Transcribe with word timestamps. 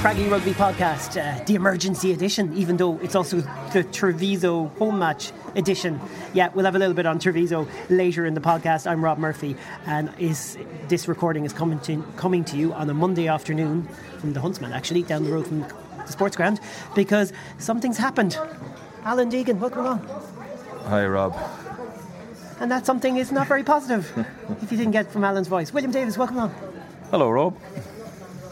Craggy 0.00 0.28
Rugby 0.28 0.52
Podcast, 0.52 1.20
uh, 1.20 1.44
the 1.44 1.54
emergency 1.54 2.10
edition, 2.10 2.56
even 2.56 2.78
though 2.78 2.98
it's 3.00 3.14
also 3.14 3.42
the 3.74 3.84
Treviso 3.92 4.68
home 4.78 4.98
match 4.98 5.30
edition. 5.56 6.00
Yeah, 6.32 6.48
we'll 6.54 6.64
have 6.64 6.74
a 6.74 6.78
little 6.78 6.94
bit 6.94 7.04
on 7.04 7.18
Treviso 7.18 7.68
later 7.90 8.24
in 8.24 8.32
the 8.32 8.40
podcast. 8.40 8.90
I'm 8.90 9.04
Rob 9.04 9.18
Murphy, 9.18 9.56
and 9.84 10.10
is 10.18 10.56
this 10.88 11.06
recording 11.06 11.44
is 11.44 11.52
coming 11.52 11.80
to, 11.80 12.02
coming 12.16 12.44
to 12.44 12.56
you 12.56 12.72
on 12.72 12.88
a 12.88 12.94
Monday 12.94 13.28
afternoon 13.28 13.86
from 14.18 14.32
the 14.32 14.40
Huntsman, 14.40 14.72
actually, 14.72 15.02
down 15.02 15.24
the 15.24 15.32
road 15.32 15.46
from 15.46 15.60
the 15.60 16.06
sports 16.06 16.34
ground, 16.34 16.60
because 16.94 17.34
something's 17.58 17.98
happened. 17.98 18.38
Alan 19.04 19.30
Deegan, 19.30 19.58
welcome 19.58 19.80
along. 19.80 20.08
Hi, 20.84 21.04
Rob. 21.04 21.36
And 22.58 22.70
that 22.70 22.86
something 22.86 23.18
is 23.18 23.30
not 23.30 23.48
very 23.48 23.64
positive, 23.64 24.10
if 24.62 24.72
you 24.72 24.78
didn't 24.78 24.92
get 24.92 25.12
from 25.12 25.24
Alan's 25.24 25.48
voice. 25.48 25.74
William 25.74 25.92
Davis, 25.92 26.16
welcome 26.16 26.36
along. 26.36 26.54
Hello, 27.10 27.28
Rob. 27.28 27.54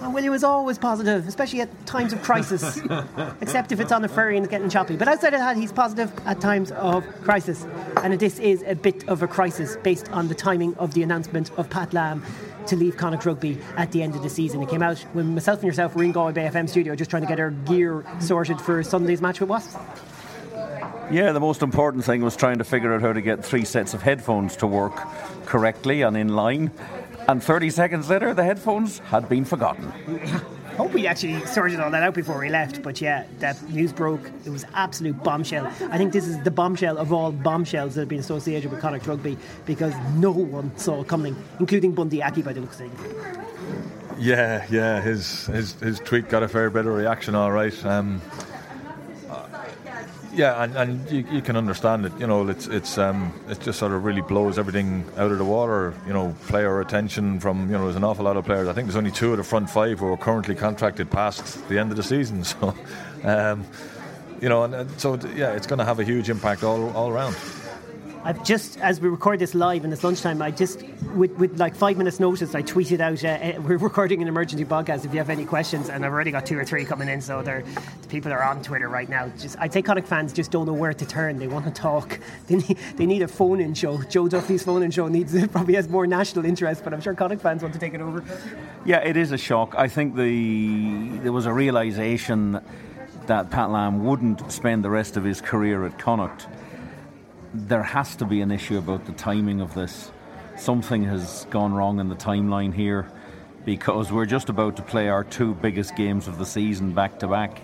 And 0.01 0.15
William 0.15 0.33
is 0.33 0.45
always 0.45 0.79
positive, 0.79 1.27
especially 1.27 1.61
at 1.61 1.87
times 1.87 2.13
of 2.13 2.23
crisis, 2.23 2.81
except 3.41 3.73
if 3.73 3.81
it's 3.81 3.91
on 3.91 4.05
a 4.05 4.09
ferry 4.09 4.37
and 4.37 4.45
it's 4.45 4.51
getting 4.51 4.71
choppy. 4.71 4.97
But 4.97 5.09
outside 5.09 5.35
of 5.35 5.41
that, 5.41 5.57
he's 5.57 5.73
positive 5.73 6.13
at 6.25 6.41
times 6.41 6.71
of 6.73 7.05
crisis. 7.23 7.67
And 8.03 8.19
this 8.19 8.39
is 8.39 8.63
a 8.67 8.75
bit 8.75 9.09
of 9.09 9.23
a 9.23 9.27
crisis 9.27 9.77
based 9.83 10.11
on 10.13 10.29
the 10.29 10.35
timing 10.35 10.77
of 10.77 10.95
the 10.95 11.03
announcement 11.03 11.51
of 11.59 11.69
Pat 11.69 11.93
Lam 11.93 12.23
to 12.69 12.77
leave 12.77 12.97
Connacht 12.97 13.27
Rugby 13.27 13.59
at 13.77 13.93
the 13.93 14.03
end 14.03 14.15
of 14.15 14.23
the 14.23 14.31
season. 14.31 14.63
It 14.63 14.69
came 14.69 14.83
out 14.83 14.99
when 15.15 15.35
myself 15.35 15.61
and 15.61 15.67
yourself 15.67 15.97
were 15.97 16.05
in 16.05 16.13
Galway 16.13 16.33
Bay 16.33 16.49
FM 16.49 16.69
studio 16.69 16.95
just 16.95 17.11
trying 17.11 17.23
to 17.23 17.29
get 17.29 17.41
our 17.41 17.51
gear 17.51 18.05
sorted 18.21 18.61
for 18.61 18.83
Sunday's 18.83 19.21
match 19.21 19.41
with 19.41 19.49
Wasps. 19.49 19.77
Yeah, 21.11 21.33
the 21.33 21.41
most 21.41 21.63
important 21.63 22.05
thing 22.05 22.23
was 22.23 22.37
trying 22.37 22.59
to 22.59 22.65
figure 22.65 22.93
out 22.93 23.01
how 23.01 23.15
to 23.15 23.23
get 23.23 23.43
three 23.43 23.65
sets 23.65 23.95
of 23.95 24.03
headphones 24.03 24.57
to 24.57 24.67
work 24.67 24.95
correctly 25.47 26.03
and 26.03 26.17
in 26.17 26.29
line. 26.29 26.71
And 27.29 27.43
30 27.43 27.71
seconds 27.71 28.09
later, 28.09 28.35
the 28.35 28.45
headphones 28.45 28.99
had 29.01 29.29
been 29.29 29.45
forgotten. 29.45 29.93
hope 30.79 30.93
we 30.93 31.09
actually 31.09 31.45
sorted 31.45 31.81
all 31.81 31.91
that 31.91 32.05
out 32.05 32.15
before 32.15 32.39
we 32.39 32.49
left. 32.49 32.83
But 32.85 33.01
yeah, 33.01 33.25
that 33.41 33.61
news 33.69 33.93
broke. 33.93 34.31
It 34.45 34.51
was 34.51 34.65
absolute 34.75 35.21
bombshell. 35.25 35.67
I 35.91 35.99
think 35.99 36.13
this 36.13 36.29
is 36.29 36.41
the 36.45 36.53
bombshell 36.53 36.99
of 36.99 37.13
all 37.13 37.33
bombshells 37.33 37.97
that 37.97 38.03
have 38.03 38.09
been 38.09 38.21
associated 38.21 38.71
with 38.71 38.81
Connacht 38.81 39.05
Rugby 39.09 39.37
because 39.67 39.93
no 40.15 40.31
one 40.31 40.71
saw 40.79 41.01
it 41.01 41.09
coming, 41.09 41.37
including 41.59 41.93
Bundee 41.93 42.23
Aki 42.23 42.43
by 42.43 42.53
the 42.53 42.61
looks 42.61 42.79
of 42.81 42.89
things. 42.89 43.37
Yeah, 44.21 44.65
yeah, 44.71 45.01
his, 45.01 45.47
his 45.47 45.75
his 45.75 45.99
tweet 45.99 46.29
got 46.29 46.45
a 46.45 46.49
fair 46.49 46.71
bit 46.71 46.87
of 46.87 46.95
reaction, 46.95 47.35
all 47.35 47.51
right. 47.51 47.85
Um, 47.85 48.23
yeah, 50.39 50.63
and, 50.63 50.77
and 50.77 51.11
you, 51.11 51.27
you, 51.33 51.43
can 51.43 51.57
understand 51.57 52.07
it. 52.07 52.13
You 52.21 52.29
know, 52.29 52.47
it's 52.47 52.69
it's 52.69 52.97
um, 52.97 53.33
it 53.49 53.59
just 53.61 53.77
sort 53.81 53.91
of 53.91 54.05
really 54.05 54.21
blows 54.21 54.57
everything 54.57 55.05
out 55.17 55.33
of 55.33 55.39
the 55.39 55.45
water. 55.45 55.95
You 56.07 56.13
know, 56.13 56.33
player 56.47 56.81
attention 56.81 57.41
from 57.41 57.67
you 57.69 57.77
know 57.77 57.85
there's 57.85 57.97
an 57.97 58.05
awful 58.05 58.25
lot 58.25 58.37
of 58.37 58.45
players. 58.45 58.69
I 58.69 58.73
think 58.73 58.87
there's 58.87 58.97
only 58.97 59.11
two 59.11 59.33
of 59.33 59.39
the 59.39 59.43
front 59.43 59.69
five 59.69 59.99
who 59.99 60.07
are 60.13 60.17
currently 60.17 60.55
contracted 60.55 61.11
past 61.11 61.69
the 61.69 61.81
end 61.81 61.91
of 61.91 61.97
the 61.97 62.05
season. 62.05 62.45
So, 62.59 62.75
um, 63.25 63.67
you 64.41 64.49
know, 64.49 64.63
and, 64.63 64.89
so 65.01 65.17
yeah, 65.35 65.55
it's 65.55 65.67
going 65.67 65.81
to 65.81 65.85
have 65.85 65.99
a 65.99 66.05
huge 66.05 66.31
impact 66.31 66.63
all 66.63 66.97
all 66.97 67.11
around. 67.11 67.35
I've 68.29 68.45
just, 68.45 68.79
as 68.81 69.01
we 69.01 69.09
record 69.09 69.39
this 69.39 69.55
live 69.55 69.85
in 69.85 69.91
this 69.91 70.05
lunchtime, 70.05 70.43
I 70.43 70.51
just, 70.51 70.83
with, 71.15 71.31
with 71.39 71.59
like 71.59 71.75
five 71.75 71.97
minutes' 71.97 72.21
notice, 72.21 72.55
I 72.55 72.61
tweeted 72.61 73.01
out, 73.01 73.25
uh, 73.25 73.29
uh, 73.29 73.63
we're 73.63 73.79
recording 73.79 74.21
an 74.21 74.29
emergency 74.29 74.67
podcast 74.67 75.07
if 75.07 75.15
you 75.15 75.19
have 75.19 75.31
any 75.31 75.47
questions, 75.47 75.89
and 75.89 76.05
I've 76.05 76.13
already 76.13 76.31
got 76.31 76.45
two 76.45 76.59
or 76.59 76.65
three 76.67 76.85
coming 76.85 77.09
in, 77.09 77.23
so 77.23 77.41
the 77.41 77.65
people 78.11 78.31
are 78.31 78.43
on 78.43 78.63
Twitter 78.63 78.91
right 78.91 79.09
now. 79.09 79.29
Just, 79.39 79.59
I'd 79.59 79.73
say 79.73 79.81
Connacht 79.81 80.07
fans 80.07 80.35
just 80.35 80.51
don't 80.51 80.67
know 80.67 80.75
where 80.75 80.93
to 80.93 81.07
turn. 81.07 81.39
They 81.39 81.47
want 81.47 81.65
to 81.65 81.71
talk. 81.71 82.21
They 82.49 82.57
need, 82.57 82.79
they 82.97 83.07
need 83.07 83.23
a 83.23 83.29
phone 83.29 83.61
in 83.61 83.73
show. 83.73 84.03
Joe 84.03 84.29
Duffy's 84.29 84.63
phone 84.63 84.83
in 84.83 84.91
show 84.91 85.09
needs 85.09 85.35
probably 85.53 85.75
has 85.75 85.89
more 85.89 86.07
national 86.07 86.45
interest, 86.45 86.85
but 86.85 86.93
I'm 86.93 87.01
sure 87.01 87.15
Connacht 87.15 87.41
fans 87.41 87.63
want 87.63 87.73
to 87.75 87.81
take 87.81 87.95
it 87.95 88.01
over. 88.03 88.23
Yeah, 88.85 88.99
it 88.99 89.17
is 89.17 89.33
a 89.33 89.39
shock. 89.39 89.75
I 89.77 89.89
think 89.89 90.17
the 90.17 91.19
there 91.19 91.33
was 91.33 91.47
a 91.47 91.53
realization 91.53 92.61
that 93.27 93.51
Pat 93.51 93.71
Lam 93.71 94.05
wouldn't 94.05 94.53
spend 94.53 94.85
the 94.85 94.91
rest 94.91 95.17
of 95.17 95.25
his 95.25 95.41
career 95.41 95.87
at 95.87 95.99
Connacht 95.99 96.47
there 97.55 97.83
has 97.83 98.17
to 98.17 98.25
be 98.25 98.41
an 98.41 98.51
issue 98.51 98.79
about 98.79 99.07
the 99.07 99.13
timing 99.13 99.61
of 99.61 99.75
this. 99.75 100.11
Something 100.57 101.05
has 101.05 101.47
gone 101.51 101.73
wrong 101.73 102.01
in 102.01 102.09
the 102.09 102.17
timeline 102.17 102.75
here 102.75 103.09
because 103.65 104.13
we're 104.13 104.27
just 104.27 104.49
about 104.49 104.77
to 104.77 104.83
play 104.83 105.09
our 105.09 105.25
two 105.25 105.55
biggest 105.55 105.97
games 105.97 106.29
of 106.29 106.39
the 106.39 106.47
season 106.47 106.93
back 106.93 107.19
to 107.21 107.29
back, 107.29 107.61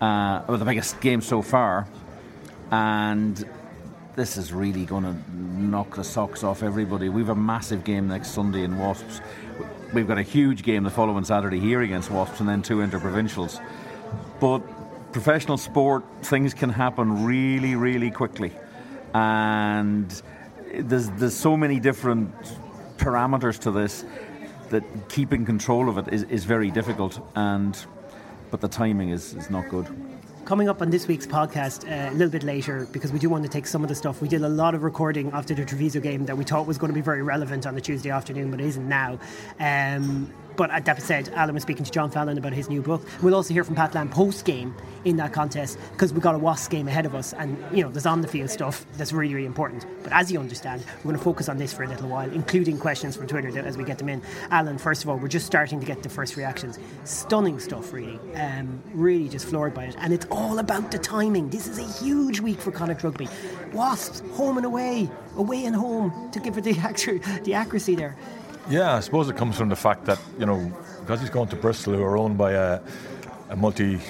uh, 0.00 0.42
or 0.48 0.56
the 0.56 0.64
biggest 0.64 1.00
game 1.00 1.20
so 1.20 1.42
far, 1.42 1.86
and 2.70 3.48
this 4.14 4.36
is 4.36 4.52
really 4.52 4.84
going 4.84 5.04
to 5.04 5.16
knock 5.40 5.96
the 5.96 6.04
socks 6.04 6.44
off 6.44 6.62
everybody. 6.62 7.08
We've 7.08 7.30
a 7.30 7.34
massive 7.34 7.82
game 7.82 8.08
next 8.08 8.30
Sunday 8.30 8.62
in 8.62 8.78
Wasps. 8.78 9.20
We've 9.94 10.06
got 10.06 10.18
a 10.18 10.22
huge 10.22 10.62
game 10.62 10.84
the 10.84 10.90
following 10.90 11.24
Saturday 11.24 11.60
here 11.60 11.82
against 11.82 12.10
Wasps, 12.10 12.40
and 12.40 12.48
then 12.48 12.62
two 12.62 12.78
interprovincials. 12.78 13.62
But 14.38 14.60
professional 15.12 15.56
sport, 15.56 16.04
things 16.22 16.54
can 16.54 16.70
happen 16.70 17.24
really, 17.24 17.74
really 17.74 18.10
quickly 18.10 18.52
and 19.14 20.22
there's 20.74 21.10
there's 21.10 21.34
so 21.34 21.56
many 21.56 21.78
different 21.80 22.32
parameters 22.96 23.58
to 23.58 23.70
this 23.70 24.04
that 24.70 24.84
keeping 25.08 25.44
control 25.44 25.88
of 25.88 25.98
it 25.98 26.12
is, 26.12 26.22
is 26.24 26.44
very 26.44 26.70
difficult 26.70 27.20
and 27.34 27.86
but 28.50 28.60
the 28.60 28.68
timing 28.68 29.10
is, 29.10 29.34
is 29.34 29.50
not 29.50 29.68
good 29.68 29.86
coming 30.44 30.68
up 30.68 30.82
on 30.82 30.90
this 30.90 31.06
week's 31.06 31.26
podcast 31.26 31.88
uh, 31.88 32.10
a 32.10 32.14
little 32.14 32.28
bit 32.28 32.42
later 32.42 32.86
because 32.92 33.12
we 33.12 33.18
do 33.18 33.28
want 33.28 33.42
to 33.44 33.48
take 33.48 33.66
some 33.66 33.82
of 33.82 33.88
the 33.88 33.94
stuff. 33.94 34.20
We 34.20 34.28
did 34.28 34.42
a 34.42 34.48
lot 34.48 34.74
of 34.74 34.82
recording 34.82 35.30
after 35.32 35.54
the 35.54 35.64
Treviso 35.64 36.00
game 36.00 36.26
that 36.26 36.36
we 36.36 36.44
thought 36.44 36.66
was 36.66 36.78
going 36.78 36.90
to 36.90 36.94
be 36.94 37.00
very 37.00 37.22
relevant 37.22 37.66
on 37.66 37.74
the 37.74 37.80
Tuesday 37.80 38.10
afternoon, 38.10 38.50
but 38.50 38.60
it 38.60 38.66
isn't 38.66 38.88
now. 38.88 39.18
Um, 39.60 40.32
but 40.56 40.84
that 40.84 41.02
said, 41.02 41.28
Alan 41.30 41.54
was 41.54 41.62
speaking 41.62 41.84
to 41.84 41.90
John 41.90 42.10
Fallon 42.10 42.38
about 42.38 42.52
his 42.52 42.68
new 42.68 42.82
book. 42.82 43.02
We'll 43.22 43.34
also 43.34 43.54
hear 43.54 43.64
from 43.64 43.74
Pat 43.74 43.94
Lam 43.94 44.08
post 44.08 44.44
game 44.44 44.74
in 45.04 45.16
that 45.16 45.32
contest 45.32 45.78
because 45.92 46.12
we've 46.12 46.22
got 46.22 46.34
a 46.34 46.38
Wasps 46.38 46.68
game 46.68 46.88
ahead 46.88 47.06
of 47.06 47.14
us, 47.14 47.32
and 47.32 47.56
you 47.76 47.82
know 47.82 47.90
there's 47.90 48.06
on 48.06 48.20
the 48.20 48.28
field 48.28 48.50
stuff 48.50 48.86
that's 48.96 49.12
really 49.12 49.34
really 49.34 49.46
important. 49.46 49.86
But 50.02 50.12
as 50.12 50.30
you 50.30 50.38
understand, 50.38 50.84
we're 50.98 51.12
going 51.12 51.18
to 51.18 51.24
focus 51.24 51.48
on 51.48 51.58
this 51.58 51.72
for 51.72 51.82
a 51.84 51.88
little 51.88 52.08
while, 52.08 52.30
including 52.30 52.78
questions 52.78 53.16
from 53.16 53.26
Twitter 53.26 53.56
as 53.66 53.76
we 53.76 53.84
get 53.84 53.98
them 53.98 54.08
in. 54.08 54.22
Alan, 54.50 54.78
first 54.78 55.02
of 55.02 55.08
all, 55.08 55.16
we're 55.16 55.28
just 55.28 55.46
starting 55.46 55.80
to 55.80 55.86
get 55.86 56.02
the 56.02 56.08
first 56.08 56.36
reactions. 56.36 56.78
Stunning 57.04 57.58
stuff, 57.58 57.92
really. 57.92 58.18
Um, 58.34 58.82
really 58.92 59.28
just 59.28 59.46
floored 59.46 59.74
by 59.74 59.84
it, 59.84 59.96
and 59.98 60.12
it's 60.12 60.26
all 60.30 60.58
about 60.58 60.90
the 60.90 60.98
timing. 60.98 61.50
This 61.50 61.66
is 61.66 61.78
a 61.78 62.04
huge 62.04 62.40
week 62.40 62.60
for 62.60 62.70
Connacht 62.70 63.02
Rugby. 63.02 63.28
Wasps 63.72 64.22
home 64.34 64.56
and 64.56 64.66
away, 64.66 65.10
away 65.36 65.64
and 65.64 65.74
home 65.74 66.30
to 66.32 66.40
give 66.40 66.58
it 66.58 66.64
the 66.64 66.78
accuracy 67.54 67.94
there. 67.94 68.16
Yeah, 68.68 68.94
I 68.94 69.00
suppose 69.00 69.28
it 69.28 69.36
comes 69.36 69.56
from 69.56 69.68
the 69.68 69.76
fact 69.76 70.04
that 70.04 70.20
you 70.38 70.46
know 70.46 70.72
because 71.00 71.20
he's 71.20 71.30
going 71.30 71.48
to 71.48 71.56
Bristol, 71.56 71.94
who 71.94 72.02
are 72.02 72.16
owned 72.16 72.38
by 72.38 72.52
a, 72.52 72.80
a 73.50 73.56
multi 73.56 74.00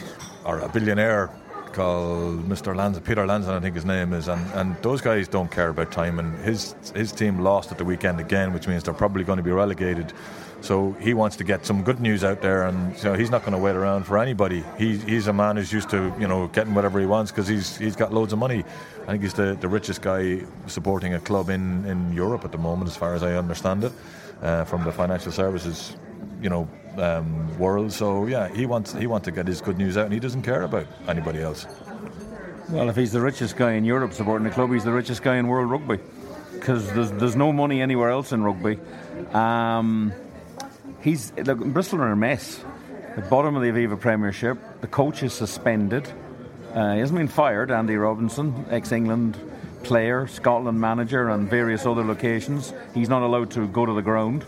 or 0.45 0.59
a 0.61 0.69
billionaire 0.69 1.31
called 1.73 2.47
Mr. 2.47 3.05
Peter 3.05 3.27
Lanza, 3.27 3.55
I 3.55 3.61
think 3.61 3.75
his 3.75 3.87
name 3.87 4.13
is, 4.13 4.29
and, 4.29 4.53
and 4.53 4.77
those 4.83 5.01
guys 5.01 5.27
don't 5.27 5.51
care 5.51 5.71
about 5.71 5.91
time. 5.91 6.19
And 6.19 6.39
his 6.45 6.75
his 6.95 7.13
team 7.13 7.39
lost 7.39 7.73
at 7.73 7.79
the 7.79 7.85
weekend 7.85 8.21
again, 8.21 8.53
which 8.53 8.69
means 8.69 8.83
they're 8.83 8.93
probably 8.93 9.25
going 9.25 9.39
to 9.39 9.43
be 9.43 9.51
relegated. 9.51 10.13
So 10.61 10.93
he 11.01 11.13
wants 11.15 11.37
to 11.37 11.45
get 11.45 11.67
some 11.67 11.83
good 11.83 11.99
news 12.01 12.23
out 12.23 12.43
there, 12.43 12.65
and 12.65 13.03
know, 13.03 13.15
he's 13.15 13.31
not 13.31 13.41
going 13.41 13.55
to 13.55 13.59
wait 13.59 13.75
around 13.75 14.05
for 14.05 14.19
anybody. 14.19 14.63
He, 14.79 14.99
he's 14.99 15.27
a 15.27 15.33
man 15.33 15.57
who's 15.57 15.73
used 15.73 15.89
to 15.91 16.15
you 16.21 16.29
know 16.29 16.49
getting 16.49 16.75
whatever 16.75 17.01
he 17.01 17.07
wants 17.07 17.33
because 17.33 17.49
he's 17.49 17.79
he's 17.79 17.97
got 17.97 18.13
loads 18.13 18.35
of 18.35 18.39
money. 18.39 18.65
I 19.03 19.07
think 19.07 19.23
he's 19.23 19.35
the, 19.35 19.57
the 19.59 19.69
richest 19.69 20.03
guy 20.03 20.43
supporting 20.67 21.15
a 21.15 21.21
club 21.21 21.49
in, 21.49 21.85
in 21.87 22.13
Europe 22.13 22.45
at 22.45 22.53
the 22.53 22.59
moment, 22.59 22.89
as 22.89 22.97
far 22.97 23.15
as 23.15 23.23
I 23.23 23.35
understand 23.35 23.83
it 23.83 23.93
uh, 24.43 24.65
from 24.65 24.85
the 24.85 24.93
financial 24.93 25.33
services, 25.33 25.97
you 26.41 26.51
know, 26.51 26.69
um, 26.99 27.59
world. 27.59 27.93
So 27.93 28.27
yeah, 28.27 28.49
he 28.49 28.67
wants 28.67 28.93
he 28.93 29.07
wants 29.07 29.25
to 29.27 29.31
get 29.31 29.47
his 29.47 29.61
good 29.61 29.79
news 29.79 29.97
out, 29.97 30.05
and 30.05 30.15
he 30.15 30.21
doesn't 30.21 30.43
care 30.43 30.63
about 30.63 30.87
anybody 31.09 31.41
else. 31.41 31.67
Well, 32.69 32.89
if 32.89 32.97
he's 32.97 33.13
the 33.13 33.21
richest 33.21 33.57
guy 33.57 33.73
in 33.73 33.85
Europe 33.85 34.13
supporting 34.13 34.47
the 34.47 34.55
club, 34.55 34.73
he's 34.73 34.85
the 34.85 34.93
richest 34.93 35.23
guy 35.23 35.37
in 35.37 35.47
world 35.47 35.71
rugby 35.71 35.99
because 36.53 36.93
there's 36.93 37.11
there's 37.13 37.37
no 37.37 37.53
money 37.53 37.81
anywhere 37.81 38.11
else 38.11 38.33
in 38.33 38.43
rugby. 38.43 38.79
Um, 39.33 40.13
he's 41.01 41.33
look, 41.37 41.59
Bristol 41.59 42.01
are 42.03 42.13
a 42.13 42.17
mess. 42.17 42.65
The 43.15 43.23
bottom 43.23 43.57
of 43.57 43.63
the 43.63 43.69
Aviva 43.69 44.01
Premiership. 44.01 44.59
The 44.81 44.87
coach 44.87 45.23
is 45.23 45.35
suspended. 45.35 46.11
Uh, 46.73 46.95
he 46.95 47.01
hasn't 47.01 47.19
been 47.19 47.29
fired. 47.29 47.71
Andy 47.71 47.97
Robinson, 47.97 48.65
ex-England 48.71 49.39
player, 49.83 50.27
Scotland 50.27 50.81
manager, 50.81 51.29
and 51.29 51.49
various 51.49 51.87
other 51.87 52.05
locations. 52.05 52.73
He's 52.95 53.09
not 53.09 53.23
allowed 53.23 53.51
to 53.53 53.67
go 53.69 53.87
to 53.87 53.93
the 53.93 54.03
ground. 54.03 54.45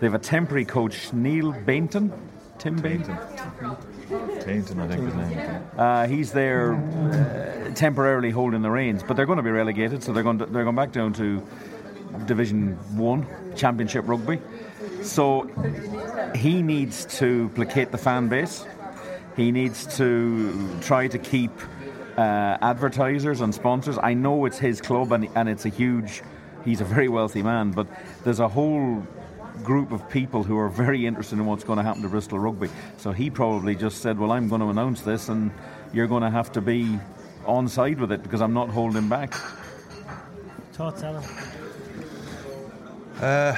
They 0.00 0.06
have 0.06 0.14
a 0.14 0.18
temporary 0.18 0.64
coach, 0.64 1.12
Neil 1.12 1.52
Bainton. 1.52 2.12
Tim 2.58 2.80
Bainton. 2.80 3.16
Tainton, 4.40 4.80
I 4.80 4.88
think 4.88 5.04
his 5.04 5.14
name. 5.14 5.62
Uh, 5.76 6.06
he's 6.08 6.32
there 6.32 6.74
uh, 6.74 7.72
temporarily 7.74 8.30
holding 8.30 8.62
the 8.62 8.70
reins, 8.70 9.02
but 9.06 9.16
they're 9.16 9.26
going 9.26 9.36
to 9.36 9.42
be 9.42 9.50
relegated, 9.50 10.02
so 10.02 10.12
they're 10.12 10.24
going 10.24 10.38
to, 10.38 10.46
they're 10.46 10.64
going 10.64 10.74
back 10.74 10.90
down 10.90 11.12
to 11.14 11.40
Division 12.26 12.76
One, 12.96 13.26
Championship 13.54 14.08
Rugby. 14.08 14.40
So 15.02 15.48
he 16.34 16.62
needs 16.62 17.04
to 17.18 17.48
placate 17.54 17.92
the 17.92 17.98
fan 17.98 18.28
base. 18.28 18.64
He 19.36 19.52
needs 19.52 19.96
to 19.98 20.80
try 20.80 21.06
to 21.06 21.18
keep 21.18 21.52
uh, 22.18 22.58
advertisers 22.60 23.40
and 23.40 23.54
sponsors. 23.54 23.96
I 24.02 24.12
know 24.12 24.44
it's 24.44 24.58
his 24.58 24.80
club 24.80 25.12
and, 25.12 25.28
and 25.36 25.48
it's 25.48 25.64
a 25.66 25.68
huge, 25.68 26.22
he's 26.64 26.80
a 26.80 26.84
very 26.84 27.08
wealthy 27.08 27.42
man, 27.42 27.70
but 27.70 27.86
there's 28.24 28.40
a 28.40 28.48
whole 28.48 29.06
group 29.62 29.92
of 29.92 30.08
people 30.10 30.42
who 30.42 30.58
are 30.58 30.68
very 30.68 31.06
interested 31.06 31.38
in 31.38 31.46
what's 31.46 31.62
going 31.62 31.76
to 31.76 31.84
happen 31.84 32.02
to 32.02 32.08
Bristol 32.08 32.40
Rugby. 32.40 32.70
So 32.96 33.12
he 33.12 33.30
probably 33.30 33.76
just 33.76 34.02
said, 34.02 34.18
Well, 34.18 34.32
I'm 34.32 34.48
going 34.48 34.60
to 34.60 34.68
announce 34.68 35.02
this, 35.02 35.28
and 35.28 35.52
you're 35.92 36.08
going 36.08 36.24
to 36.24 36.30
have 36.30 36.50
to 36.52 36.60
be 36.60 36.98
on 37.46 37.68
side 37.68 38.00
with 38.00 38.10
it 38.10 38.24
because 38.24 38.40
I'm 38.40 38.52
not 38.52 38.68
holding 38.68 39.08
back. 39.08 39.34
Thoughts, 40.72 41.02
Alan? 41.04 41.24
Uh, 43.20 43.56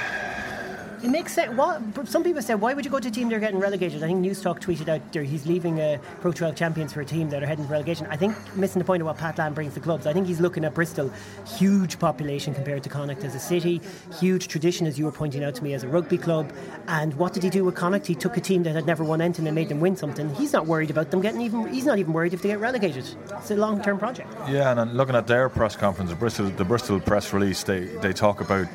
It 1.03 1.09
makes 1.09 1.33
sense. 1.33 1.57
What 1.57 2.07
some 2.07 2.23
people 2.23 2.43
say, 2.43 2.53
why 2.53 2.75
would 2.75 2.85
you 2.85 2.91
go 2.91 2.99
to 2.99 3.07
a 3.07 3.11
team 3.11 3.29
that 3.29 3.35
are 3.35 3.39
getting 3.39 3.59
relegated? 3.59 4.03
I 4.03 4.07
think 4.07 4.23
Newstalk 4.23 4.59
tweeted 4.59 4.87
out 4.87 5.01
there 5.11 5.23
he's 5.23 5.47
leaving 5.47 5.81
uh, 5.81 5.97
Pro 6.19 6.31
12 6.31 6.55
champions 6.55 6.93
for 6.93 7.01
a 7.01 7.05
team 7.05 7.27
that 7.31 7.41
are 7.41 7.47
heading 7.47 7.65
to 7.65 7.71
relegation. 7.71 8.05
I 8.11 8.17
think 8.17 8.35
missing 8.55 8.77
the 8.77 8.85
point 8.85 9.01
of 9.01 9.07
what 9.07 9.17
Pat 9.17 9.39
Lam 9.39 9.55
brings 9.55 9.73
to 9.73 9.79
clubs. 9.79 10.05
I 10.05 10.13
think 10.13 10.27
he's 10.27 10.39
looking 10.39 10.63
at 10.63 10.75
Bristol, 10.75 11.11
huge 11.57 11.97
population 11.97 12.53
compared 12.53 12.83
to 12.83 12.89
Connacht 12.89 13.23
as 13.23 13.33
a 13.33 13.39
city, 13.39 13.81
huge 14.19 14.47
tradition 14.47 14.85
as 14.85 14.99
you 14.99 15.05
were 15.05 15.11
pointing 15.11 15.43
out 15.43 15.55
to 15.55 15.63
me 15.63 15.73
as 15.73 15.83
a 15.83 15.87
rugby 15.87 16.19
club. 16.19 16.53
And 16.87 17.15
what 17.15 17.33
did 17.33 17.41
he 17.41 17.49
do 17.49 17.65
with 17.65 17.73
Connacht? 17.73 18.05
He 18.05 18.13
took 18.13 18.37
a 18.37 18.41
team 18.41 18.61
that 18.63 18.75
had 18.75 18.85
never 18.85 19.03
won 19.03 19.21
anything 19.21 19.47
and 19.47 19.55
made 19.55 19.69
them 19.69 19.79
win 19.79 19.95
something. 19.95 20.33
He's 20.35 20.53
not 20.53 20.67
worried 20.67 20.91
about 20.91 21.09
them 21.09 21.21
getting 21.21 21.41
even. 21.41 21.67
He's 21.73 21.85
not 21.85 21.97
even 21.97 22.13
worried 22.13 22.35
if 22.35 22.43
they 22.43 22.49
get 22.49 22.59
relegated. 22.59 23.05
It's 23.37 23.49
a 23.49 23.55
long-term 23.55 23.97
project. 23.97 24.31
Yeah, 24.47 24.69
and 24.69 24.77
then 24.77 24.93
looking 24.93 25.15
at 25.15 25.25
their 25.25 25.49
press 25.49 25.75
conference, 25.75 26.11
the 26.11 26.15
Bristol, 26.15 26.49
the 26.49 26.65
Bristol 26.65 26.99
press 26.99 27.33
release, 27.33 27.63
they, 27.63 27.85
they 27.85 28.13
talk 28.13 28.39
about 28.39 28.67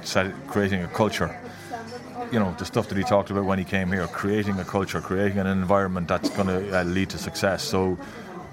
creating 0.48 0.82
a 0.82 0.88
culture. 0.88 1.38
You 2.32 2.40
know, 2.40 2.54
the 2.58 2.64
stuff 2.64 2.88
that 2.88 2.98
he 2.98 3.04
talked 3.04 3.30
about 3.30 3.44
when 3.44 3.58
he 3.58 3.64
came 3.64 3.92
here, 3.92 4.06
creating 4.08 4.58
a 4.58 4.64
culture, 4.64 5.00
creating 5.00 5.38
an 5.38 5.46
environment 5.46 6.08
that's 6.08 6.28
going 6.30 6.48
to 6.48 6.80
uh, 6.80 6.84
lead 6.84 7.10
to 7.10 7.18
success. 7.18 7.62
So 7.62 7.98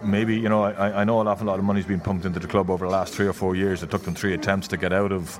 maybe, 0.04 0.38
you 0.38 0.50
know, 0.50 0.64
I, 0.64 1.02
I 1.02 1.04
know 1.04 1.22
an 1.22 1.28
awful 1.28 1.48
lot 1.48 1.60
of 1.60 1.66
money's 1.66 1.86
been 1.86 2.00
pumped 2.00 2.26
into 2.26 2.40
the 2.40 2.48
club 2.48 2.70
over 2.70 2.86
the 2.86 2.92
last 2.92 3.14
three 3.14 3.28
or 3.28 3.34
four 3.34 3.56
years. 3.56 3.82
It 3.82 3.90
took 3.90 4.04
them 4.04 4.16
three 4.16 4.34
attempts 4.34 4.68
to 4.70 4.78
get 4.78 4.94
out 4.94 5.12
of 5.12 5.40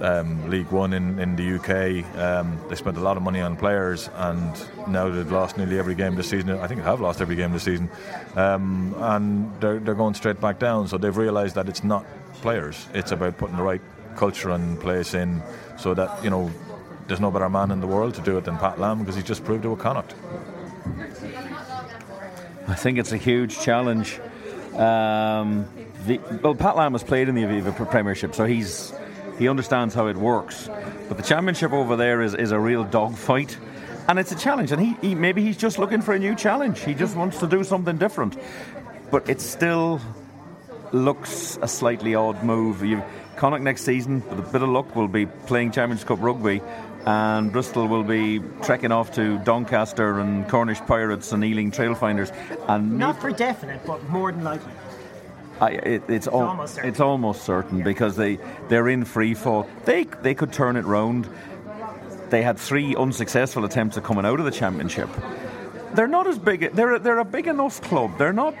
um, 0.00 0.50
League 0.50 0.70
One 0.70 0.92
in, 0.92 1.18
in 1.18 1.36
the 1.36 1.56
UK. 1.56 2.16
Um, 2.18 2.60
they 2.68 2.76
spent 2.76 2.96
a 2.96 3.00
lot 3.00 3.16
of 3.16 3.22
money 3.22 3.40
on 3.40 3.56
players, 3.56 4.08
and 4.14 4.52
now 4.88 5.08
they've 5.08 5.30
lost 5.30 5.56
nearly 5.56 5.78
every 5.78 5.94
game 5.94 6.14
this 6.16 6.28
season. 6.28 6.50
I 6.50 6.66
think 6.66 6.80
they 6.80 6.86
have 6.86 7.00
lost 7.00 7.20
every 7.20 7.36
game 7.36 7.52
this 7.52 7.64
season, 7.64 7.90
um, 8.36 8.94
and 8.98 9.60
they're, 9.60 9.78
they're 9.78 9.94
going 9.94 10.14
straight 10.14 10.40
back 10.40 10.58
down. 10.58 10.88
So 10.88 10.98
they've 10.98 11.16
realised 11.16 11.54
that 11.54 11.68
it's 11.68 11.84
not 11.84 12.04
players; 12.34 12.86
it's 12.94 13.12
about 13.12 13.38
putting 13.38 13.56
the 13.56 13.62
right 13.62 13.82
culture 14.16 14.50
and 14.50 14.80
place 14.80 15.14
in, 15.14 15.42
so 15.76 15.94
that 15.94 16.22
you 16.24 16.30
know 16.30 16.50
there's 17.10 17.20
no 17.20 17.30
better 17.32 17.48
man 17.50 17.72
in 17.72 17.80
the 17.80 17.88
world 17.88 18.14
to 18.14 18.22
do 18.22 18.38
it 18.38 18.44
than 18.44 18.56
Pat 18.56 18.78
Lam 18.78 19.00
because 19.00 19.16
he's 19.16 19.24
just 19.24 19.44
proved 19.44 19.64
it 19.64 19.68
with 19.68 19.80
Connacht. 19.80 20.14
I 22.68 22.74
think 22.76 22.98
it's 22.98 23.10
a 23.10 23.16
huge 23.16 23.58
challenge. 23.58 24.20
Um, 24.74 25.68
the, 26.06 26.20
well, 26.40 26.54
Pat 26.54 26.76
Lam 26.76 26.92
has 26.92 27.02
played 27.02 27.28
in 27.28 27.34
the 27.34 27.42
Aviva 27.42 27.90
Premiership, 27.90 28.34
so 28.36 28.44
he's 28.44 28.92
he 29.40 29.48
understands 29.48 29.92
how 29.92 30.06
it 30.06 30.16
works. 30.16 30.70
But 31.08 31.16
the 31.16 31.24
championship 31.24 31.72
over 31.72 31.96
there 31.96 32.22
is, 32.22 32.34
is 32.34 32.52
a 32.52 32.60
real 32.60 32.84
dogfight, 32.84 33.58
and 34.06 34.18
it's 34.20 34.30
a 34.30 34.36
challenge. 34.36 34.70
And 34.70 34.80
he, 34.80 34.96
he 35.00 35.14
maybe 35.16 35.42
he's 35.42 35.56
just 35.56 35.80
looking 35.80 36.02
for 36.02 36.14
a 36.14 36.18
new 36.18 36.36
challenge. 36.36 36.78
He 36.78 36.94
just 36.94 37.16
wants 37.16 37.40
to 37.40 37.48
do 37.48 37.64
something 37.64 37.98
different. 37.98 38.38
But 39.10 39.28
it 39.28 39.40
still 39.40 40.00
looks 40.92 41.58
a 41.60 41.66
slightly 41.66 42.14
odd 42.14 42.44
move. 42.44 42.84
You, 42.84 43.02
Connacht 43.36 43.62
next 43.62 43.82
season, 43.82 44.22
with 44.28 44.38
a 44.38 44.52
bit 44.52 44.62
of 44.62 44.68
luck, 44.68 44.94
will 44.94 45.08
be 45.08 45.26
playing 45.26 45.72
Champions 45.72 46.04
Cup 46.04 46.20
rugby, 46.20 46.60
and 47.06 47.50
Bristol 47.50 47.86
will 47.88 48.02
be 48.04 48.40
trekking 48.62 48.92
off 48.92 49.12
to 49.14 49.38
Doncaster 49.38 50.20
and 50.20 50.48
Cornish 50.48 50.80
Pirates 50.80 51.32
and 51.32 51.44
Ealing 51.44 51.70
Trailfinders. 51.70 52.34
And 52.68 52.98
Not 52.98 53.20
for 53.20 53.30
definite, 53.30 53.84
but 53.86 54.08
more 54.08 54.32
than 54.32 54.44
likely. 54.44 54.72
I, 55.60 55.70
it, 55.72 56.02
it's, 56.08 56.26
al- 56.26 56.42
almost 56.42 56.74
certain. 56.74 56.90
it's 56.90 57.00
almost 57.00 57.42
certain 57.42 57.82
because 57.82 58.16
they 58.16 58.38
they're 58.68 58.88
in 58.88 59.04
free 59.04 59.34
fall. 59.34 59.68
They 59.84 60.04
they 60.04 60.34
could 60.34 60.52
turn 60.52 60.76
it 60.76 60.84
round. 60.84 61.28
They 62.30 62.42
had 62.42 62.58
three 62.58 62.94
unsuccessful 62.96 63.64
attempts 63.64 63.98
at 63.98 64.04
coming 64.04 64.24
out 64.24 64.38
of 64.38 64.46
the 64.46 64.52
championship. 64.52 65.10
They're 65.92 66.08
not 66.08 66.26
as 66.26 66.38
big. 66.38 66.72
They're 66.72 66.98
they're 66.98 67.18
a 67.18 67.24
big 67.26 67.46
enough 67.46 67.82
club. 67.82 68.16
They're 68.16 68.32
not. 68.32 68.54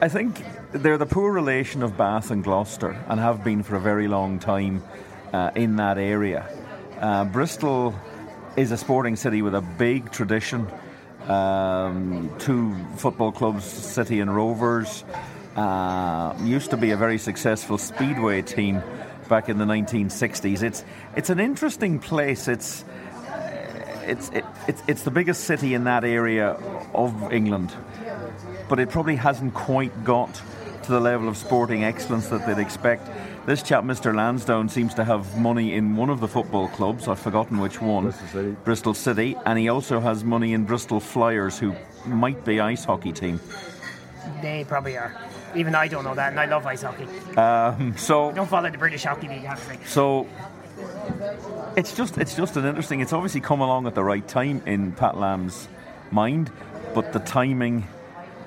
I 0.00 0.08
think 0.08 0.40
they're 0.72 0.98
the 0.98 1.06
poor 1.06 1.32
relation 1.32 1.82
of 1.82 1.96
Bath 1.96 2.30
and 2.30 2.44
Gloucester 2.44 2.90
and 3.08 3.18
have 3.18 3.42
been 3.42 3.62
for 3.62 3.74
a 3.76 3.80
very 3.80 4.06
long 4.06 4.38
time 4.38 4.84
uh, 5.32 5.50
in 5.56 5.76
that 5.76 5.98
area. 5.98 6.48
Uh, 6.98 7.24
Bristol 7.24 7.94
is 8.56 8.70
a 8.70 8.76
sporting 8.76 9.16
city 9.16 9.42
with 9.42 9.54
a 9.54 9.60
big 9.60 10.12
tradition. 10.12 10.68
Um, 11.26 12.30
two 12.38 12.74
football 12.96 13.32
clubs, 13.32 13.64
City 13.64 14.20
and 14.20 14.34
Rovers. 14.34 15.04
Uh, 15.56 16.34
used 16.42 16.70
to 16.70 16.76
be 16.76 16.90
a 16.90 16.96
very 16.96 17.18
successful 17.18 17.78
speedway 17.78 18.42
team 18.42 18.82
back 19.28 19.48
in 19.48 19.58
the 19.58 19.64
1960s. 19.64 20.62
It's 20.62 20.84
it's 21.16 21.30
an 21.30 21.40
interesting 21.40 21.98
place. 21.98 22.48
It's 22.48 22.84
it's 24.02 24.28
it, 24.30 24.44
it's 24.68 24.82
it's 24.86 25.02
the 25.02 25.10
biggest 25.10 25.44
city 25.44 25.74
in 25.74 25.84
that 25.84 26.04
area 26.04 26.50
of 26.94 27.32
England, 27.32 27.72
but 28.68 28.78
it 28.78 28.90
probably 28.90 29.16
hasn't 29.16 29.54
quite 29.54 30.04
got 30.04 30.40
to 30.82 30.90
the 30.90 31.00
level 31.00 31.28
of 31.28 31.36
sporting 31.36 31.84
excellence 31.84 32.28
that 32.28 32.46
they'd 32.46 32.60
expect. 32.60 33.08
This 33.46 33.62
chap, 33.62 33.84
Mr. 33.84 34.14
Lansdown, 34.14 34.70
seems 34.70 34.94
to 34.94 35.04
have 35.04 35.38
money 35.38 35.74
in 35.74 35.96
one 35.96 36.08
of 36.08 36.20
the 36.20 36.28
football 36.28 36.68
clubs. 36.68 37.08
I've 37.08 37.18
forgotten 37.18 37.58
which 37.58 37.78
one. 37.78 38.04
Bristol 38.04 38.26
City. 38.28 38.56
Bristol 38.64 38.94
City, 38.94 39.36
and 39.44 39.58
he 39.58 39.68
also 39.68 40.00
has 40.00 40.24
money 40.24 40.54
in 40.54 40.64
Bristol 40.64 40.98
Flyers, 40.98 41.58
who 41.58 41.74
might 42.06 42.42
be 42.46 42.58
ice 42.58 42.84
hockey 42.84 43.12
team. 43.12 43.38
They 44.40 44.64
probably 44.66 44.96
are. 44.96 45.14
Even 45.54 45.74
I 45.74 45.88
don't 45.88 46.04
know 46.04 46.14
that, 46.14 46.30
and 46.30 46.40
I 46.40 46.46
love 46.46 46.64
ice 46.64 46.82
hockey. 46.82 47.06
Um, 47.36 47.94
so 47.98 48.30
I 48.30 48.32
don't 48.32 48.48
follow 48.48 48.70
the 48.70 48.78
British 48.78 49.04
Hockey 49.04 49.28
League, 49.28 49.44
I 49.44 49.54
have 49.54 49.82
to. 49.82 49.88
So 49.88 50.26
it's 51.76 51.94
just 51.94 52.16
it's 52.16 52.34
just 52.34 52.56
an 52.56 52.64
interesting. 52.64 53.00
It's 53.00 53.12
obviously 53.12 53.42
come 53.42 53.60
along 53.60 53.86
at 53.86 53.94
the 53.94 54.02
right 54.02 54.26
time 54.26 54.62
in 54.64 54.92
Pat 54.92 55.18
Lam's 55.18 55.68
mind, 56.10 56.50
but 56.94 57.12
the 57.12 57.18
timing. 57.20 57.86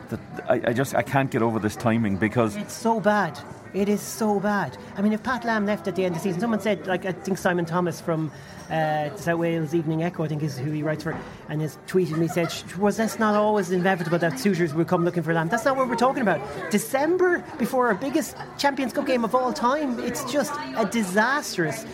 The, 0.10 0.20
I, 0.48 0.70
I 0.70 0.74
just 0.74 0.96
I 0.96 1.02
can't 1.02 1.30
get 1.30 1.42
over 1.42 1.60
this 1.60 1.76
timing 1.76 2.18
because 2.18 2.56
It's 2.56 2.74
so 2.74 3.00
bad. 3.00 3.40
It 3.74 3.90
is 3.90 4.02
so 4.02 4.40
bad. 4.40 4.78
I 4.96 5.02
mean, 5.02 5.14
if 5.14 5.22
Pat 5.24 5.44
Lam 5.44 5.66
left 5.66 5.88
at 5.88 5.96
the 5.96 6.06
end 6.06 6.16
of 6.16 6.22
the 6.22 6.24
season, 6.24 6.40
someone 6.40 6.62
said, 6.62 6.88
like, 6.88 7.06
I 7.06 7.12
think 7.12 7.38
Simon 7.38 7.66
Thomas 7.66 8.00
from 8.00 8.32
uh, 8.72 9.16
South 9.16 9.40
Wales 9.40 9.76
Evening 9.76 10.04
Echo, 10.04 10.24
I 10.24 10.28
think 10.30 10.42
is 10.42 10.58
who 10.58 10.72
he 10.72 10.84
writes 10.84 11.04
for, 11.04 11.16
and 11.50 11.62
has 11.62 11.78
tweeted 11.88 12.18
me, 12.18 12.28
said, 12.28 12.52
Was 12.78 12.98
this 12.98 13.20
not 13.20 13.36
always 13.36 13.70
inevitable 13.72 14.20
that 14.20 14.40
suitors 14.40 14.74
would 14.74 14.88
come 14.88 15.04
looking 15.04 15.22
for 15.22 15.34
Lam? 15.34 15.50
That's 15.50 15.66
not 15.66 15.76
what 15.76 15.90
we're 15.90 15.96
talking 15.96 16.22
about. 16.22 16.40
December, 16.72 17.44
before 17.58 17.88
our 17.88 17.96
biggest 17.96 18.36
Champions 18.58 18.94
Cup 18.94 19.06
game 19.06 19.24
of 19.24 19.36
all 19.36 19.52
time, 19.52 20.00
it's 20.00 20.24
just 20.32 20.54
a 20.78 20.86
disastrous 20.86 21.86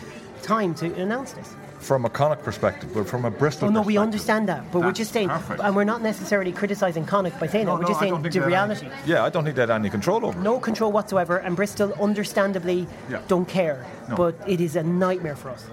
time 0.42 0.74
to 0.76 0.94
announce 0.94 1.32
this. 1.32 1.54
From 1.84 2.06
a 2.06 2.08
Connacht 2.08 2.42
perspective, 2.42 2.90
but 2.94 3.06
from 3.06 3.26
a 3.26 3.30
Bristol 3.30 3.68
Oh 3.68 3.70
no, 3.70 3.82
we 3.82 3.98
understand 3.98 4.48
that, 4.48 4.72
but 4.72 4.80
we're 4.80 4.92
just 4.92 5.12
saying, 5.12 5.28
perfect. 5.28 5.60
and 5.60 5.76
we're 5.76 5.84
not 5.84 6.00
necessarily 6.00 6.50
criticising 6.50 7.04
Connacht 7.04 7.38
by 7.38 7.46
saying 7.46 7.66
No, 7.66 7.72
that. 7.72 7.76
We're 7.76 7.82
no, 7.82 7.88
just 7.88 8.00
saying 8.00 8.22
the 8.22 8.40
reality. 8.40 8.86
any- 8.86 8.94
yeah, 9.12 9.22
I 9.22 9.28
don't 9.28 9.44
think 9.44 9.54
they 9.56 9.62
had 9.62 9.70
any 9.70 9.90
control 9.90 10.24
over 10.24 10.38
it. 10.38 10.42
No 10.42 10.58
control 10.58 10.90
whatsoever, 10.92 11.36
and 11.36 11.54
Bristol, 11.56 11.92
understandably, 12.00 12.86
Yeah. 13.10 13.18
don't 13.28 13.46
care. 13.46 13.84
No. 14.08 14.16
But 14.16 14.34
it 14.46 14.62
is 14.62 14.76
a 14.76 14.82
nightmare 14.82 15.36
for 15.36 15.50
us. 15.50 15.66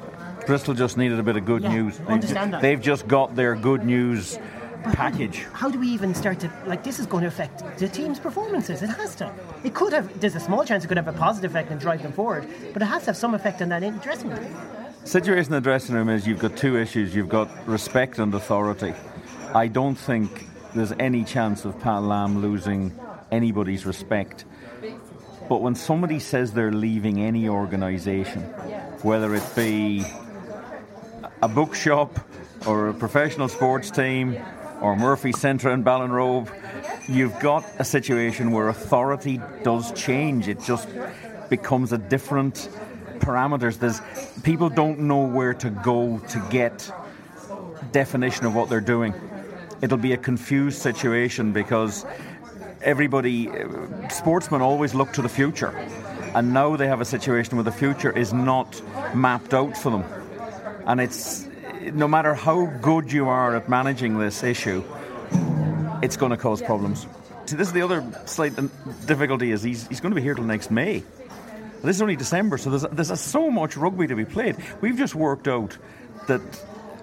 Bristol 0.45 0.73
just 0.73 0.97
needed 0.97 1.17
a 1.17 1.23
bit 1.23 1.37
of 1.37 1.45
good 1.45 1.61
Yeah, 1.63 1.71
news. 1.75 1.97
They've, 1.97 2.09
understand 2.09 2.47
ju- 2.47 2.51
that. 2.57 2.61
they've 2.61 2.81
just 2.81 3.07
got 3.07 3.35
their 3.37 3.55
good 3.55 3.85
news 3.85 4.37
package. 4.83 5.45
How 5.53 5.69
do 5.69 5.79
we 5.79 5.87
even 5.87 6.13
start 6.13 6.39
to 6.41 6.49
like? 6.65 6.83
This 6.83 6.99
is 6.99 7.05
going 7.05 7.21
to 7.21 7.27
affect 7.29 7.63
the 7.77 7.87
team's 7.87 8.19
performances. 8.19 8.81
It 8.81 8.87
has 8.89 9.15
to. 9.15 9.31
It 9.63 9.73
could 9.75 9.93
have. 9.93 10.19
There's 10.19 10.35
a 10.35 10.39
small 10.41 10.65
chance 10.65 10.83
it 10.83 10.87
could 10.87 10.97
have 10.97 11.07
a 11.07 11.13
positive 11.13 11.51
effect 11.51 11.71
and 11.71 11.79
drive 11.79 12.01
them 12.03 12.11
forward, 12.11 12.47
but 12.73 12.81
it 12.81 12.85
has 12.85 13.03
to 13.03 13.05
have 13.07 13.17
some 13.17 13.33
effect 13.33 13.61
on 13.61 13.69
that 13.69 13.81
in- 13.83 13.97
dressing 13.99 14.29
room. 14.31 14.45
Situation 15.03 15.53
in 15.53 15.57
the 15.57 15.61
dressing 15.61 15.95
room 15.95 16.09
is 16.09 16.27
you've 16.27 16.39
got 16.39 16.55
two 16.55 16.77
issues. 16.77 17.13
You've 17.13 17.27
got 17.27 17.67
respect 17.67 18.19
and 18.19 18.33
authority. 18.35 18.93
I 19.53 19.67
don't 19.67 19.95
think 19.95 20.47
there's 20.75 20.91
any 20.93 21.23
chance 21.23 21.65
of 21.65 21.79
Pat 21.81 22.03
Lam 22.03 22.41
losing 22.41 22.97
anybody's 23.31 23.85
respect. 23.85 24.45
But 25.49 25.61
when 25.61 25.75
somebody 25.75 26.19
says 26.19 26.53
they're 26.53 26.71
leaving 26.71 27.19
any 27.19 27.49
organisation, 27.49 28.43
whether 29.01 29.33
it 29.35 29.43
be 29.55 30.05
a 31.41 31.47
bookshop 31.47 32.19
or 32.67 32.89
a 32.89 32.93
professional 32.93 33.49
sports 33.49 33.89
team 33.89 34.37
or 34.81 34.95
Murphy 34.95 35.31
Centre 35.31 35.71
in 35.71 35.83
Ballinrobe, 35.83 36.49
you've 37.09 37.37
got 37.39 37.65
a 37.79 37.83
situation 37.83 38.51
where 38.51 38.69
authority 38.69 39.41
does 39.63 39.91
change. 39.93 40.47
It 40.47 40.61
just 40.61 40.87
becomes 41.49 41.91
a 41.91 41.97
different 41.97 42.69
parameters. 43.21 43.77
There's 43.77 44.01
people 44.43 44.69
don't 44.69 44.99
know 44.99 45.25
where 45.25 45.53
to 45.55 45.69
go 45.69 46.19
to 46.19 46.47
get 46.49 46.91
definition 47.91 48.45
of 48.45 48.55
what 48.55 48.69
they're 48.69 48.81
doing. 48.81 49.13
It'll 49.81 49.97
be 49.97 50.13
a 50.13 50.17
confused 50.17 50.81
situation 50.81 51.53
because 51.53 52.05
everybody, 52.81 53.49
uh, 53.49 54.09
sportsmen 54.09 54.61
always 54.61 54.93
look 54.93 55.13
to 55.13 55.21
the 55.21 55.29
future, 55.29 55.69
and 56.35 56.53
now 56.53 56.75
they 56.75 56.87
have 56.87 57.01
a 57.01 57.05
situation 57.05 57.55
where 57.57 57.63
the 57.63 57.71
future 57.71 58.15
is 58.15 58.33
not 58.33 58.81
mapped 59.15 59.53
out 59.53 59.77
for 59.77 59.91
them, 59.91 60.03
and 60.85 61.01
it's 61.01 61.47
no 61.93 62.07
matter 62.07 62.33
how 62.33 62.65
good 62.81 63.11
you 63.11 63.27
are 63.27 63.55
at 63.55 63.67
managing 63.67 64.19
this 64.19 64.43
issue, 64.43 64.83
it's 66.03 66.17
going 66.17 66.31
to 66.31 66.37
cause 66.37 66.61
problems. 66.61 67.07
See, 67.45 67.55
this 67.55 67.67
is 67.67 67.73
the 67.73 67.81
other 67.81 68.03
slight 68.25 68.53
difficulty: 69.07 69.51
is 69.51 69.63
he's, 69.63 69.87
he's 69.87 69.99
going 69.99 70.11
to 70.11 70.15
be 70.15 70.21
here 70.21 70.35
till 70.35 70.45
next 70.45 70.69
May. 70.71 71.03
This 71.83 71.95
is 71.95 72.01
only 72.01 72.15
December, 72.15 72.57
so 72.57 72.69
there's, 72.69 73.07
there's 73.07 73.19
so 73.19 73.49
much 73.49 73.75
rugby 73.75 74.07
to 74.07 74.15
be 74.15 74.25
played. 74.25 74.55
We've 74.81 74.97
just 74.97 75.15
worked 75.15 75.47
out 75.47 75.77
that 76.27 76.41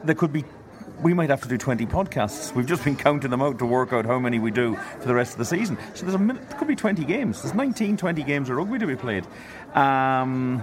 there 0.04 0.14
could 0.14 0.32
be 0.32 0.44
we 1.02 1.14
might 1.14 1.30
have 1.30 1.42
to 1.42 1.48
do 1.48 1.56
20 1.56 1.86
podcasts. 1.86 2.54
We've 2.54 2.66
just 2.66 2.84
been 2.84 2.96
counting 3.06 3.30
them 3.30 3.42
out 3.42 3.58
to 3.60 3.66
work 3.66 3.92
out 3.92 4.04
how 4.04 4.18
many 4.18 4.38
we 4.38 4.50
do 4.50 4.76
for 5.00 5.06
the 5.06 5.14
rest 5.14 5.32
of 5.32 5.38
the 5.38 5.44
season. 5.44 5.78
So 5.94 6.02
there's 6.02 6.14
a 6.14 6.18
minute, 6.18 6.48
there 6.48 6.58
could 6.58 6.68
be 6.68 6.76
20 6.76 7.04
games. 7.04 7.42
There's 7.42 7.54
19, 7.54 7.96
20 7.96 8.22
games 8.22 8.50
of 8.50 8.56
rugby 8.56 8.78
to 8.78 8.86
be 8.86 8.96
played. 8.96 9.26
Um, 9.74 10.62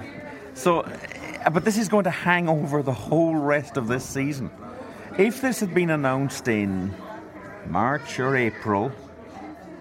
so, 0.53 0.81
uh, 0.81 1.49
but 1.49 1.63
this 1.63 1.77
is 1.77 1.89
going 1.89 2.03
to 2.05 2.11
hang 2.11 2.49
over 2.49 2.83
the 2.83 2.93
whole 2.93 3.35
rest 3.35 3.77
of 3.77 3.87
this 3.87 4.03
season. 4.03 4.49
If 5.17 5.41
this 5.41 5.59
had 5.59 5.73
been 5.73 5.89
announced 5.89 6.47
in 6.47 6.93
March 7.67 8.19
or 8.19 8.35
April, 8.35 8.91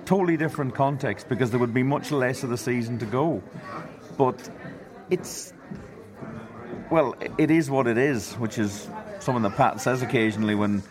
totally 0.05 0.37
different 0.37 0.75
context 0.75 1.29
because 1.29 1.51
there 1.51 1.59
would 1.59 1.75
be 1.75 1.83
much 1.83 2.13
less 2.13 2.43
of 2.43 2.51
the 2.51 2.59
season 2.59 2.99
to 2.99 3.07
go. 3.07 3.43
But 4.17 4.49
it's 5.11 5.53
well, 6.91 7.15
it 7.39 7.51
is 7.51 7.71
what 7.71 7.87
it 7.87 7.99
is, 7.99 8.35
which 8.35 8.59
is 8.59 8.89
something 9.21 9.43
that 9.43 9.57
Pat 9.57 9.81
says 9.81 10.03
occasionally 10.03 10.55
when 10.55 10.83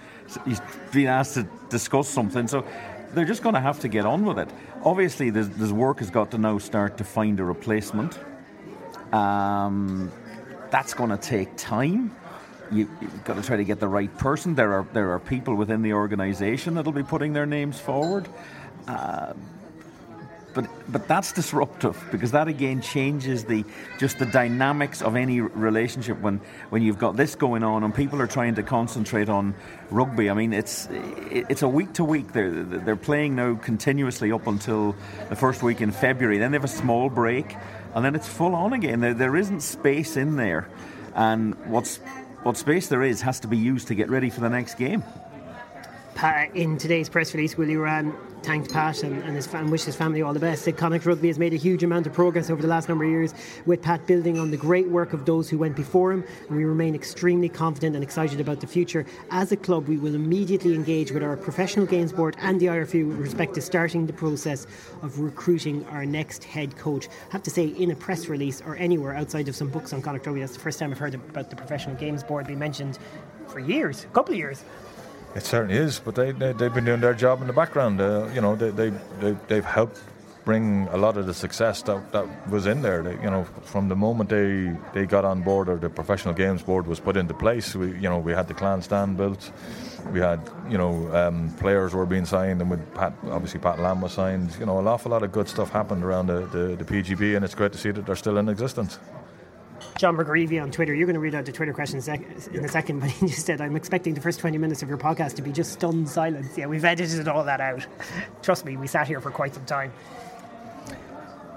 he's 0.46 0.62
been 0.92 1.08
asked 1.08 1.36
to 1.36 1.48
discuss 1.70 2.10
something. 2.10 2.48
So 2.48 2.66
they're 3.14 3.26
just 3.26 3.44
going 3.44 3.56
to 3.56 3.62
have 3.62 3.80
to 3.82 3.88
get 3.88 4.06
on 4.06 4.26
with 4.26 4.40
it. 4.40 4.50
Obviously, 4.84 5.30
this, 5.30 5.72
work 5.72 6.00
has 6.00 6.10
got 6.10 6.32
to 6.32 6.38
now 6.38 6.58
start 6.58 6.98
to 6.98 7.04
find 7.04 7.40
a 7.40 7.44
replacement. 7.44 8.20
Um, 9.14 10.12
that's 10.72 10.94
going 10.94 11.12
to 11.12 11.18
take 11.18 11.56
time. 11.56 12.16
You, 12.72 12.88
have 12.88 13.24
got 13.24 13.36
to 13.36 13.44
try 13.44 13.58
to 13.58 13.64
get 13.64 13.80
the 13.80 13.88
right 13.88 14.16
person. 14.18 14.56
There 14.56 14.74
are 14.74 14.88
there 14.94 15.12
are 15.12 15.20
people 15.20 15.54
within 15.56 15.84
the 15.84 15.94
organisation 15.94 16.74
that'll 16.74 16.92
be 16.92 17.04
putting 17.04 17.34
their 17.34 17.46
names 17.46 17.80
forward. 17.80 18.28
Uh, 18.88 19.34
but 20.54 20.68
but 20.92 21.08
that's 21.08 21.32
disruptive 21.32 22.02
because 22.12 22.32
that 22.32 22.48
again 22.48 22.82
changes 22.82 23.46
the 23.46 23.64
just 23.98 24.20
the 24.20 24.26
dynamics 24.26 25.02
of 25.02 25.16
any 25.16 25.42
relationship 25.42 26.20
when 26.22 26.40
when 26.70 26.82
you've 26.82 27.00
got 27.00 27.16
this 27.16 27.36
going 27.36 27.64
on 27.64 27.84
and 27.84 27.94
people 27.94 28.22
are 28.22 28.28
trying 28.28 28.56
to 28.56 28.64
concentrate 28.64 29.30
on 29.30 29.56
rugby. 29.90 30.30
I 30.30 30.34
mean, 30.34 30.54
it's 30.54 30.88
it's 30.92 31.62
a 31.62 31.68
week 31.68 31.94
to 31.94 32.04
week. 32.04 32.34
They're 32.34 32.52
they're 32.64 32.96
playing 32.96 33.36
now 33.36 33.56
continuously 33.56 34.32
up 34.32 34.48
until 34.48 34.96
the 35.30 35.36
first 35.36 35.64
week 35.64 35.82
in 35.82 35.92
February. 35.92 36.38
Then 36.38 36.52
they 36.52 36.58
have 36.58 36.64
a 36.64 36.68
small 36.68 37.10
break, 37.10 37.56
and 37.96 38.04
then 38.04 38.16
it's 38.16 38.28
full 38.28 38.56
on 38.56 38.74
again. 38.74 39.00
There 39.00 39.14
there 39.14 39.36
isn't 39.36 39.62
space 39.62 40.18
in 40.18 40.36
there, 40.36 40.68
and 41.16 41.56
what's 41.66 41.98
what 42.44 42.58
space 42.58 42.88
there 42.88 43.04
is 43.04 43.22
has 43.22 43.40
to 43.42 43.48
be 43.48 43.58
used 43.58 43.88
to 43.88 43.96
get 43.96 44.10
ready 44.10 44.30
for 44.30 44.42
the 44.42 44.50
next 44.50 44.76
game. 44.76 45.04
In 46.54 46.78
today's 46.78 47.10
press 47.10 47.34
release, 47.34 47.58
Willie 47.58 47.74
Ruane 47.74 48.16
thanked 48.44 48.72
Pat 48.72 49.04
and, 49.04 49.22
and, 49.24 49.36
his, 49.36 49.52
wished 49.70 49.86
his 49.86 49.96
family 49.96 50.22
all 50.22 50.32
the 50.32 50.40
best. 50.40 50.64
Said 50.64 50.78
Connacht 50.78 51.06
Rugby 51.06 51.28
has 51.28 51.40
made 51.40 51.54
a 51.54 51.58
huge 51.58 51.84
amount 51.84 52.08
of 52.08 52.14
progress 52.14 52.50
over 52.50 52.62
the 52.62 52.68
last 52.68 52.88
number 52.88 53.04
of 53.04 53.10
years, 53.10 53.34
with 53.66 53.82
Pat 53.82 54.06
building 54.06 54.40
on 54.40 54.52
the 54.52 54.56
great 54.56 54.88
work 54.88 55.12
of 55.12 55.26
those 55.26 55.50
who 55.50 55.58
went 55.58 55.76
before 55.76 56.14
him, 56.14 56.24
and 56.48 56.56
we 56.56 56.64
remain 56.64 56.96
extremely 56.96 57.50
confident 57.50 57.96
and 57.96 58.04
excited 58.04 58.40
about 58.40 58.62
the 58.62 58.68
future. 58.68 59.06
As 59.32 59.52
a 59.52 59.58
club, 59.58 59.88
we 59.88 59.98
will 59.98 60.16
immediately 60.16 60.76
engage 60.76 61.12
with 61.12 61.24
our 61.24 61.36
professional 61.36 61.86
games 61.86 62.14
board 62.14 62.38
and 62.40 62.60
the 62.60 62.68
IRFU 62.68 63.10
with 63.10 63.18
respect 63.18 63.56
to 63.56 63.62
starting 63.62 64.06
the 64.06 64.14
process 64.14 64.66
of 65.02 65.20
recruiting 65.20 65.86
our 65.88 66.06
next 66.06 66.44
head 66.44 66.78
coach. 66.78 67.08
I 67.08 67.32
have 67.32 67.44
to 67.44 67.50
say, 67.50 67.66
in 67.66 67.92
a 67.92 67.96
press 67.96 68.28
release 68.28 68.62
or 68.62 68.78
anywhere 68.78 69.16
outside 69.16 69.50
of 69.50 69.56
some 69.56 69.70
books 69.70 69.92
on 69.92 70.02
Connacht 70.02 70.26
Rugby, 70.26 70.42
that's 70.42 70.54
the 70.54 70.60
first 70.60 70.80
time 70.80 70.92
I've 70.92 71.00
heard 71.00 71.16
about 71.16 71.50
the 71.50 71.56
professional 71.56 71.96
games 71.96 72.24
board 72.24 72.48
being 72.48 72.60
mentioned 72.60 73.00
for 73.48 73.60
years, 73.60 74.04
a 74.04 74.08
couple 74.08 74.34
of 74.34 74.38
years. 74.38 74.64
It 75.36 75.44
certainly 75.44 75.76
is, 75.76 76.00
but 76.00 76.16
they, 76.16 76.32
they, 76.32 76.48
have 76.48 76.74
been 76.74 76.86
doing 76.86 77.02
their 77.02 77.16
job 77.16 77.42
in 77.42 77.48
the 77.48 77.54
background. 77.54 78.00
Uh, 78.00 78.30
you 78.34 78.42
know, 78.42 78.56
they, 78.56 78.70
they, 78.70 78.92
they, 79.20 79.36
they've 79.48 79.66
helped 79.66 80.00
bring 80.46 80.88
a 80.92 80.98
lot 80.98 81.18
of 81.18 81.26
the 81.26 81.34
success 81.34 81.82
that, 81.84 82.12
that 82.12 82.50
was 82.50 82.68
in 82.68 82.82
there. 82.82 83.02
They, 83.02 83.14
you 83.14 83.30
know, 83.30 83.46
from 83.64 83.90
the 83.90 83.96
moment 83.96 84.30
they, 84.30 84.76
they 84.94 85.06
got 85.06 85.26
on 85.26 85.42
board 85.42 85.70
or 85.70 85.78
the 85.78 85.90
professional 85.90 86.34
games 86.34 86.62
board 86.62 86.86
was 86.86 87.00
put 87.00 87.18
into 87.18 87.34
place, 87.34 87.76
we, 87.76 87.88
you 87.94 88.10
know, 88.10 88.20
we 88.20 88.34
had 88.34 88.48
the 88.48 88.54
clan 88.54 88.82
stand 88.82 89.18
built. 89.18 89.52
We 90.12 90.20
had, 90.20 90.42
you 90.70 90.78
know, 90.78 91.14
um, 91.16 91.50
players 91.60 91.94
were 91.94 92.06
being 92.06 92.26
signed, 92.26 92.62
and 92.62 92.70
with 92.70 92.94
Pat, 92.94 93.14
obviously 93.32 93.62
Pat 93.62 93.80
Lam 93.80 94.02
was 94.02 94.12
signed. 94.12 94.56
You 94.60 94.66
know, 94.66 94.80
an 94.80 94.88
awful 94.88 95.12
lot 95.12 95.24
of 95.24 95.32
good 95.32 95.48
stuff 95.48 95.70
happened 95.70 96.04
around 96.04 96.28
the, 96.28 96.46
the, 96.48 96.76
the 96.76 96.84
PGB, 96.84 97.36
and 97.38 97.46
it's 97.46 97.56
great 97.56 97.72
to 97.72 97.78
see 97.78 97.92
that 97.92 98.06
they're 98.06 98.16
still 98.16 98.38
in 98.38 98.50
existence. 98.50 99.00
John 99.98 100.18
McGreevy 100.18 100.62
on 100.62 100.72
Twitter. 100.72 100.94
You're 100.94 101.06
going 101.06 101.16
to 101.16 101.20
read 101.20 101.36
out 101.36 101.46
the 101.46 101.52
Twitter 101.52 101.74
question 101.74 101.98
in 101.98 102.66
a 102.66 102.68
second, 102.68 103.00
but 103.00 103.10
he 103.10 103.28
just 103.28 103.46
said, 103.46 103.62
I'm 103.62 103.76
expecting 103.76 104.14
the 104.14 104.22
first 104.22 104.40
20 104.40 104.58
minutes 104.58 104.82
of 104.84 104.90
your 104.90 104.98
podcast 104.98 105.36
to 105.36 105.42
be 105.42 105.52
just 105.52 105.74
stunned 105.74 106.10
silence. 106.10 106.58
Yeah, 106.58 106.66
we've 106.68 106.86
edited 106.86 107.28
all 107.28 107.44
that 107.46 107.62
out. 107.62 107.86
Trust 108.42 108.66
me, 108.66 108.78
we 108.78 108.88
sat 108.88 109.08
here 109.08 109.22
for 109.22 109.32
quite 109.32 109.54
some 109.54 109.66
time. 109.66 109.92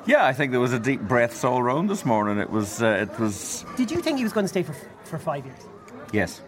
Yeah, 0.07 0.25
I 0.25 0.33
think 0.33 0.53
there 0.53 0.61
was 0.61 0.73
a 0.73 0.79
deep 0.79 1.01
breaths 1.01 1.43
all 1.43 1.63
round 1.63 1.91
this 1.91 2.05
morning. 2.05 2.39
It 2.39 2.51
was. 2.51 2.81
Uh, 2.81 3.09
it 3.11 3.19
was. 3.19 3.65
Did 3.77 3.91
you 3.91 4.01
think 4.01 4.19
he 4.19 4.25
was 4.25 4.33
going 4.33 4.45
to 4.45 4.49
stay 4.49 4.63
for 4.63 4.75
for 5.03 5.19
five 5.19 5.45
years? 5.45 5.59
Yes. 6.13 6.41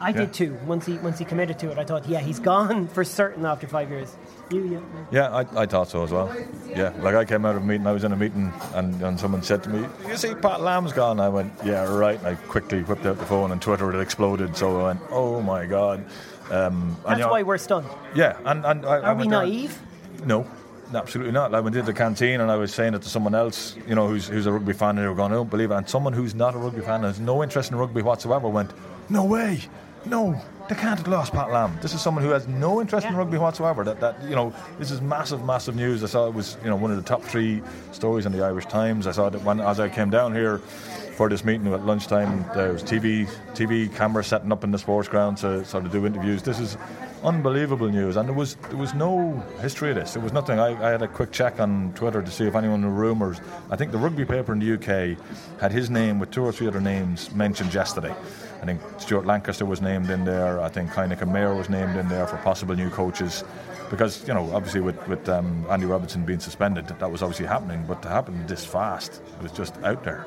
I 0.00 0.12
did 0.12 0.32
too. 0.32 0.56
Once 0.66 0.86
he 0.86 0.98
once 0.98 1.18
he 1.18 1.24
committed 1.24 1.58
to 1.60 1.70
it, 1.70 1.78
I 1.78 1.84
thought, 1.84 2.08
yeah, 2.08 2.20
he's 2.20 2.38
gone 2.38 2.88
for 2.88 3.04
certain 3.04 3.44
after 3.44 3.66
five 3.66 3.90
years. 3.90 4.16
You, 4.50 4.64
yeah. 4.64 4.80
Yeah, 5.10 5.28
I, 5.36 5.62
I 5.62 5.66
thought 5.66 5.88
so 5.88 6.02
as 6.02 6.10
well. 6.10 6.34
Yeah, 6.68 6.92
like 7.00 7.14
I 7.14 7.24
came 7.24 7.44
out 7.44 7.56
of 7.56 7.62
a 7.62 7.66
meeting, 7.66 7.86
I 7.86 7.92
was 7.92 8.04
in 8.04 8.12
a 8.12 8.16
meeting, 8.16 8.52
and, 8.74 9.00
and 9.02 9.20
someone 9.20 9.42
said 9.42 9.62
to 9.64 9.70
me, 9.70 9.86
"You 10.06 10.16
see, 10.16 10.34
Pat 10.34 10.60
Lam's 10.60 10.92
gone." 10.92 11.20
I 11.20 11.28
went, 11.28 11.52
"Yeah, 11.64 11.84
right." 11.84 12.18
And 12.18 12.28
I 12.28 12.34
quickly 12.34 12.82
whipped 12.82 13.06
out 13.06 13.18
the 13.18 13.26
phone, 13.26 13.52
and 13.52 13.60
Twitter 13.60 13.90
had 13.90 14.00
exploded. 14.00 14.56
So 14.56 14.80
I 14.80 14.84
went, 14.84 15.00
"Oh 15.10 15.40
my 15.42 15.66
god!" 15.66 16.04
Um, 16.50 16.96
That's 17.00 17.10
and, 17.10 17.18
you 17.18 17.24
know, 17.24 17.30
why 17.30 17.42
we're 17.42 17.58
stunned. 17.58 17.88
Yeah, 18.14 18.38
and 18.44 18.64
and 18.64 18.86
I, 18.86 18.98
are 18.98 19.04
I 19.04 19.12
we 19.12 19.26
naive? 19.26 19.80
No, 20.24 20.46
Absolutely 20.94 21.32
not. 21.32 21.52
Like, 21.52 21.58
I 21.58 21.60
went 21.60 21.76
into 21.76 21.86
the 21.86 21.96
canteen 21.96 22.40
and 22.40 22.50
I 22.50 22.56
was 22.56 22.72
saying 22.72 22.94
it 22.94 23.02
to 23.02 23.08
someone 23.08 23.34
else, 23.34 23.76
you 23.86 23.94
know, 23.94 24.08
who's, 24.08 24.26
who's 24.26 24.46
a 24.46 24.52
rugby 24.52 24.72
fan, 24.72 24.90
and 24.90 24.98
they 25.00 25.06
were 25.06 25.14
going, 25.14 25.32
I 25.32 25.34
don't 25.34 25.50
believe 25.50 25.70
it. 25.70 25.74
And 25.74 25.88
someone 25.88 26.12
who's 26.12 26.34
not 26.34 26.54
a 26.54 26.58
rugby 26.58 26.80
fan, 26.80 26.96
and 26.96 27.04
has 27.04 27.20
no 27.20 27.42
interest 27.42 27.70
in 27.70 27.76
rugby 27.76 28.02
whatsoever, 28.02 28.48
went, 28.48 28.70
No 29.10 29.24
way, 29.24 29.60
no, 30.06 30.40
they 30.68 30.74
can't 30.74 30.98
have 30.98 31.08
lost 31.08 31.32
Pat 31.32 31.50
Lam. 31.50 31.78
This 31.80 31.94
is 31.94 32.00
someone 32.00 32.22
who 32.22 32.30
has 32.30 32.46
no 32.46 32.80
interest 32.80 33.04
yeah. 33.04 33.10
in 33.10 33.16
rugby 33.16 33.38
whatsoever. 33.38 33.84
That, 33.84 34.00
that 34.00 34.22
you 34.24 34.34
know, 34.36 34.52
this 34.78 34.90
is 34.90 35.00
massive, 35.00 35.44
massive 35.44 35.76
news. 35.76 36.04
I 36.04 36.06
saw 36.06 36.26
it 36.26 36.34
was 36.34 36.56
you 36.62 36.70
know 36.70 36.76
one 36.76 36.90
of 36.90 36.96
the 36.96 37.02
top 37.02 37.22
three 37.22 37.62
stories 37.92 38.26
in 38.26 38.32
the 38.32 38.44
Irish 38.44 38.66
Times. 38.66 39.06
I 39.06 39.12
saw 39.12 39.30
that 39.30 39.42
when 39.42 39.60
as 39.60 39.80
I 39.80 39.88
came 39.88 40.10
down 40.10 40.34
here 40.34 40.58
for 40.58 41.28
this 41.28 41.44
meeting 41.44 41.72
at 41.72 41.84
lunchtime, 41.84 42.44
there 42.54 42.72
was 42.72 42.82
TV 42.82 43.26
TV 43.54 43.94
cameras 43.94 44.26
setting 44.26 44.52
up 44.52 44.62
in 44.62 44.70
the 44.70 44.78
sports 44.78 45.08
ground 45.08 45.38
to 45.38 45.64
sort 45.64 45.84
of 45.84 45.92
do 45.92 46.06
interviews. 46.06 46.42
This 46.42 46.60
is 46.60 46.76
unbelievable 47.24 47.88
news, 47.88 48.16
and 48.16 48.28
there 48.28 48.34
was 48.34 48.54
there 48.68 48.76
was 48.76 48.94
no 48.94 49.32
history 49.60 49.90
of 49.90 49.96
this. 49.96 50.14
There 50.14 50.22
was 50.22 50.32
nothing. 50.32 50.58
I, 50.58 50.68
I 50.86 50.90
had 50.90 51.02
a 51.02 51.08
quick 51.08 51.32
check 51.32 51.60
on 51.60 51.92
Twitter 51.94 52.22
to 52.22 52.30
see 52.30 52.46
if 52.46 52.54
anyone 52.54 52.82
knew 52.82 52.88
rumours. 52.88 53.40
I 53.70 53.76
think 53.76 53.92
the 53.92 53.98
rugby 53.98 54.24
paper 54.24 54.52
in 54.52 54.58
the 54.58 54.74
UK 54.74 55.18
had 55.60 55.72
his 55.72 55.90
name 55.90 56.18
with 56.18 56.30
two 56.30 56.44
or 56.44 56.52
three 56.52 56.66
other 56.66 56.80
names 56.80 57.32
mentioned 57.34 57.74
yesterday. 57.74 58.14
I 58.60 58.64
think 58.64 58.80
Stuart 58.98 59.26
Lancaster 59.26 59.64
was 59.64 59.80
named 59.80 60.10
in 60.10 60.24
there. 60.24 60.60
I 60.60 60.68
think 60.68 60.90
Heyneke 60.90 61.30
Meyer 61.30 61.54
was 61.54 61.68
named 61.68 61.96
in 61.96 62.08
there 62.08 62.26
for 62.26 62.36
possible 62.38 62.74
new 62.74 62.90
coaches. 62.90 63.44
Because, 63.88 64.26
you 64.26 64.34
know, 64.34 64.50
obviously 64.52 64.80
with, 64.80 65.06
with 65.08 65.28
um, 65.28 65.64
Andy 65.70 65.86
Robertson 65.86 66.24
being 66.24 66.40
suspended, 66.40 66.88
that 66.88 67.10
was 67.10 67.22
obviously 67.22 67.46
happening. 67.46 67.84
But 67.86 68.02
to 68.02 68.08
happen 68.08 68.46
this 68.46 68.64
fast, 68.64 69.22
it 69.38 69.42
was 69.42 69.52
just 69.52 69.76
out 69.78 70.04
there 70.04 70.26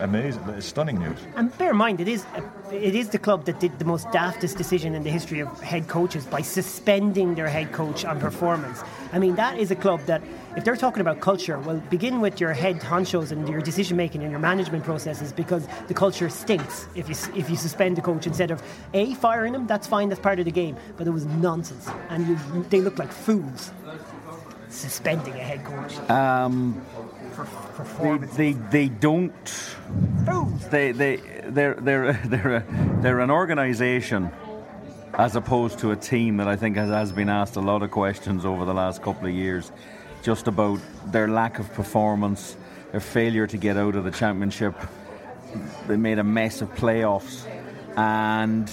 amazing, 0.00 0.42
it's 0.48 0.66
stunning 0.66 0.98
news. 0.98 1.18
And 1.36 1.56
bear 1.58 1.70
in 1.70 1.76
mind, 1.76 2.00
it 2.00 2.08
is 2.08 2.24
it 2.72 2.94
is 2.94 3.10
the 3.10 3.18
club 3.18 3.44
that 3.44 3.60
did 3.60 3.78
the 3.78 3.84
most 3.84 4.06
daftest 4.08 4.56
decision 4.56 4.94
in 4.94 5.02
the 5.02 5.10
history 5.10 5.40
of 5.40 5.60
head 5.60 5.88
coaches 5.88 6.24
by 6.26 6.42
suspending 6.42 7.34
their 7.34 7.48
head 7.48 7.72
coach 7.72 8.04
on 8.04 8.18
performance. 8.20 8.82
I 9.12 9.18
mean, 9.18 9.36
that 9.36 9.58
is 9.58 9.70
a 9.70 9.76
club 9.76 10.00
that, 10.06 10.22
if 10.56 10.64
they're 10.64 10.76
talking 10.76 11.00
about 11.00 11.20
culture, 11.20 11.58
well, 11.60 11.80
begin 11.90 12.20
with 12.20 12.40
your 12.40 12.52
head 12.52 12.80
honchos 12.80 13.30
and 13.30 13.48
your 13.48 13.60
decision 13.60 13.96
making 13.96 14.22
and 14.22 14.30
your 14.30 14.40
management 14.40 14.84
processes 14.84 15.32
because 15.32 15.66
the 15.88 15.94
culture 15.94 16.28
stinks 16.28 16.86
if 16.94 17.08
you 17.08 17.14
if 17.34 17.48
you 17.48 17.56
suspend 17.56 17.96
the 17.96 18.02
coach 18.02 18.26
instead 18.26 18.50
of 18.50 18.62
a 18.94 19.14
firing 19.14 19.54
him. 19.54 19.66
That's 19.66 19.86
fine, 19.86 20.08
that's 20.08 20.20
part 20.20 20.38
of 20.38 20.44
the 20.44 20.50
game. 20.52 20.76
But 20.96 21.06
it 21.06 21.10
was 21.10 21.24
nonsense, 21.26 21.88
and 22.08 22.26
you, 22.26 22.66
they 22.70 22.80
look 22.80 22.98
like 22.98 23.12
fools 23.12 23.70
suspending 24.68 25.34
a 25.34 25.38
head 25.38 25.64
coach. 25.64 26.10
Um, 26.10 26.80
they, 28.36 28.52
they, 28.52 28.52
they 28.52 28.88
don't. 28.88 29.76
They 30.70 30.92
they 30.92 31.16
they're 31.44 31.74
they're 31.74 32.12
they're 32.24 32.56
a, 32.56 33.00
they're 33.00 33.20
an 33.20 33.30
organisation 33.30 34.30
as 35.14 35.34
opposed 35.34 35.78
to 35.78 35.92
a 35.92 35.96
team 35.96 36.36
that 36.38 36.48
I 36.48 36.56
think 36.56 36.76
has, 36.76 36.90
has 36.90 37.12
been 37.12 37.28
asked 37.28 37.56
a 37.56 37.60
lot 37.60 37.82
of 37.82 37.90
questions 37.90 38.44
over 38.44 38.64
the 38.64 38.74
last 38.74 39.02
couple 39.02 39.26
of 39.26 39.34
years, 39.34 39.72
just 40.22 40.46
about 40.46 40.78
their 41.06 41.28
lack 41.28 41.58
of 41.58 41.72
performance, 41.72 42.56
their 42.90 43.00
failure 43.00 43.46
to 43.46 43.56
get 43.56 43.76
out 43.76 43.96
of 43.96 44.04
the 44.04 44.10
championship. 44.10 44.74
They 45.86 45.96
made 45.96 46.18
a 46.18 46.24
mess 46.24 46.60
of 46.60 46.74
playoffs, 46.74 47.46
and 47.96 48.70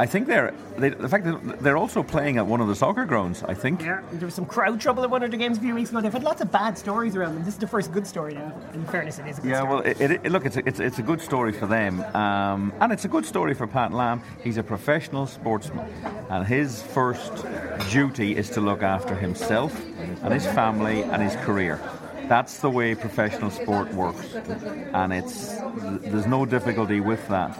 I 0.00 0.06
think 0.06 0.28
they're 0.28 0.54
they, 0.76 0.90
the 0.90 1.08
fact 1.08 1.24
that 1.24 1.60
they're 1.60 1.76
also 1.76 2.04
playing 2.04 2.38
at 2.38 2.46
one 2.46 2.60
of 2.60 2.68
the 2.68 2.76
soccer 2.76 3.04
grounds. 3.04 3.42
I 3.42 3.54
think. 3.54 3.82
Yeah, 3.82 4.00
there 4.12 4.26
was 4.26 4.34
some 4.34 4.46
crowd 4.46 4.80
trouble 4.80 5.02
at 5.02 5.10
one 5.10 5.24
of 5.24 5.30
the 5.32 5.36
games 5.36 5.58
a 5.58 5.60
few 5.60 5.74
weeks 5.74 5.90
ago. 5.90 6.00
They've 6.00 6.12
had 6.12 6.22
lots 6.22 6.40
of 6.40 6.52
bad 6.52 6.78
stories 6.78 7.16
around 7.16 7.34
them. 7.34 7.44
This 7.44 7.54
is 7.54 7.60
the 7.60 7.66
first 7.66 7.92
good 7.92 8.06
story 8.06 8.34
now. 8.34 8.52
In 8.74 8.84
fairness, 8.86 9.18
it 9.18 9.26
is. 9.26 9.40
yeah, 9.44 9.56
story. 9.56 9.68
well, 9.68 9.80
it, 9.80 10.00
it, 10.00 10.30
look, 10.30 10.46
it's 10.46 10.56
a, 10.56 10.66
it's, 10.68 10.78
it's 10.78 10.98
a 11.00 11.02
good 11.02 11.20
story 11.20 11.52
for 11.52 11.66
them, 11.66 12.00
um, 12.14 12.72
and 12.80 12.92
it's 12.92 13.04
a 13.04 13.08
good 13.08 13.26
story 13.26 13.54
for 13.54 13.66
Pat 13.66 13.92
Lam. 13.92 14.22
He's 14.44 14.56
a 14.56 14.62
professional 14.62 15.26
sportsman, 15.26 15.88
and 16.30 16.46
his 16.46 16.80
first 16.80 17.44
duty 17.90 18.36
is 18.36 18.50
to 18.50 18.60
look 18.60 18.82
after 18.84 19.16
himself 19.16 19.74
and 20.22 20.32
his 20.32 20.46
family 20.46 21.02
and 21.02 21.20
his 21.20 21.34
career. 21.44 21.80
That's 22.28 22.58
the 22.58 22.70
way 22.70 22.94
professional 22.94 23.50
sport 23.50 23.92
works, 23.94 24.34
and 24.34 25.12
it's 25.12 25.56
there's 26.02 26.26
no 26.26 26.46
difficulty 26.46 27.00
with 27.00 27.26
that. 27.28 27.58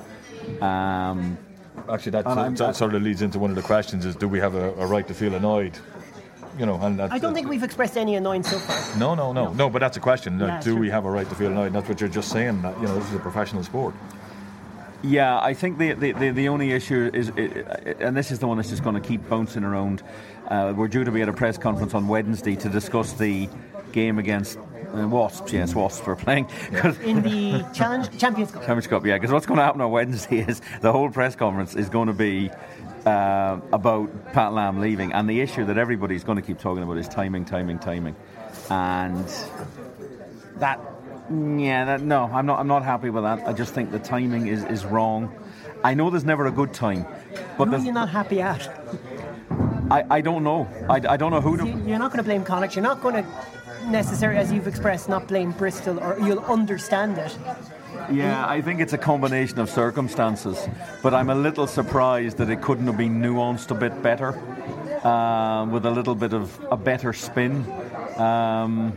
Um, 0.63 1.37
actually, 1.91 2.13
that, 2.13 2.27
And 2.27 2.57
that 2.57 2.77
sort 2.77 2.95
of 2.95 3.03
leads 3.03 3.23
into 3.23 3.39
one 3.39 3.51
of 3.51 3.57
the 3.57 3.63
questions: 3.63 4.05
is 4.05 4.17
do 4.17 4.29
we 4.29 4.39
have 4.41 4.55
a, 4.55 4.73
a 4.75 4.87
right 4.87 5.07
to 5.09 5.15
feel 5.15 5.35
annoyed? 5.35 5.79
You 6.59 6.67
know, 6.67 6.75
and 6.83 6.99
that, 6.99 7.13
I 7.13 7.19
don't 7.19 7.35
think 7.35 7.49
we've 7.49 7.63
expressed 7.63 7.97
any 7.97 8.17
annoyance 8.17 8.51
so 8.51 8.59
far. 8.59 8.99
No, 8.99 9.15
no, 9.15 9.33
no, 9.33 9.53
no. 9.53 9.71
But 9.71 9.79
that's 9.79 9.97
a 9.97 10.01
question. 10.01 10.39
like, 10.39 10.49
Yeah, 10.49 10.61
do 10.61 10.71
sure. 10.73 10.81
we 10.81 10.91
have 10.91 11.05
a 11.05 11.11
right 11.11 11.29
to 11.29 11.35
feel 11.37 11.53
annoyed? 11.53 11.73
That's 11.73 11.89
what 11.89 12.01
you're 12.01 12.09
just 12.09 12.31
saying. 12.31 12.63
That 12.63 12.77
you 12.81 12.87
know, 12.87 12.99
this 12.99 13.09
is 13.09 13.15
a 13.15 13.21
professional 13.21 13.63
sport. 13.63 13.95
Yeah, 15.03 15.39
I 15.39 15.55
think 15.55 15.79
the 15.79 15.93
the, 15.93 16.13
the, 16.13 16.31
the 16.31 16.49
only 16.49 16.73
issue 16.73 17.11
is, 17.15 17.29
and 18.01 18.17
this 18.17 18.33
is 18.33 18.41
the 18.41 18.49
one 18.49 18.57
that's 18.57 18.71
just 18.71 18.83
going 18.83 19.01
to 19.01 19.09
keep 19.09 19.29
bouncing 19.29 19.63
around. 19.63 20.03
Uh, 20.49 20.73
we're 20.77 20.89
due 20.89 21.05
to 21.05 21.13
be 21.13 21.23
at 21.23 21.29
a 21.29 21.33
press 21.33 21.57
conference 21.59 21.95
on 21.95 22.09
Wednesday 22.09 22.57
to 22.57 22.69
discuss 22.69 23.13
the 23.13 23.49
game 23.93 24.19
against 24.19 24.59
Wasps. 24.93 25.53
Yes, 25.53 25.75
Wasps 25.75 26.07
we're 26.07 26.17
playing. 26.17 26.47
'Cause- 26.75 26.99
In 27.01 27.23
the 27.23 27.65
challenge 27.75 28.17
Champions 28.19 28.51
Cup. 28.51 28.65
Challenge 28.65 28.89
Cup, 28.89 29.07
yeah, 29.07 29.17
because 29.17 29.33
what's 29.33 29.47
going 29.47 29.59
to 29.59 29.65
happen 29.65 29.81
on 29.81 29.91
Wednesday 29.91 30.39
is 30.41 30.61
the 30.81 30.93
whole 30.93 31.11
press 31.11 31.37
conference 31.37 31.75
is 31.75 31.89
going 31.89 32.09
to 32.09 32.13
be 32.15 32.51
uh, 33.07 33.59
about 33.73 34.11
Pat 34.33 34.53
Lam 34.53 34.81
leaving, 34.81 35.13
and 35.13 35.29
the 35.29 35.41
issue 35.41 35.65
that 35.67 35.79
everybody's 35.79 36.25
going 36.25 36.37
to 36.37 36.43
keep 36.43 36.59
talking 36.59 36.83
about 36.83 36.99
is 36.99 37.09
timing, 37.09 37.45
timing, 37.45 37.79
timing, 37.79 38.17
and 38.71 39.25
that, 40.57 40.81
yeah, 41.31 41.85
that, 41.85 42.01
no, 42.03 42.25
I'm 42.33 42.47
not, 42.47 42.59
I'm 42.59 42.67
not 42.69 42.85
happy 42.85 43.11
with 43.11 43.23
that. 43.25 43.47
I 43.47 43.53
just 43.53 43.73
think 43.75 43.93
the 43.93 43.99
timing 43.99 44.49
is, 44.49 44.65
is 44.65 44.85
wrong. 44.85 45.33
I 45.85 45.95
know 45.95 46.11
there's 46.11 46.25
never 46.25 46.47
a 46.47 46.51
good 46.53 46.75
time, 46.75 47.07
but 47.57 47.69
Who 47.69 47.75
are 47.75 47.79
you 47.79 47.93
not 47.93 48.09
happy 48.09 48.41
at? 48.41 48.69
I, 49.91 50.05
I 50.11 50.21
don't 50.21 50.43
know. 50.45 50.69
I, 50.91 50.97
I 51.09 51.17
don't 51.17 51.31
know 51.31 51.41
who 51.41 51.57
to. 51.57 51.67
You- 51.67 51.83
You're 51.87 51.99
not 51.99 52.11
going 52.11 52.19
to 52.19 52.25
blame 52.25 52.45
Connacht. 52.45 52.75
You're 52.75 52.83
not 52.83 53.01
going 53.01 53.15
to 53.23 53.31
necessarily, 53.89 54.39
as 54.39 54.53
you've 54.53 54.67
expressed, 54.67 55.09
not 55.09 55.27
blame 55.27 55.53
Bristol, 55.53 55.99
or 55.99 56.19
you'll 56.21 56.45
understand 56.45 57.19
it. 57.19 57.37
Yeah, 58.11 58.47
I 58.47 58.61
think 58.63 58.81
it's 58.81 58.93
a 58.93 58.99
combination 58.99 59.59
of 59.59 59.69
circumstances, 59.69 60.69
but 61.03 61.15
I'm 61.15 61.31
a 61.31 61.35
little 61.35 61.67
surprised 61.67 62.39
that 62.39 62.49
it 62.51 62.63
couldn't 62.63 62.87
have 62.87 62.97
been 62.97 63.21
nuanced 63.21 63.71
a 63.71 63.75
bit 63.75 64.03
better, 64.03 64.39
um, 65.07 65.73
with 65.73 65.85
a 65.85 65.91
little 65.91 66.15
bit 66.15 66.33
of 66.33 66.59
a 66.71 66.77
better 66.77 67.13
spin. 67.13 67.65
Um, 68.17 68.93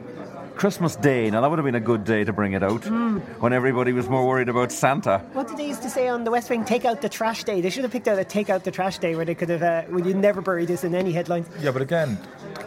Christmas 0.56 0.96
Day, 0.96 1.32
now 1.32 1.42
that 1.42 1.50
would 1.50 1.58
have 1.58 1.66
been 1.66 1.74
a 1.76 1.80
good 1.80 2.04
day 2.04 2.24
to 2.24 2.32
bring 2.32 2.54
it 2.54 2.62
out, 2.62 2.86
when 2.86 3.52
everybody 3.52 3.94
was 3.94 4.08
more 4.08 4.28
worried 4.28 4.48
about 4.48 4.72
Santa. 4.72 5.20
What 5.34 5.48
did 5.48 5.58
they 5.58 5.68
used 5.68 5.82
to 5.82 5.90
say 5.90 6.08
on 6.08 6.24
the 6.24 6.30
West 6.30 6.52
Wing? 6.52 6.64
Take 6.66 6.86
out 6.86 7.02
the 7.02 7.10
trash 7.10 7.44
day. 7.44 7.62
They 7.62 7.72
should 7.72 7.84
have 7.84 7.92
picked 7.92 8.08
out 8.08 8.20
a 8.20 8.24
take 8.24 8.50
out 8.50 8.64
the 8.64 8.70
trash 8.70 9.00
day 9.00 9.16
where 9.16 9.26
they 9.26 9.34
could 9.34 9.50
have. 9.50 9.64
Uh, 9.64 9.84
well, 9.90 10.06
you 10.06 10.14
never 10.14 10.40
bury 10.40 10.66
this 10.66 10.84
in 10.84 10.94
any 10.94 11.14
headlines. 11.14 11.48
Yeah, 11.62 11.72
but 11.72 11.82
again, 11.82 12.20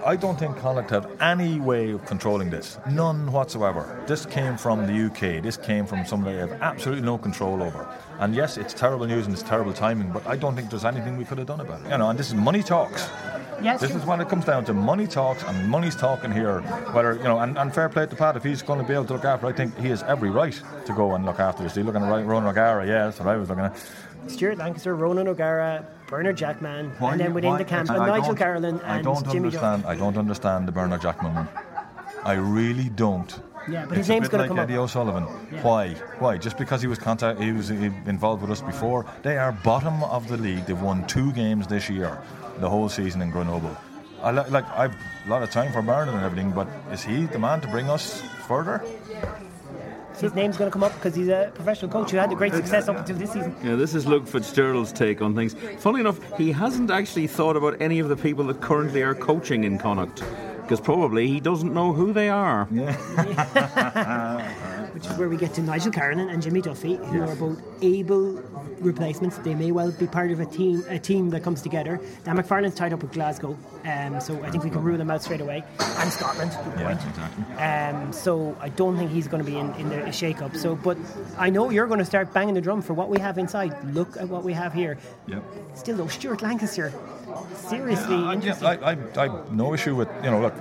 I 0.04 0.16
don't 0.16 0.38
think 0.38 0.56
Connacht 0.56 0.90
have 0.90 1.10
any 1.20 1.60
way 1.60 1.90
of 1.92 2.04
controlling 2.04 2.50
this. 2.50 2.78
None 2.90 3.32
whatsoever. 3.32 4.02
This 4.06 4.26
came 4.26 4.56
from 4.56 4.86
the 4.86 5.06
UK. 5.06 5.42
This 5.42 5.56
came 5.56 5.86
from 5.86 6.04
somebody 6.04 6.36
they 6.36 6.40
have 6.40 6.60
absolutely 6.62 7.04
no 7.04 7.18
control 7.18 7.62
over. 7.62 7.88
And 8.18 8.34
yes, 8.34 8.56
it's 8.56 8.74
terrible 8.74 9.06
news 9.06 9.26
and 9.26 9.34
it's 9.34 9.42
terrible 9.42 9.72
timing, 9.72 10.10
but 10.12 10.26
I 10.26 10.36
don't 10.36 10.54
think 10.54 10.70
there's 10.70 10.84
anything 10.84 11.16
we 11.16 11.24
could 11.24 11.38
have 11.38 11.46
done 11.46 11.60
about 11.60 11.80
it. 11.82 11.90
You 11.90 11.98
know, 11.98 12.10
and 12.10 12.18
this 12.18 12.28
is 12.28 12.34
money 12.34 12.62
talks. 12.62 13.08
Yes, 13.62 13.80
This 13.80 13.94
is 13.94 14.04
when 14.04 14.20
it 14.20 14.28
comes 14.28 14.44
down 14.44 14.64
to 14.66 14.74
money 14.74 15.06
talks, 15.06 15.42
and 15.44 15.68
money's 15.68 15.94
talking 15.96 16.32
here. 16.32 16.60
Whether 16.92 17.14
you 17.14 17.22
know, 17.22 17.38
and, 17.38 17.56
and 17.56 17.72
fair 17.72 17.88
play 17.88 18.04
to 18.06 18.16
Pat 18.16 18.36
if 18.36 18.42
he's 18.42 18.62
going 18.62 18.80
to 18.80 18.84
be 18.86 18.92
able 18.92 19.04
to 19.06 19.14
look 19.14 19.24
after. 19.24 19.46
I 19.46 19.52
think 19.52 19.78
he 19.78 19.88
has 19.88 20.02
every 20.02 20.28
right 20.28 20.60
to 20.86 20.92
go 20.92 21.14
and 21.14 21.24
look 21.24 21.38
after 21.38 21.62
this. 21.62 21.76
You're 21.76 21.84
looking 21.84 22.02
at 22.02 22.26
Ron 22.26 22.46
O'Gara, 22.46 22.86
yeah, 22.86 23.04
that's 23.06 23.20
what 23.20 23.28
I 23.28 23.36
was 23.36 23.48
looking 23.48 23.64
at. 23.64 23.76
Stuart 24.28 24.58
Lancaster, 24.58 24.94
Ronan 24.96 25.28
O'Gara, 25.28 25.84
Bernard 26.08 26.36
Jackman, 26.36 26.90
Why- 26.98 27.12
and 27.12 27.20
then 27.20 27.34
within 27.34 27.50
why- 27.52 27.58
the 27.58 27.64
camp, 27.64 27.90
I 27.90 27.96
and 27.96 28.06
Nigel 28.06 28.34
Carolan 28.34 28.80
I 28.84 28.96
and 28.96 29.04
don't 29.04 29.24
Jimmy 29.30 29.46
understand. 29.48 29.84
I 29.86 29.94
don't 29.96 30.16
understand 30.16 30.68
the 30.68 30.72
Bernard 30.72 31.00
Jackman 31.02 31.34
one. 31.34 31.48
I 32.24 32.34
really 32.34 32.88
don't. 32.88 33.38
Yeah, 33.68 33.86
but 33.86 33.96
his 33.96 34.00
It's 34.00 34.08
a 34.08 34.12
name's 34.12 34.28
gonna 34.28 34.42
like 34.42 34.48
come 34.48 34.58
up. 34.58 34.64
Eddie 34.64 34.76
O'Sullivan. 34.76 35.24
Why? 35.62 35.94
Why? 36.18 36.36
Just 36.36 36.58
because 36.58 36.82
he 36.82 36.86
was 36.88 36.98
contact, 36.98 37.40
he 37.40 37.52
was 37.52 37.70
involved 37.70 38.42
with 38.42 38.50
us 38.50 38.60
before. 38.60 39.06
They 39.22 39.38
are 39.38 39.52
bottom 39.52 40.02
of 40.04 40.28
the 40.28 40.36
league. 40.36 40.66
They've 40.66 40.80
won 40.80 41.06
two 41.06 41.32
games 41.32 41.66
this 41.66 41.88
year, 41.88 42.18
the 42.58 42.68
whole 42.68 42.88
season 42.90 43.22
in 43.22 43.30
Grenoble. 43.30 43.74
I 44.22 44.32
li- 44.32 44.50
like. 44.50 44.64
I've 44.76 44.94
a 45.26 45.30
lot 45.30 45.42
of 45.42 45.50
time 45.50 45.72
for 45.72 45.80
Bernard 45.80 46.08
and 46.08 46.22
everything, 46.22 46.50
but 46.50 46.68
is 46.92 47.02
he 47.02 47.24
the 47.26 47.38
man 47.38 47.60
to 47.62 47.68
bring 47.68 47.88
us 47.88 48.22
further? 48.46 48.82
His 50.20 50.34
name's 50.34 50.56
going 50.56 50.70
to 50.70 50.72
come 50.72 50.84
up 50.84 50.94
because 50.94 51.14
he's 51.14 51.28
a 51.28 51.50
professional 51.54 51.90
coach 51.90 52.10
who 52.10 52.16
had 52.16 52.32
a 52.32 52.34
great 52.34 52.54
success 52.54 52.88
up 52.88 52.96
until 52.96 53.16
this 53.16 53.32
season. 53.32 53.54
Yeah, 53.62 53.74
this 53.74 53.94
is 53.94 54.06
Luke 54.06 54.26
Fitzgerald's 54.26 54.92
take 54.92 55.20
on 55.20 55.34
things. 55.34 55.54
Funnily 55.78 56.00
enough, 56.00 56.18
he 56.38 56.52
hasn't 56.52 56.90
actually 56.90 57.26
thought 57.26 57.56
about 57.56 57.80
any 57.80 57.98
of 57.98 58.08
the 58.08 58.16
people 58.16 58.44
that 58.46 58.60
currently 58.60 59.02
are 59.02 59.14
coaching 59.14 59.64
in 59.64 59.78
Connacht, 59.78 60.22
because 60.62 60.80
probably 60.80 61.26
he 61.26 61.40
doesn't 61.40 61.74
know 61.74 61.92
who 61.92 62.12
they 62.12 62.28
are. 62.28 62.68
which 64.94 65.06
is 65.06 65.18
where 65.18 65.28
we 65.28 65.36
get 65.36 65.52
to 65.54 65.62
Nigel 65.62 65.90
Carolan 65.90 66.30
and 66.30 66.40
Jimmy 66.40 66.62
Duffy, 66.62 66.94
who 66.96 67.22
are 67.22 67.34
both 67.34 67.60
able 67.82 68.40
replacements. 68.78 69.38
They 69.38 69.54
may 69.54 69.72
well 69.72 69.90
be 69.90 70.06
part 70.06 70.30
of 70.30 70.40
a 70.40 70.46
team 70.46 70.84
a 70.88 70.98
team 70.98 71.30
that 71.30 71.42
comes 71.42 71.62
together. 71.62 72.00
Dan 72.22 72.36
McFarland's 72.36 72.76
tied 72.76 72.92
up 72.92 73.02
with 73.02 73.12
Glasgow, 73.12 73.58
um, 73.84 74.20
so 74.20 74.40
I 74.44 74.50
think 74.50 74.62
we 74.62 74.70
can 74.70 74.82
rule 74.82 75.00
him 75.00 75.10
out 75.10 75.22
straight 75.22 75.40
away. 75.40 75.64
And 75.80 76.12
Scotland, 76.12 76.52
good 76.64 76.74
point. 76.74 77.00
exactly. 77.08 77.44
Um, 77.56 78.12
so 78.12 78.56
I 78.60 78.68
don't 78.68 78.96
think 78.96 79.10
he's 79.10 79.26
going 79.26 79.44
to 79.44 79.50
be 79.50 79.58
in, 79.58 79.74
in 79.74 79.88
the 79.88 80.12
shake-up. 80.12 80.54
So, 80.56 80.76
but 80.76 80.96
I 81.38 81.50
know 81.50 81.70
you're 81.70 81.86
going 81.86 81.98
to 81.98 82.04
start 82.04 82.32
banging 82.32 82.54
the 82.54 82.60
drum 82.60 82.80
for 82.80 82.94
what 82.94 83.08
we 83.08 83.18
have 83.18 83.36
inside. 83.38 83.72
Look 83.94 84.16
at 84.16 84.28
what 84.28 84.44
we 84.44 84.52
have 84.52 84.72
here. 84.72 84.96
Yep. 85.26 85.42
Still 85.74 85.96
though, 85.96 86.08
Stuart 86.08 86.42
Lancaster, 86.42 86.92
seriously 87.54 88.16
I, 88.16 88.32
interesting. 88.34 88.66
I, 88.66 88.92
I, 88.92 88.96
I 89.16 89.28
have 89.28 89.52
no 89.52 89.74
issue 89.74 89.94
with 89.94 90.08
you 90.22 90.30
know 90.30 90.40
look 90.40 90.54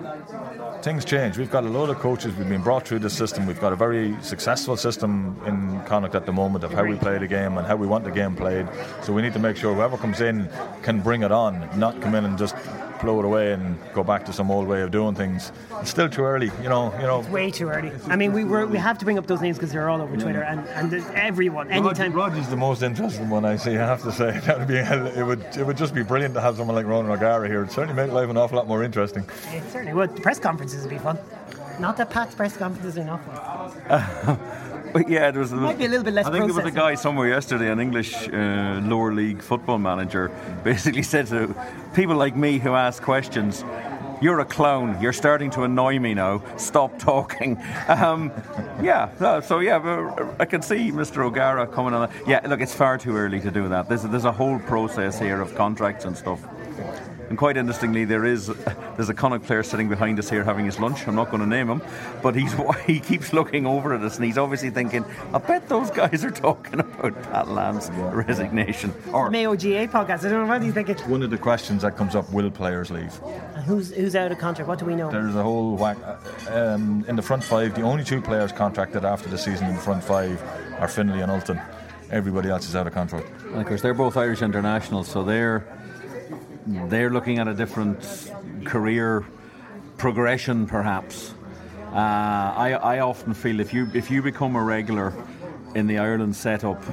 things 0.83 1.05
change. 1.05 1.37
We've 1.37 1.49
got 1.49 1.63
a 1.63 1.69
load 1.69 1.89
of 1.89 1.99
coaches. 1.99 2.35
We've 2.35 2.49
been 2.49 2.61
brought 2.61 2.85
through 2.85 2.99
this 2.99 3.13
system. 3.13 3.45
We've 3.45 3.59
got 3.59 3.71
a 3.71 3.75
very 3.77 4.15
successful 4.21 4.75
system 4.75 5.39
in 5.45 5.81
Connacht 5.85 6.13
at 6.13 6.25
the 6.25 6.33
moment 6.33 6.65
of 6.65 6.73
how 6.73 6.83
we 6.83 6.97
play 6.97 7.17
the 7.17 7.27
game 7.27 7.57
and 7.57 7.65
how 7.65 7.77
we 7.77 7.87
want 7.87 8.03
the 8.03 8.11
game 8.11 8.35
played. 8.35 8.67
So 9.01 9.13
we 9.13 9.21
need 9.21 9.31
to 9.33 9.39
make 9.39 9.55
sure 9.55 9.73
whoever 9.73 9.97
comes 9.97 10.19
in 10.19 10.49
can 10.81 10.99
bring 10.99 11.23
it 11.23 11.31
on 11.31 11.69
not 11.79 12.01
come 12.01 12.15
in 12.15 12.25
and 12.25 12.37
just 12.37 12.55
blow 13.03 13.19
it 13.19 13.25
away 13.25 13.51
and 13.51 13.77
go 13.93 14.03
back 14.03 14.25
to 14.25 14.33
some 14.33 14.49
old 14.49 14.67
way 14.67 14.81
of 14.81 14.89
doing 14.89 15.13
things 15.13 15.51
it's 15.81 15.89
still 15.89 16.09
too 16.09 16.23
early 16.23 16.49
you 16.63 16.69
know 16.69 16.91
you 16.99 17.03
know 17.03 17.19
Way 17.29 17.51
too 17.51 17.67
early. 17.69 17.91
I 18.07 18.15
mean, 18.15 18.31
we 18.33 18.43
were 18.43 18.65
we 18.65 18.77
have 18.77 18.97
to 18.99 19.05
bring 19.05 19.17
up 19.17 19.27
those 19.27 19.41
names 19.41 19.57
because 19.57 19.71
they're 19.71 19.89
all 19.89 20.01
over 20.01 20.15
Twitter 20.17 20.43
and 20.43 20.59
and 20.69 20.93
everyone 21.15 21.69
anytime. 21.71 22.13
Roger's 22.13 22.47
the 22.47 22.55
most 22.55 22.83
interesting 22.83 23.29
one 23.29 23.43
I 23.45 23.55
see. 23.55 23.71
I 23.71 23.85
have 23.93 24.03
to 24.03 24.11
say 24.11 24.39
that 24.45 24.59
would 24.59 24.67
be 24.67 24.77
it 24.77 25.25
would 25.25 25.43
it 25.57 25.65
would 25.65 25.77
just 25.77 25.93
be 25.93 26.03
brilliant 26.03 26.33
to 26.35 26.41
have 26.41 26.57
someone 26.57 26.75
like 26.75 26.85
Ronan 26.85 27.11
O'Gara 27.11 27.47
here. 27.47 27.63
It 27.63 27.71
certainly 27.71 27.95
make 27.95 28.11
life 28.11 28.29
an 28.29 28.37
awful 28.37 28.57
lot 28.57 28.67
more 28.67 28.83
interesting. 28.83 29.23
It 29.51 29.63
certainly 29.71 29.93
would. 29.93 30.15
The 30.15 30.21
press 30.21 30.39
conferences 30.39 30.81
would 30.83 30.89
be 30.89 30.99
fun. 30.99 31.17
Not 31.79 31.97
that 31.97 32.09
Pat's 32.09 32.35
press 32.35 32.55
conferences 32.55 32.97
are 32.97 33.03
not 33.03 33.23
fun. 33.25 35.05
Yeah, 35.07 35.31
there 35.31 35.41
was 35.41 35.51
a, 35.51 35.55
Might 35.55 35.79
be 35.79 35.85
a 35.85 35.89
little 35.89 36.03
bit 36.03 36.13
less 36.13 36.27
I 36.27 36.31
think 36.31 36.45
there 36.45 36.53
was 36.53 36.71
a 36.71 36.71
guy 36.71 36.93
somewhere 36.95 37.27
yesterday, 37.27 37.71
an 37.71 37.79
English 37.79 38.29
uh, 38.29 38.79
lower 38.83 39.11
league 39.11 39.41
football 39.41 39.79
manager, 39.79 40.29
basically 40.63 41.01
said 41.01 41.27
to 41.27 41.55
people 41.95 42.15
like 42.15 42.35
me 42.35 42.59
who 42.59 42.75
ask 42.75 43.01
questions, 43.01 43.65
"You're 44.21 44.39
a 44.39 44.45
clown. 44.45 45.01
You're 45.01 45.13
starting 45.13 45.49
to 45.51 45.63
annoy 45.63 45.97
me 45.97 46.13
now. 46.13 46.43
Stop 46.57 46.99
talking." 46.99 47.57
Um, 47.87 48.31
yeah, 48.81 49.09
so, 49.41 49.59
yeah, 49.59 50.15
I 50.39 50.45
can 50.45 50.61
see 50.61 50.91
Mr. 50.91 51.23
O'Gara 51.23 51.67
coming 51.67 51.93
on. 51.93 52.09
that. 52.09 52.27
Yeah, 52.27 52.47
look, 52.47 52.61
it's 52.61 52.73
far 52.73 52.97
too 52.97 53.15
early 53.15 53.39
to 53.39 53.51
do 53.51 53.67
that. 53.69 53.89
There's 53.89 54.03
there's 54.03 54.25
a 54.25 54.31
whole 54.31 54.59
process 54.59 55.19
here 55.19 55.41
of 55.41 55.55
contracts 55.55 56.05
and 56.05 56.15
stuff. 56.15 56.39
And 57.33 57.37
quite 57.39 57.57
interestingly, 57.57 58.05
there 58.05 58.25
is 58.25 58.45
there's 58.95 59.09
a 59.09 59.13
Connacht 59.15 59.47
player 59.47 59.63
sitting 59.63 59.89
behind 59.89 60.19
us 60.19 60.29
here 60.29 60.43
having 60.43 60.67
his 60.67 60.79
lunch. 60.79 61.07
I'm 61.07 61.15
not 61.15 61.31
going 61.31 61.39
to 61.39 61.47
name 61.47 61.67
him, 61.67 61.81
but 62.21 62.35
he's 62.35 62.53
he 62.85 62.99
keeps 62.99 63.33
looking 63.33 63.65
over 63.65 63.91
at 63.95 64.03
us 64.03 64.17
and 64.17 64.25
he's 64.25 64.37
obviously 64.37 64.69
thinking, 64.69 65.03
"I 65.33 65.39
bet 65.39 65.67
those 65.67 65.89
guys 65.89 66.23
are 66.23 66.29
talking 66.29 66.79
about 66.79 67.19
Pat 67.23 67.47
Lam's 67.47 67.89
resignation." 67.89 68.93
Or 69.11 69.31
Mayo 69.31 69.55
GAA 69.55 69.87
podcast. 69.87 70.19
I 70.19 70.29
don't 70.29 70.43
know 70.43 70.45
what 70.45 70.61
he's 70.61 70.75
thinking. 70.75 70.95
One 71.09 71.23
of 71.23 71.31
the 71.31 71.39
questions 71.39 71.81
that 71.81 71.97
comes 71.97 72.13
up: 72.13 72.31
Will 72.31 72.51
players 72.51 72.91
leave? 72.91 73.11
Who's 73.65 73.91
who's 73.91 74.15
out 74.15 74.31
of 74.31 74.37
contract? 74.37 74.67
What 74.67 74.77
do 74.77 74.85
we 74.85 74.93
know? 74.93 75.09
There's 75.09 75.33
a 75.33 75.41
whole 75.41 75.75
whack. 75.75 75.97
Um, 76.51 77.03
in 77.07 77.15
the 77.15 77.23
front 77.23 77.43
five, 77.43 77.73
the 77.73 77.81
only 77.81 78.03
two 78.03 78.21
players 78.21 78.51
contracted 78.51 79.05
after 79.05 79.27
the 79.27 79.39
season 79.39 79.69
in 79.69 79.73
the 79.73 79.81
front 79.81 80.03
five 80.03 80.39
are 80.77 80.87
Finlay 80.87 81.21
and 81.21 81.31
Ultan. 81.31 81.59
Everybody 82.11 82.49
else 82.49 82.69
is 82.69 82.75
out 82.75 82.85
of 82.85 82.93
contract. 82.93 83.27
of 83.55 83.65
course, 83.65 83.81
they're 83.81 83.95
both 83.95 84.17
Irish 84.17 84.43
internationals, 84.43 85.07
so 85.07 85.23
they're 85.23 85.65
they're 86.65 87.09
looking 87.09 87.39
at 87.39 87.47
a 87.47 87.53
different 87.53 88.31
career 88.65 89.25
progression, 89.97 90.65
perhaps. 90.65 91.33
Uh, 91.91 91.95
I, 91.95 92.71
I 92.71 92.99
often 92.99 93.33
feel 93.33 93.59
if 93.59 93.73
you 93.73 93.87
if 93.93 94.09
you 94.09 94.21
become 94.21 94.55
a 94.55 94.63
regular 94.63 95.13
in 95.75 95.87
the 95.87 95.99
Ireland 95.99 96.35
setup, 96.35 96.83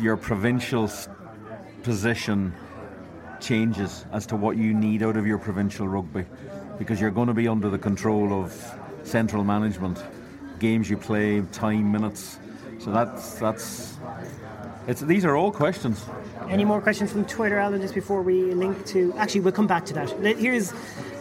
your 0.00 0.16
provincial 0.16 0.90
position 1.82 2.54
changes 3.40 4.04
as 4.12 4.26
to 4.26 4.36
what 4.36 4.56
you 4.56 4.72
need 4.72 5.02
out 5.02 5.16
of 5.16 5.26
your 5.26 5.38
provincial 5.38 5.86
rugby, 5.88 6.24
because 6.78 7.00
you're 7.00 7.10
going 7.10 7.28
to 7.28 7.34
be 7.34 7.48
under 7.48 7.68
the 7.68 7.78
control 7.78 8.32
of 8.32 8.54
central 9.02 9.44
management, 9.44 10.02
games 10.58 10.88
you 10.88 10.96
play, 10.96 11.42
time, 11.52 11.90
minutes. 11.92 12.38
So 12.78 12.90
that's 12.90 13.34
that's 13.34 13.98
it's 14.86 15.00
these 15.00 15.24
are 15.24 15.36
all 15.36 15.52
questions. 15.52 16.04
Any 16.48 16.64
more 16.64 16.80
questions 16.80 17.10
from 17.10 17.24
Twitter, 17.24 17.58
Alan, 17.58 17.80
just 17.80 17.94
before 17.94 18.22
we 18.22 18.52
link 18.52 18.84
to. 18.86 19.12
Actually, 19.16 19.40
we'll 19.40 19.52
come 19.52 19.66
back 19.66 19.84
to 19.86 19.94
that. 19.94 20.10
Here's 20.38 20.72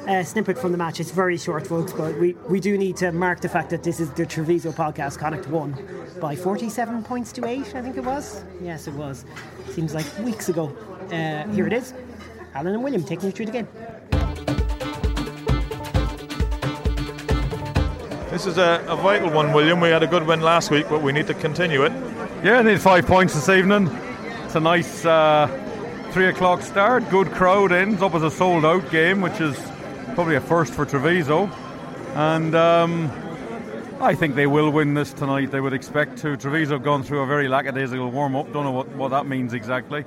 a 0.08 0.24
snippet 0.26 0.58
from 0.58 0.72
the 0.72 0.78
match. 0.78 1.00
It's 1.00 1.12
very 1.12 1.38
short, 1.38 1.68
folks, 1.68 1.94
but 1.94 2.18
we, 2.20 2.34
we 2.50 2.60
do 2.60 2.78
need 2.78 2.98
to 2.98 3.12
mark 3.12 3.42
the 3.42 3.50
fact 3.50 3.70
that 3.70 3.84
this 3.84 4.00
is 4.00 4.12
the 4.12 4.26
Treviso 4.26 4.72
podcast. 4.72 5.20
Connacht 5.20 5.48
won 5.48 5.76
by 6.20 6.36
47 6.36 7.04
points 7.04 7.32
to 7.34 7.46
8, 7.46 7.76
I 7.76 7.82
think 7.82 7.98
it 7.98 8.04
was. 8.04 8.44
Yes, 8.62 8.88
it 8.88 8.94
was. 8.94 9.26
Seems 9.70 9.94
like 9.94 10.06
weeks 10.20 10.50
ago. 10.50 10.76
Uh, 11.12 11.48
here 11.54 11.68
it 11.68 11.74
is. 11.74 11.94
Alan 12.54 12.74
and 12.74 12.84
William 12.84 13.04
taking 13.04 13.26
you 13.28 13.32
through 13.32 13.46
the 13.46 13.52
game. 13.52 13.68
This 18.30 18.46
is 18.46 18.58
a, 18.58 18.84
a, 18.88 18.96
vital 18.96 19.30
one, 19.30 19.52
William. 19.52 19.82
We 19.82 19.90
had 19.90 20.04
a 20.04 20.08
good 20.08 20.26
win 20.26 20.42
last 20.42 20.72
week, 20.72 20.88
but 20.90 21.02
we 21.02 21.12
need 21.12 21.28
to 21.28 21.34
continue 21.34 21.84
it. 21.84 21.92
Yeah, 22.44 22.60
I 22.60 22.62
need 22.62 22.80
five 22.80 23.06
points 23.06 23.34
this 23.34 23.50
evening. 23.50 23.90
It's 24.52 24.58
a 24.58 24.60
nice 24.60 25.06
uh, 25.06 25.48
three 26.12 26.26
o'clock 26.26 26.62
start. 26.62 27.10
Good 27.10 27.32
crowd 27.32 27.72
ends 27.72 28.02
up 28.02 28.14
as 28.16 28.22
a 28.22 28.30
sold 28.30 28.66
out 28.66 28.92
game, 28.92 29.22
which 29.22 29.40
is 29.40 29.58
probably 30.14 30.36
a 30.36 30.42
first 30.42 30.74
for 30.74 30.86
Treviso. 30.86 31.50
And 32.16 32.54
um, 32.54 33.10
I 34.02 34.14
think 34.14 34.36
they 34.36 34.48
will 34.48 34.70
win 34.70 34.94
this 34.94 35.14
tonight. 35.14 35.52
They 35.52 35.62
would 35.62 35.72
expect 35.72 36.18
to. 36.18 36.36
Treviso 36.36 36.74
have 36.74 36.84
gone 36.84 37.02
through 37.02 37.22
a 37.22 37.26
very 37.28 37.48
lackadaisical 37.48 38.12
warm 38.12 38.36
up. 38.36 38.52
Don't 38.52 38.66
know 38.66 38.74
what, 38.74 38.90
what 38.90 39.08
that 39.12 39.26
means 39.26 39.54
exactly. 39.54 40.04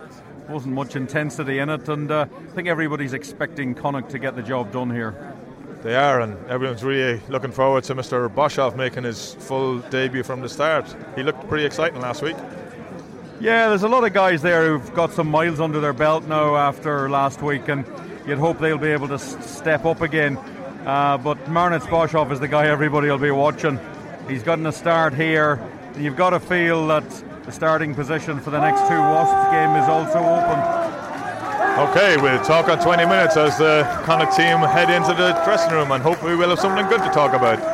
Wasn't 0.50 0.74
much 0.74 0.94
intensity 0.94 1.60
in 1.60 1.70
it, 1.70 1.88
and 1.88 2.10
uh, 2.10 2.26
I 2.30 2.52
think 2.54 2.68
everybody's 2.68 3.14
expecting 3.14 3.74
Connacht 3.74 4.10
to 4.10 4.18
get 4.18 4.36
the 4.36 4.42
job 4.42 4.70
done 4.72 4.90
here. 4.90 5.34
They 5.82 5.96
are, 5.96 6.20
and 6.20 6.36
everyone's 6.50 6.84
really 6.84 7.18
looking 7.30 7.50
forward 7.50 7.84
to 7.84 7.94
Mr. 7.94 8.28
Boshoff 8.28 8.76
making 8.76 9.04
his 9.04 9.36
full 9.36 9.78
debut 9.78 10.22
from 10.22 10.42
the 10.42 10.50
start. 10.50 10.94
He 11.16 11.22
looked 11.22 11.48
pretty 11.48 11.64
exciting 11.64 12.02
last 12.02 12.20
week. 12.20 12.36
Yeah, 13.40 13.68
there's 13.68 13.82
a 13.82 13.88
lot 13.88 14.04
of 14.04 14.12
guys 14.12 14.42
there 14.42 14.68
who've 14.68 14.94
got 14.94 15.12
some 15.12 15.28
miles 15.28 15.60
under 15.60 15.80
their 15.80 15.92
belt 15.92 16.26
now 16.26 16.56
after 16.56 17.10
last 17.10 17.42
week, 17.42 17.68
and 17.68 17.84
you'd 18.26 18.38
hope 18.38 18.58
they'll 18.58 18.78
be 18.78 18.88
able 18.88 19.08
to 19.08 19.18
step 19.18 19.84
up 19.84 20.00
again. 20.00 20.36
Uh, 20.86 21.18
but 21.18 21.38
Marnitz 21.46 21.82
Boshoff 21.82 22.30
is 22.30 22.40
the 22.40 22.48
guy 22.48 22.66
everybody 22.66 23.08
will 23.08 23.18
be 23.18 23.30
watching. 23.30 23.78
He's 24.28 24.42
gotten 24.42 24.66
a 24.66 24.72
start 24.72 25.14
here. 25.14 25.60
You've 25.98 26.16
got 26.16 26.30
to 26.30 26.40
feel 26.40 26.86
that 26.88 27.04
the 27.44 27.52
starting 27.52 27.94
position 27.94 28.40
for 28.40 28.50
the 28.50 28.60
next 28.60 28.80
two 28.88 28.98
Wasps 28.98 29.50
game 29.50 29.76
is 29.76 29.88
also 29.88 30.18
open. 30.18 30.84
Okay, 31.90 32.16
we'll 32.16 32.42
talk 32.44 32.68
on 32.68 32.78
20 32.78 33.04
minutes 33.04 33.36
as 33.36 33.58
the 33.58 33.82
Connacht 34.04 34.36
team 34.36 34.58
head 34.58 34.90
into 34.90 35.08
the 35.08 35.32
dressing 35.44 35.72
room 35.72 35.90
and 35.90 36.02
hopefully 36.02 36.36
we'll 36.36 36.50
have 36.50 36.60
something 36.60 36.86
good 36.86 37.02
to 37.02 37.10
talk 37.10 37.34
about. 37.34 37.73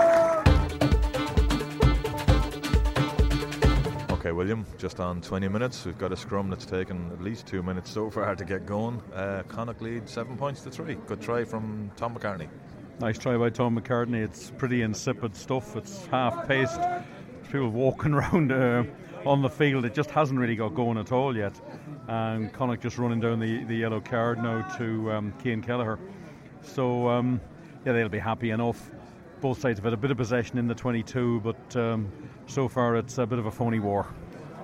Okay, 4.31 4.37
William, 4.37 4.65
just 4.79 5.01
on 5.01 5.21
20 5.21 5.49
minutes. 5.49 5.85
We've 5.85 5.99
got 5.99 6.13
a 6.13 6.17
scrum 6.17 6.51
that's 6.51 6.65
taken 6.65 7.11
at 7.11 7.21
least 7.21 7.49
two 7.49 7.65
minutes 7.65 7.91
so 7.91 8.09
far 8.09 8.37
to 8.37 8.45
get 8.45 8.65
going. 8.65 9.03
Uh, 9.13 9.43
Connacht 9.49 9.83
lead 9.83 10.09
seven 10.09 10.37
points 10.37 10.61
to 10.61 10.71
three. 10.71 10.95
Good 11.09 11.21
try 11.21 11.43
from 11.43 11.91
Tom 11.97 12.15
McCartney. 12.15 12.49
Nice 13.01 13.19
try 13.19 13.37
by 13.37 13.51
Tom 13.51 13.77
McCartney. 13.77 14.23
It's 14.23 14.53
pretty 14.57 14.83
insipid 14.83 15.35
stuff. 15.35 15.75
It's 15.75 16.07
half 16.07 16.47
paced. 16.47 16.81
People 17.51 17.71
walking 17.71 18.13
around 18.15 18.53
uh, 18.53 18.85
on 19.27 19.43
the 19.43 19.51
field. 19.51 19.85
It 19.85 19.95
just 19.95 20.13
hasn't 20.13 20.39
really 20.39 20.55
got 20.55 20.77
going 20.77 20.97
at 20.99 21.11
all 21.11 21.37
yet 21.37 21.61
and 22.07 22.53
Connacht 22.53 22.85
just 22.85 22.99
running 22.99 23.19
down 23.19 23.41
the, 23.41 23.65
the 23.65 23.75
yellow 23.75 24.01
card 24.01 24.41
now 24.41 24.63
to 24.79 25.11
um, 25.11 25.33
Kelleher. 25.43 25.99
So, 26.63 27.09
um, 27.09 27.41
yeah, 27.85 27.95
they'll 27.95 28.09
be 28.09 28.21
happy 28.21 28.51
enough. 28.51 28.93
Both 29.41 29.61
sides 29.61 29.79
have 29.79 29.85
had 29.85 29.95
a 29.95 29.97
bit 29.97 30.13
of 30.13 30.19
possession 30.19 30.57
in 30.57 30.69
the 30.69 30.75
22, 30.77 31.41
but 31.41 31.77
um, 31.77 32.13
so 32.47 32.69
far 32.69 32.95
it's 32.95 33.19
a 33.19 33.27
bit 33.27 33.41
of 33.41 33.47
a 33.47 33.51
phony 33.51 33.81
war. 33.81 34.07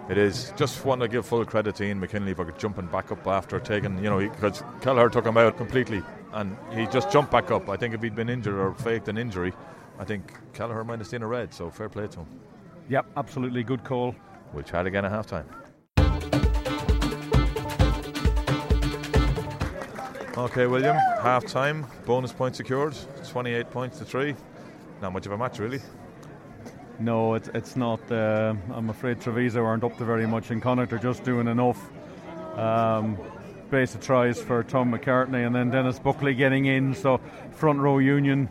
It 0.09 0.19
is. 0.19 0.53
Just 0.57 0.85
want 0.85 1.01
to 1.01 1.09
give 1.09 1.27
full 1.27 1.45
credit 1.45 1.75
to 1.77 1.85
Ian 1.85 1.99
McKinley 1.99 2.33
for 2.33 2.51
jumping 2.53 2.87
back 2.87 3.11
up 3.11 3.27
after 3.27 3.59
taking, 3.59 3.97
you 4.03 4.09
know, 4.09 4.19
because 4.19 4.63
Kelleher 4.81 5.11
took 5.11 5.27
him 5.27 5.37
out 5.37 5.57
completely 5.57 6.01
and 6.33 6.57
he 6.73 6.87
just 6.87 7.11
jumped 7.11 7.33
back 7.33 7.51
up. 7.51 7.69
I 7.69 7.77
think 7.77 7.93
if 7.93 8.03
he'd 8.03 8.15
been 8.15 8.29
injured 8.29 8.55
or 8.55 8.73
faked 8.75 9.09
an 9.09 9.19
injury, 9.19 9.53
I 9.99 10.05
think 10.05 10.33
Kelleher 10.53 10.85
might 10.85 11.01
have 11.01 11.09
seen 11.09 11.23
a 11.23 11.27
red, 11.27 11.53
so 11.53 11.71
fair 11.71 11.89
play 11.89 12.07
to 12.07 12.21
him. 12.21 12.27
Yep, 12.89 13.07
absolutely 13.17 13.65
good 13.65 13.83
call. 13.83 14.15
We'll 14.53 14.63
chat 14.63 14.87
again 14.87 15.05
at 15.05 15.11
half 15.11 15.27
time. 15.27 15.49
Okay, 20.37 20.67
William, 20.67 20.97
half 21.23 21.47
time, 21.47 21.87
bonus 22.05 22.33
point 22.33 22.55
secured, 22.55 22.95
28 23.27 23.71
points 23.71 23.99
to 23.99 24.05
3. 24.05 24.37
Not 25.01 25.15
much 25.15 25.27
of 25.27 25.33
a 25.33 25.39
match, 25.39 25.59
really. 25.59 25.81
No, 26.99 27.35
it's, 27.35 27.49
it's 27.55 27.77
not. 27.77 28.01
Uh, 28.11 28.55
I'm 28.73 28.91
afraid 28.91 29.21
Treviso 29.21 29.63
aren't 29.65 29.85
up 29.85 29.97
to 29.99 30.05
very 30.05 30.27
much, 30.27 30.51
and 30.51 30.63
Connacht 30.63 30.93
are 30.93 30.99
just 30.99 31.25
doing 31.25 31.47
enough. 31.47 31.91
Um, 32.57 33.19
base 33.71 33.95
of 33.95 34.01
tries 34.01 34.41
for 34.41 34.63
Tom 34.63 34.93
McCartney, 34.93 35.47
and 35.47 35.55
then 35.55 35.71
Denis 35.71 35.99
Buckley 35.99 36.35
getting 36.35 36.67
in, 36.67 36.95
so 36.95 37.21
front 37.53 37.81
row 37.81 37.99
union 37.99 38.49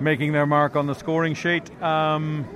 making 0.00 0.32
their 0.32 0.46
mark 0.46 0.76
on 0.76 0.86
the 0.86 0.94
scoring 0.94 1.34
sheet. 1.34 1.70
Um, 1.82 2.46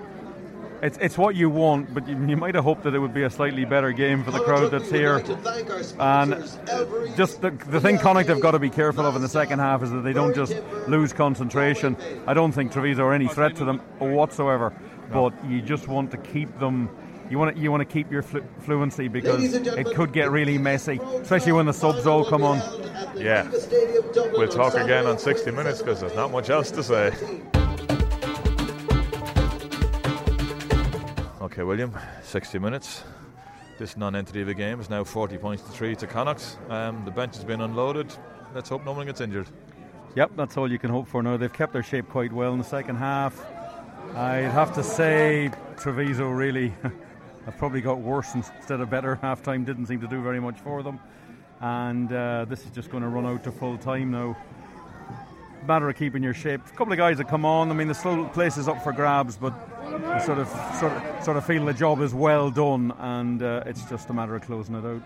it's 0.83 0.99
it's 0.99 1.17
what 1.17 1.35
you 1.35 1.49
want, 1.49 1.93
but 1.95 2.07
you, 2.07 2.17
you, 2.27 2.37
might 2.37 2.55
have 2.55 2.65
hoped 2.65 2.83
that 2.85 2.95
it 2.95 2.99
would 2.99 3.15
be 3.15 3.23
a 3.23 3.31
slightly 3.31 3.65
better 3.65 3.93
game 3.93 4.23
for 4.23 4.31
the 4.31 4.41
crowd 4.41 4.71
that's 4.71 4.91
here. 4.91 5.17
And 5.99 7.17
just 7.17 7.41
the, 7.41 7.51
the 7.69 7.81
thing 7.81 7.99
Connacht 7.99 8.29
have 8.29 8.41
got 8.41 8.51
to 8.51 8.59
be 8.59 8.69
careful 8.69 9.07
of 9.07 9.17
in 9.17 9.23
the 9.23 9.29
second 9.29 9.59
half 9.59 9.83
is 9.83 9.91
that 9.91 10.03
they 10.03 10.13
don't 10.13 10.35
just 10.35 10.55
lose 10.87 11.13
concentration. 11.13 11.97
I 12.27 12.35
don't 12.35 12.53
think 12.53 12.73
Treviso 12.73 13.05
are 13.05 13.15
any 13.15 13.29
threat 13.29 13.57
to 13.57 13.65
them 13.65 13.79
whatsoever, 13.99 14.73
but 15.11 15.33
you 15.49 15.63
just 15.63 15.89
want 15.89 16.11
to 16.13 16.17
keep 16.19 16.59
them. 16.59 16.89
You 17.29 17.39
want 17.39 17.57
to, 17.57 17.61
you 17.61 17.73
want 17.73 17.81
to 17.81 17.93
keep 17.93 18.11
your 18.13 18.23
flu- 18.23 18.45
fluency 18.61 19.09
because 19.09 19.53
it 19.55 19.87
could 19.95 20.13
get 20.13 20.31
really 20.31 20.59
messy, 20.59 21.01
especially 21.21 21.53
when 21.53 21.67
the 21.67 21.73
subs 21.73 22.07
all 22.07 22.25
come 22.25 22.45
on. 22.45 22.59
Yeah, 23.17 23.51
we'll 24.33 24.49
talk 24.49 24.75
again 24.75 25.07
on 25.07 25.19
60 25.19 25.51
minutes 25.51 25.81
because 25.81 26.01
there's 26.01 26.15
not 26.15 26.31
much 26.31 26.51
else 26.51 26.71
to 26.71 26.83
say. 26.85 27.13
Okay, 31.41 31.63
William, 31.63 31.97
60 32.23 32.59
minutes. 32.59 33.03
This 33.79 33.97
non-entity 33.97 34.41
of 34.41 34.47
the 34.47 34.55
game 34.55 34.81
is 34.81 34.89
now 34.89 35.05
40 35.05 35.37
points 35.39 35.63
to 35.65 35.71
three 35.71 35.95
to 35.97 36.07
Connacht. 36.07 36.57
Um, 36.71 37.05
the 37.05 37.11
bench 37.11 37.35
has 37.37 37.45
been 37.45 37.61
unloaded. 37.61 38.13
Let's 38.55 38.69
hope 38.69 38.85
no 38.85 38.93
one 38.93 39.07
gets 39.07 39.21
injured. 39.21 39.49
Yep, 40.15 40.33
that's 40.37 40.57
all 40.57 40.71
you 40.71 40.79
can 40.79 40.91
hope 40.91 41.07
for 41.09 41.23
now. 41.23 41.37
They've 41.37 41.53
kept 41.53 41.73
their 41.75 41.83
shape 41.83 42.09
quite 42.09 42.33
well 42.33 42.53
in 42.53 42.59
the 42.59 42.65
second 42.65 42.97
half. 42.97 43.45
I'd 44.15 44.51
have 44.51 44.75
to 44.75 44.83
say 44.83 45.51
Treviso 45.77 46.29
really 46.29 46.69
have 47.45 47.57
probably 47.59 47.81
got 47.81 47.99
worse 47.99 48.35
instead 48.35 48.81
of 48.81 48.91
better. 48.91 49.15
Half 49.23 49.43
time 49.43 49.65
didn't 49.65 49.87
seem 49.87 50.01
to 50.01 50.07
do 50.07 50.23
very 50.23 50.41
much 50.41 50.59
for 50.61 50.83
them. 50.83 51.01
And 51.61 52.13
uh, 52.13 52.45
this 52.47 52.65
is 52.65 52.71
just 52.71 52.91
going 52.91 53.03
to 53.03 53.09
run 53.09 53.27
out 53.27 53.45
to 53.45 53.53
full 53.53 53.79
time 53.79 54.11
now. 54.11 54.37
Matter 55.67 55.89
of 55.89 55.97
keeping 55.97 56.23
your 56.23 56.35
shape. 56.35 56.61
A 56.67 56.77
couple 56.77 56.93
of 56.93 56.99
guys 56.99 57.19
that 57.19 57.29
come 57.29 57.45
on. 57.45 57.71
I 57.71 57.75
mean, 57.75 57.89
the 57.89 57.95
slow 57.95 58.27
place 58.27 58.57
is 58.57 58.69
up 58.69 58.85
for 58.85 58.93
grabs, 58.93 59.37
but 59.37 59.53
sort 60.25 60.39
of 60.39 60.49
sort 60.79 60.93
of 60.93 61.25
sort 61.25 61.37
of 61.37 61.47
feel 61.47 61.65
the 61.65 61.75
job 61.75 62.01
is 62.03 62.15
well 62.15 62.51
done, 62.51 62.93
and 62.99 63.43
uh, 63.43 63.65
it's 63.67 63.85
just 63.87 64.11
a 64.11 64.13
matter 64.13 64.37
of 64.37 64.43
closing 64.43 64.77
it 64.77 64.85
out. 64.85 65.03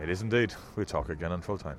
It 0.00 0.08
is 0.08 0.22
indeed. 0.22 0.54
We'll 0.76 0.86
talk 0.86 1.08
again 1.08 1.32
in 1.32 1.40
full 1.40 1.58
time. 1.58 1.78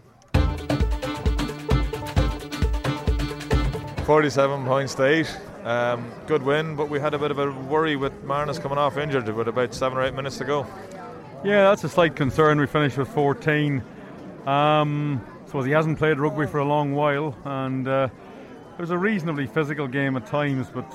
47 4.05 4.65
points 4.65 4.95
to 4.95 5.05
8. 5.05 5.37
Um, 5.67 6.09
good 6.27 6.43
win, 6.43 6.77
but 6.77 6.87
we 6.87 6.97
had 6.97 7.13
a 7.13 7.19
bit 7.19 7.29
of 7.29 7.39
a 7.39 7.51
worry 7.51 7.97
with 7.97 8.23
Marnitz 8.23 8.57
coming 8.57 8.77
off 8.77 8.95
injured 8.95 9.27
with 9.27 9.49
about 9.49 9.73
seven 9.73 9.97
or 9.97 10.03
eight 10.05 10.13
minutes 10.13 10.37
to 10.37 10.45
go. 10.45 10.65
Yeah, 11.43 11.63
that's 11.63 11.83
a 11.83 11.89
slight 11.89 12.15
concern. 12.15 12.57
We 12.57 12.67
finished 12.67 12.97
with 12.97 13.09
14. 13.09 13.83
Um, 14.45 15.21
suppose 15.45 15.65
he 15.65 15.73
hasn't 15.73 15.97
played 15.97 16.19
rugby 16.19 16.47
for 16.47 16.59
a 16.59 16.65
long 16.65 16.93
while, 16.93 17.35
and 17.43 17.85
uh, 17.85 18.07
it 18.77 18.79
was 18.79 18.91
a 18.91 18.97
reasonably 18.97 19.45
physical 19.45 19.89
game 19.89 20.15
at 20.15 20.25
times, 20.25 20.67
but 20.73 20.89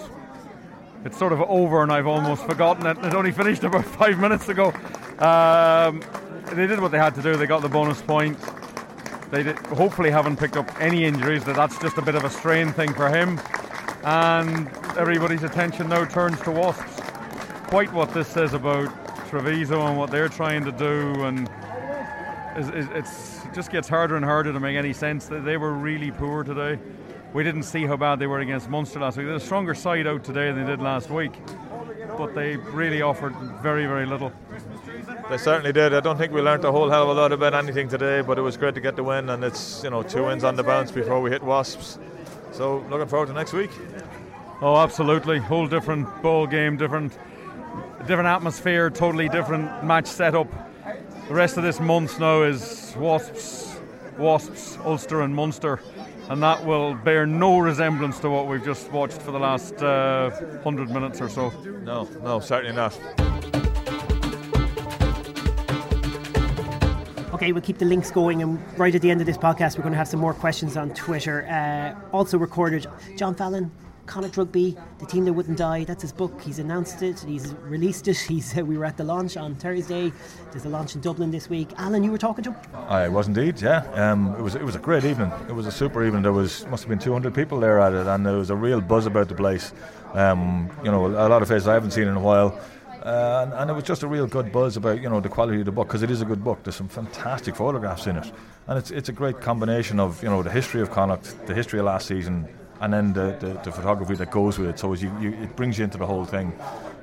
it's 1.04 1.18
sort 1.18 1.35
of 1.35 1.42
over, 1.42 1.82
and 1.82 1.92
I've 1.92 2.06
almost 2.06 2.46
forgotten 2.46 2.87
it. 2.87 2.96
It 3.04 3.12
only 3.12 3.30
finished 3.30 3.64
about 3.64 3.85
five 3.98 4.18
minutes 4.18 4.48
ago. 4.48 4.68
Um, 5.18 6.02
they 6.54 6.66
did 6.66 6.80
what 6.80 6.92
they 6.92 6.98
had 6.98 7.14
to 7.16 7.22
do. 7.22 7.37
They 7.37 7.44
got 7.44 7.61
the 7.61 7.68
bonus 7.68 8.00
point. 8.00 8.38
They 9.30 9.42
did, 9.42 9.58
hopefully 9.66 10.11
haven't 10.11 10.38
picked 10.38 10.56
up 10.56 10.80
any 10.80 11.04
injuries. 11.04 11.44
That 11.44 11.56
that's 11.56 11.78
just 11.78 11.98
a 11.98 12.02
bit 12.02 12.14
of 12.14 12.24
a 12.24 12.30
strain 12.30 12.72
thing 12.72 12.94
for 12.94 13.11
him. 13.11 13.38
And 14.04 14.68
everybody's 14.96 15.42
attention 15.42 15.88
now 15.88 16.04
turns 16.04 16.40
to 16.42 16.50
Wasps. 16.50 17.00
Quite 17.68 17.92
what 17.92 18.12
this 18.12 18.28
says 18.28 18.54
about 18.54 18.90
Treviso 19.28 19.86
and 19.86 19.96
what 19.96 20.10
they're 20.10 20.28
trying 20.28 20.64
to 20.64 20.72
do, 20.72 21.24
and 21.24 21.48
it's, 22.56 23.44
it 23.44 23.54
just 23.54 23.70
gets 23.70 23.88
harder 23.88 24.16
and 24.16 24.24
harder 24.24 24.52
to 24.52 24.60
make 24.60 24.76
any 24.76 24.92
sense. 24.92 25.26
They 25.26 25.56
were 25.56 25.72
really 25.72 26.10
poor 26.10 26.44
today 26.44 26.78
we 27.32 27.42
didn't 27.42 27.62
see 27.62 27.86
how 27.86 27.96
bad 27.96 28.18
they 28.18 28.26
were 28.26 28.40
against 28.40 28.68
Munster 28.68 29.00
last 29.00 29.16
week. 29.16 29.26
They're 29.26 29.36
a 29.36 29.40
stronger 29.40 29.74
side 29.74 30.06
out 30.06 30.24
today 30.24 30.52
than 30.52 30.64
they 30.64 30.72
did 30.72 30.82
last 30.82 31.10
week, 31.10 31.32
but 32.18 32.34
they 32.34 32.56
really 32.56 33.02
offered 33.02 33.34
very, 33.62 33.86
very 33.86 34.06
little. 34.06 34.32
They 35.30 35.38
certainly 35.38 35.72
did. 35.72 35.94
I 35.94 36.00
don't 36.00 36.18
think 36.18 36.32
we 36.32 36.42
learned 36.42 36.64
a 36.64 36.72
whole 36.72 36.90
hell 36.90 37.04
of 37.04 37.16
a 37.16 37.20
lot 37.20 37.32
about 37.32 37.54
anything 37.54 37.88
today, 37.88 38.20
but 38.20 38.38
it 38.38 38.42
was 38.42 38.56
great 38.56 38.74
to 38.74 38.80
get 38.80 38.96
the 38.96 39.04
win, 39.04 39.30
and 39.30 39.42
it's 39.44 39.82
you 39.82 39.90
know 39.90 40.02
two 40.02 40.26
wins 40.26 40.44
on 40.44 40.56
the 40.56 40.62
bounce 40.62 40.90
before 40.90 41.20
we 41.20 41.30
hit 41.30 41.42
Wasps. 41.42 41.98
So 42.52 42.84
looking 42.90 43.08
forward 43.08 43.26
to 43.26 43.32
next 43.32 43.52
week. 43.52 43.70
Oh, 44.60 44.76
absolutely. 44.76 45.38
Whole 45.38 45.66
different 45.66 46.06
ball 46.22 46.46
game, 46.46 46.76
different, 46.76 47.16
different 48.06 48.28
atmosphere, 48.28 48.90
totally 48.90 49.28
different 49.28 49.82
match 49.82 50.06
setup. 50.06 50.46
the 51.28 51.34
rest 51.34 51.56
of 51.56 51.62
this 51.62 51.80
month 51.80 52.20
now 52.20 52.42
is 52.42 52.94
Wasps, 52.96 53.80
Wasps, 54.18 54.78
Ulster, 54.84 55.22
and 55.22 55.34
Munster, 55.34 55.80
and 56.28 56.42
that 56.42 56.64
will 56.64 56.94
bear 56.94 57.26
no 57.26 57.58
resemblance 57.58 58.18
to 58.20 58.30
what 58.30 58.46
we've 58.46 58.64
just 58.64 58.92
watched 58.92 59.20
for 59.22 59.32
the 59.32 59.40
last 59.40 59.82
uh, 59.82 60.30
hundred 60.62 60.90
minutes 60.90 61.20
or 61.20 61.28
so. 61.28 61.50
No, 61.84 62.04
no, 62.22 62.38
certainly 62.38 62.76
not. 62.76 62.96
Okay, 67.42 67.50
we'll 67.50 67.61
keep 67.61 67.78
the 67.78 67.85
links 67.85 68.12
going, 68.12 68.40
and 68.40 68.62
right 68.78 68.94
at 68.94 69.02
the 69.02 69.11
end 69.11 69.20
of 69.20 69.26
this 69.26 69.37
podcast, 69.37 69.76
we're 69.76 69.83
going 69.83 69.90
to 69.90 69.98
have 69.98 70.07
some 70.07 70.20
more 70.20 70.33
questions 70.33 70.76
on 70.76 70.94
Twitter. 70.94 71.44
Uh, 71.48 71.92
also 72.12 72.38
recorded, 72.38 72.87
John 73.16 73.35
Fallon, 73.35 73.68
Connacht 74.07 74.37
Rugby, 74.37 74.76
the 75.00 75.07
team 75.07 75.24
that 75.24 75.33
wouldn't 75.33 75.59
die. 75.59 75.83
That's 75.83 76.02
his 76.02 76.12
book. 76.12 76.40
He's 76.40 76.61
announced 76.61 77.02
it. 77.02 77.18
He's 77.18 77.52
released 77.62 78.07
it. 78.07 78.16
He's 78.28 78.57
uh, 78.57 78.64
we 78.64 78.78
were 78.78 78.85
at 78.85 78.96
the 78.96 79.02
launch 79.02 79.37
on 79.37 79.57
Thursday. 79.57 80.12
There's 80.52 80.66
a 80.66 80.68
launch 80.68 80.94
in 80.94 81.00
Dublin 81.00 81.33
this 81.33 81.50
week. 81.50 81.70
Alan, 81.78 82.05
you 82.05 82.12
were 82.12 82.16
talking 82.16 82.44
to 82.44 82.52
him. 82.52 82.61
I 82.87 83.09
was 83.09 83.26
indeed. 83.26 83.61
Yeah, 83.61 83.90
um, 83.94 84.37
it 84.37 84.40
was 84.40 84.55
it 84.55 84.62
was 84.62 84.76
a 84.76 84.78
great 84.78 85.05
evening. 85.05 85.33
It 85.48 85.52
was 85.52 85.66
a 85.66 85.72
super 85.72 86.05
evening. 86.05 86.22
There 86.22 86.33
was 86.33 86.64
must 86.68 86.85
have 86.85 86.90
been 86.90 87.00
200 87.00 87.35
people 87.35 87.59
there 87.59 87.81
at 87.81 87.92
it, 87.92 88.07
and 88.07 88.24
there 88.24 88.37
was 88.37 88.50
a 88.50 88.57
real 88.57 88.81
buzz 88.81 89.07
about 89.07 89.28
the 89.28 89.35
place. 89.35 89.72
Um, 90.14 90.70
you 90.85 90.92
know, 90.92 91.07
a 91.07 91.26
lot 91.26 91.42
of 91.42 91.48
faces 91.48 91.66
I 91.66 91.74
haven't 91.74 91.90
seen 91.90 92.07
in 92.07 92.14
a 92.14 92.20
while. 92.20 92.57
Uh, 93.02 93.42
and, 93.42 93.52
and, 93.54 93.70
it 93.70 93.72
was 93.74 93.82
just 93.82 94.04
a 94.04 94.06
real 94.06 94.28
good 94.28 94.52
buzz 94.52 94.76
about 94.76 95.02
you 95.02 95.08
know 95.08 95.18
the 95.18 95.28
quality 95.28 95.58
of 95.58 95.64
the 95.64 95.72
book 95.72 95.88
because 95.88 96.04
it 96.04 96.10
is 96.10 96.22
a 96.22 96.24
good 96.24 96.44
book. 96.44 96.62
There's 96.62 96.76
some 96.76 96.88
fantastic 96.88 97.56
photographs 97.56 98.06
in 98.06 98.16
it, 98.16 98.30
and 98.68 98.78
it's 98.78 98.92
it's 98.92 99.08
a 99.08 99.12
great 99.12 99.40
combination 99.40 99.98
of 99.98 100.22
you 100.22 100.28
know 100.28 100.42
the 100.42 100.50
history 100.50 100.80
of 100.80 100.90
Connacht, 100.92 101.46
the 101.46 101.54
history 101.54 101.80
of 101.80 101.86
last 101.86 102.06
season, 102.06 102.46
and 102.80 102.92
then 102.92 103.12
the, 103.12 103.36
the, 103.40 103.60
the 103.64 103.72
photography 103.72 104.14
that 104.14 104.30
goes 104.30 104.56
with 104.56 104.68
it. 104.70 104.78
So 104.78 104.92
you, 104.92 105.12
you, 105.20 105.32
it 105.32 105.56
brings 105.56 105.78
you 105.78 105.84
into 105.84 105.98
the 105.98 106.06
whole 106.06 106.24
thing. 106.24 106.52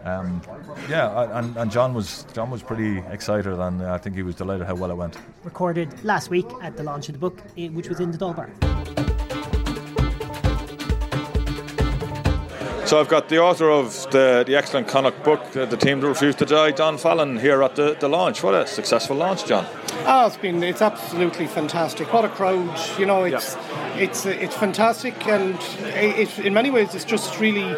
Um, 0.06 0.42
yeah, 0.90 1.38
and, 1.38 1.58
and 1.58 1.70
John 1.70 1.94
was 1.94 2.26
John 2.34 2.50
was 2.50 2.64
pretty 2.64 3.00
excited, 3.12 3.60
and 3.60 3.84
I 3.84 3.98
think 3.98 4.16
he 4.16 4.24
was 4.24 4.36
delighted 4.36 4.68
how 4.68 4.76
well 4.76 4.92
it 4.92 4.96
went. 4.96 5.18
Recorded 5.44 5.94
last 6.06 6.30
week 6.30 6.48
at 6.62 6.78
the 6.78 6.84
launch 6.84 7.10
of 7.10 7.14
the 7.14 7.20
book, 7.20 7.42
eh, 7.58 7.68
which 7.68 7.90
was 7.90 8.00
in 8.00 8.12
the 8.12 8.18
Dalbar. 8.18 8.50
So 12.90 13.00
I've 13.00 13.08
got 13.08 13.30
the 13.30 13.38
author 13.38 13.70
of 13.70 14.10
the, 14.10 14.44
the 14.48 14.56
excellent 14.56 14.88
Connacht 14.88 15.24
book, 15.24 15.52
the, 15.52 15.68
the 15.68 15.78
Team 15.78 16.00
That 16.00 16.08
Refused 16.08 16.40
to 16.40 16.46
Die, 16.48 16.72
John 16.72 16.98
Fallon, 16.98 17.38
here 17.38 17.62
at 17.62 17.76
the, 17.76 17.96
the 18.00 18.10
launch. 18.10 18.42
What 18.42 18.56
a 18.56 18.66
successful 18.66 19.16
launch, 19.16 19.46
John. 19.46 19.68
Oh, 20.08 20.26
it's 20.26 20.38
been 20.38 20.64
it's 20.64 20.82
absolutely 20.82 21.46
fantastic. 21.46 22.12
What 22.12 22.26
a 22.26 22.30
crowd! 22.30 22.76
You 22.98 23.06
know, 23.06 23.26
it's 23.26 23.54
yeah. 23.54 23.98
it's 23.98 24.26
it's 24.26 24.56
fantastic, 24.56 25.28
and 25.28 25.56
it, 25.84 26.40
in 26.40 26.52
many 26.52 26.72
ways, 26.72 26.96
it's 26.96 27.06
just 27.06 27.40
really 27.40 27.76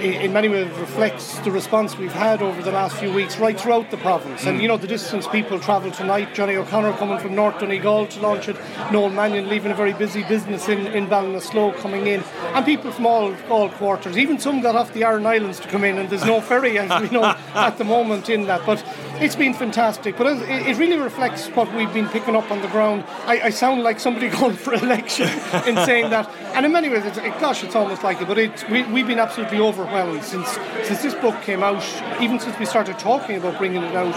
in 0.00 0.32
many 0.32 0.48
ways 0.48 0.68
reflects 0.78 1.38
the 1.40 1.50
response 1.50 1.96
we've 1.96 2.12
had 2.12 2.42
over 2.42 2.62
the 2.62 2.72
last 2.72 2.96
few 2.96 3.12
weeks 3.12 3.38
right 3.38 3.58
throughout 3.58 3.90
the 3.90 3.96
province. 3.98 4.42
Mm. 4.42 4.46
And 4.46 4.62
you 4.62 4.68
know 4.68 4.76
the 4.76 4.86
distance 4.86 5.26
people 5.26 5.58
travel 5.58 5.90
tonight. 5.90 6.34
Johnny 6.34 6.56
O'Connor 6.56 6.92
coming 6.94 7.18
from 7.18 7.34
North 7.34 7.58
Donegal 7.58 8.06
to 8.08 8.20
launch 8.20 8.48
it. 8.48 8.56
Noel 8.92 9.10
Mannion 9.10 9.48
leaving 9.48 9.72
a 9.72 9.74
very 9.74 9.92
busy 9.92 10.22
business 10.24 10.68
in 10.68 10.86
in 10.88 11.06
Ballinasloe 11.06 11.76
coming 11.78 12.06
in, 12.06 12.22
and 12.54 12.64
people 12.64 12.90
from 12.90 13.06
all 13.06 13.34
all 13.48 13.68
quarters. 13.70 14.16
Even 14.16 14.38
some 14.38 14.60
got 14.60 14.76
off 14.76 14.92
the 14.92 15.04
Aran 15.04 15.26
Islands 15.26 15.60
to 15.60 15.68
come 15.68 15.84
in, 15.84 15.98
and 15.98 16.08
there's 16.10 16.24
no 16.24 16.40
ferry 16.40 16.78
as 16.78 17.02
we 17.02 17.08
know 17.10 17.24
at 17.54 17.78
the 17.78 17.84
moment 17.84 18.28
in 18.28 18.46
that. 18.46 18.64
But 18.66 18.84
it's 19.20 19.36
been 19.36 19.54
fantastic. 19.54 20.16
But 20.16 20.26
it, 20.26 20.68
it 20.68 20.76
really 20.78 20.96
reflects 20.96 21.48
what 21.48 21.72
we've 21.74 21.92
been 21.92 22.08
picking 22.08 22.36
up 22.36 22.50
on 22.50 22.60
the 22.62 22.68
ground. 22.68 23.04
I, 23.24 23.40
I 23.44 23.50
sound 23.50 23.82
like 23.82 24.00
somebody 24.00 24.28
going 24.40 24.56
for 24.56 24.74
election 24.74 25.28
in 25.66 25.76
saying 25.86 26.10
that, 26.10 26.28
and 26.54 26.66
in 26.66 26.72
many 26.72 26.88
ways, 26.88 27.04
it's, 27.04 27.18
gosh, 27.40 27.64
it's 27.64 27.74
almost 27.74 28.02
like 28.02 28.20
it. 28.20 28.28
But 28.28 28.38
it, 28.38 28.70
we, 28.70 28.82
we've 28.84 29.06
been 29.06 29.18
absolutely 29.18 29.58
overwhelmed 29.58 30.22
since 30.24 30.48
since 30.84 31.02
this 31.02 31.14
book 31.14 31.40
came 31.42 31.62
out. 31.62 31.84
Even 32.20 32.38
since 32.40 32.58
we 32.58 32.66
started 32.66 32.98
talking 32.98 33.36
about 33.36 33.58
bringing 33.58 33.82
it 33.82 33.94
out, 33.94 34.14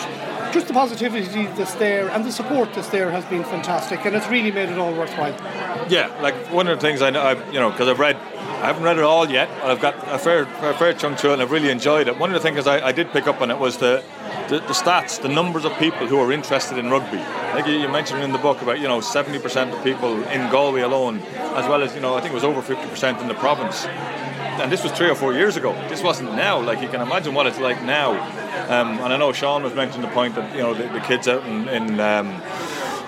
just 0.51 0.67
the 0.67 0.73
positivity 0.73 1.45
that's 1.57 1.75
there 1.75 2.09
and 2.09 2.25
the 2.25 2.31
support 2.31 2.73
that's 2.73 2.89
there 2.89 3.11
has 3.11 3.25
been 3.25 3.43
fantastic, 3.43 4.05
and 4.05 4.15
it's 4.15 4.27
really 4.27 4.51
made 4.51 4.69
it 4.69 4.77
all 4.77 4.93
worthwhile. 4.93 5.35
Yeah, 5.89 6.07
like 6.21 6.35
one 6.51 6.67
of 6.67 6.79
the 6.79 6.81
things 6.81 7.01
I 7.01 7.09
know, 7.09 7.21
I've, 7.21 7.53
you 7.53 7.59
know, 7.59 7.71
because 7.71 7.87
I've 7.87 7.99
read 7.99 8.17
I 8.59 8.63
haven't 8.63 8.83
read 8.83 8.97
it 8.97 9.05
all 9.05 9.29
yet. 9.29 9.47
But 9.61 9.71
I've 9.71 9.79
got 9.79 9.95
a 10.13 10.19
fair, 10.19 10.41
a 10.41 10.73
fair 10.73 10.93
chunk 10.93 11.17
to 11.19 11.29
it, 11.29 11.33
and 11.33 11.41
I've 11.41 11.51
really 11.51 11.69
enjoyed 11.69 12.09
it. 12.09 12.19
One 12.19 12.29
of 12.29 12.33
the 12.33 12.41
things 12.41 12.67
I, 12.67 12.87
I 12.87 12.91
did 12.91 13.09
pick 13.11 13.25
up 13.25 13.39
on 13.39 13.51
it 13.51 13.57
was 13.57 13.77
the, 13.77 14.03
the, 14.49 14.59
the, 14.59 14.73
stats, 14.73 15.21
the 15.21 15.29
numbers 15.29 15.63
of 15.63 15.73
people 15.77 16.07
who 16.07 16.19
are 16.19 16.33
interested 16.33 16.77
in 16.77 16.89
rugby. 16.89 17.19
I 17.19 17.53
think 17.53 17.67
you, 17.67 17.75
you 17.75 17.87
mentioned 17.87 18.21
in 18.21 18.33
the 18.33 18.37
book 18.37 18.61
about 18.61 18.81
you 18.81 18.89
know 18.89 18.99
70% 18.99 19.73
of 19.73 19.81
people 19.81 20.21
in 20.25 20.51
Galway 20.51 20.81
alone, 20.81 21.19
as 21.19 21.69
well 21.69 21.81
as 21.81 21.95
you 21.95 22.01
know 22.01 22.15
I 22.15 22.19
think 22.19 22.33
it 22.33 22.35
was 22.35 22.43
over 22.43 22.61
50% 22.61 23.21
in 23.21 23.29
the 23.29 23.33
province. 23.35 23.85
And 24.59 24.71
this 24.71 24.83
was 24.83 24.91
three 24.91 25.09
or 25.09 25.15
four 25.15 25.33
years 25.33 25.55
ago. 25.57 25.73
This 25.87 26.03
wasn't 26.03 26.33
now. 26.35 26.59
Like 26.59 26.81
you 26.81 26.89
can 26.89 27.01
imagine 27.01 27.33
what 27.33 27.47
it's 27.47 27.59
like 27.59 27.81
now. 27.83 28.11
Um, 28.69 28.99
and 28.99 29.13
I 29.13 29.17
know 29.17 29.31
Sean 29.31 29.63
was 29.63 29.73
mentioning 29.73 30.07
the 30.07 30.13
point 30.13 30.35
that 30.35 30.53
you 30.53 30.61
know 30.61 30.73
the, 30.73 30.87
the 30.89 30.99
kids 30.99 31.27
out 31.27 31.45
in, 31.45 31.67
in 31.69 31.99
um, 31.99 32.41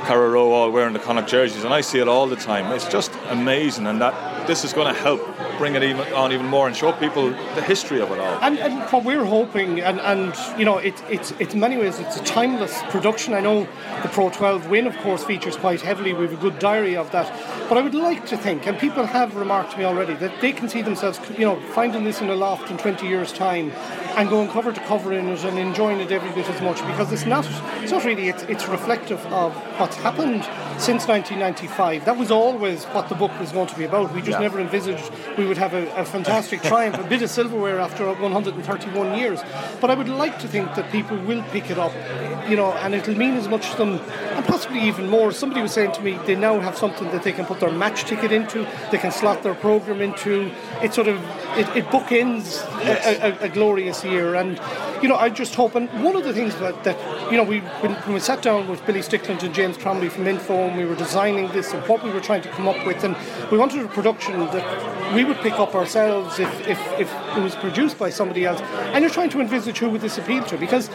all 0.10 0.72
wearing 0.72 0.94
the 0.94 1.00
Connacht 1.00 1.30
jerseys, 1.30 1.64
and 1.64 1.74
I 1.74 1.82
see 1.82 2.00
it 2.00 2.08
all 2.08 2.28
the 2.28 2.36
time. 2.36 2.72
It's 2.72 2.88
just 2.88 3.12
amazing, 3.30 3.86
and 3.86 4.02
that 4.02 4.41
this 4.52 4.66
is 4.66 4.74
going 4.74 4.94
to 4.94 5.00
help 5.00 5.22
bring 5.58 5.76
it 5.76 5.84
even 5.84 6.02
on 6.14 6.34
even 6.34 6.46
more 6.46 6.68
and 6.68 6.76
show 6.76 6.92
people 6.92 7.30
the 7.56 7.62
history 7.62 8.02
of 8.02 8.12
it 8.12 8.20
all. 8.20 8.38
And, 8.42 8.60
and 8.60 8.84
what 8.92 9.06
we're 9.06 9.24
hoping, 9.24 9.80
and, 9.80 9.98
and 10.02 10.36
you 10.60 10.66
know, 10.66 10.78
it, 10.78 11.02
it's 11.10 11.32
it's 11.40 11.54
in 11.54 11.62
many 11.62 11.78
ways 11.78 12.00
it's 12.00 12.18
a 12.18 12.24
timeless 12.24 12.82
production. 12.90 13.34
I 13.34 13.40
know 13.40 13.62
the 14.04 14.10
Pro 14.10 14.30
12 14.30 14.70
win, 14.70 14.88
of 14.88 14.98
course, 14.98 15.24
features 15.24 15.56
quite 15.56 15.80
heavily. 15.80 16.12
We 16.12 16.24
have 16.24 16.34
a 16.34 16.42
good 16.42 16.60
diary 16.60 16.98
of 16.98 17.10
that, 17.12 17.28
but 17.70 17.78
I 17.78 17.82
would 17.82 17.96
like 17.96 18.26
to 18.26 18.36
think, 18.36 18.68
and 18.68 18.78
people 18.78 19.06
have 19.06 19.38
remarked 19.38 19.72
to 19.72 19.78
me 19.78 19.86
already, 19.86 20.16
that 20.16 20.42
they 20.42 20.52
can 20.52 20.68
see 20.68 20.82
themselves, 20.82 21.18
you 21.38 21.46
know, 21.46 21.58
finding 21.72 22.04
this 22.04 22.20
in 22.20 22.30
a 22.30 22.36
loft 22.36 22.70
in 22.70 22.78
20 22.78 23.08
years' 23.08 23.32
time 23.32 23.72
and 24.18 24.30
going 24.30 24.50
cover 24.50 24.74
to 24.74 24.82
cover 24.82 25.14
in 25.14 25.30
it 25.30 25.44
and 25.46 25.58
enjoying 25.58 26.02
it 26.02 26.12
every 26.12 26.32
bit 26.34 26.50
as 26.50 26.62
much 26.62 26.86
because 26.88 27.14
it's 27.14 27.26
not 27.26 27.48
it's 27.82 27.94
not 27.94 28.04
really 28.04 28.28
it's, 28.28 28.44
it's 28.44 28.68
reflective 28.68 29.26
of 29.28 29.56
what's 29.80 29.96
happened 29.98 30.44
since 30.78 31.08
1995 31.08 32.04
that 32.04 32.18
was 32.18 32.30
always 32.30 32.84
what 32.86 33.08
the 33.08 33.16
book 33.16 33.32
was 33.40 33.54
going 33.54 33.68
to 33.68 33.76
be 33.76 33.86
about 33.86 34.14
we 34.14 34.22
just. 34.22 34.41
Never 34.42 34.60
envisaged 34.60 35.12
we 35.38 35.46
would 35.46 35.58
have 35.58 35.74
a, 35.74 35.90
a 35.96 36.04
fantastic 36.04 36.62
triumph 36.72 36.98
a 36.98 37.04
bit 37.08 37.22
of 37.22 37.30
silverware 37.30 37.80
after 37.80 38.06
131 38.12 39.18
years. 39.18 39.40
But 39.80 39.90
I 39.90 39.96
would 39.96 40.10
like 40.10 40.40
to 40.40 40.48
think 40.48 40.76
that 40.76 40.92
people 40.92 41.18
will 41.18 41.44
pick 41.52 41.70
it 41.70 41.78
up 41.78 41.94
you 42.50 42.56
know 42.56 42.74
and 42.74 42.94
it'll 42.96 43.18
mean 43.18 43.36
as 43.36 43.48
much 43.48 43.72
to 43.72 43.78
them 43.78 44.00
and 44.36 44.46
possibly 44.46 44.82
even 44.82 45.10
more. 45.10 45.32
Somebody 45.32 45.62
was 45.62 45.72
saying 45.72 45.94
to 45.94 46.02
me 46.02 46.20
they 46.26 46.36
now 46.36 46.60
have 46.60 46.78
something 46.78 47.10
that 47.12 47.24
they 47.24 47.32
can 47.32 47.46
put 47.46 47.60
their 47.60 47.72
match 47.72 48.04
ticket 48.06 48.32
into 48.32 48.68
they 48.92 48.98
can 48.98 49.12
slot 49.12 49.44
their 49.44 49.56
program 49.56 50.02
into. 50.02 50.52
It 50.82 50.94
sort 50.94 51.08
of 51.08 51.20
it, 51.58 51.68
it 51.76 51.86
bookends 51.88 52.66
a, 52.86 53.44
a, 53.44 53.46
a 53.46 53.50
glorious 53.50 54.04
year. 54.04 54.36
And 54.36 54.60
you 55.02 55.10
know, 55.10 55.16
I 55.16 55.30
just 55.30 55.56
hope. 55.56 55.76
And 55.76 55.90
one 56.04 56.16
of 56.16 56.24
the 56.24 56.34
things 56.34 56.56
that, 56.58 56.84
that 56.84 57.32
you 57.32 57.38
know, 57.38 57.44
we 57.44 57.60
when, 57.82 57.94
when, 57.94 58.14
we 58.14 58.20
sat 58.20 58.42
down 58.42 58.68
with 58.68 58.86
Billy 58.86 59.00
Stickland 59.00 59.44
and 59.44 59.54
James 59.54 59.78
Crombie 59.78 60.10
from 60.10 60.26
INPHO, 60.26 60.70
and 60.70 60.78
we 60.78 60.86
were 60.86 60.96
designing 60.96 61.48
this 61.52 61.74
and 61.74 61.84
what 61.88 62.04
we 62.04 62.12
were 62.12 62.20
trying 62.20 62.42
to 62.44 62.50
come 62.50 62.68
up 62.68 62.86
with, 62.86 63.04
and 63.04 63.16
we 63.52 63.58
wanted 63.58 63.84
a 63.84 63.88
production 63.88 64.40
that 64.40 65.14
we 65.16 65.24
would 65.24 65.38
pick 65.38 65.54
up 65.54 65.76
ourselves 65.76 66.40
if, 66.40 66.68
if, 66.68 66.80
if 67.00 67.12
it 67.36 67.42
was 67.42 67.56
produced 67.56 67.98
by 67.98 68.10
somebody 68.10 68.46
else. 68.46 68.62
And 68.62 69.02
you're 69.02 69.12
trying 69.12 69.30
to 69.32 69.42
envisage 69.42 69.80
who 69.80 69.90
would 69.90 70.02
this 70.02 70.18
appeal 70.18 70.44
to, 70.46 70.58
because 70.58 70.88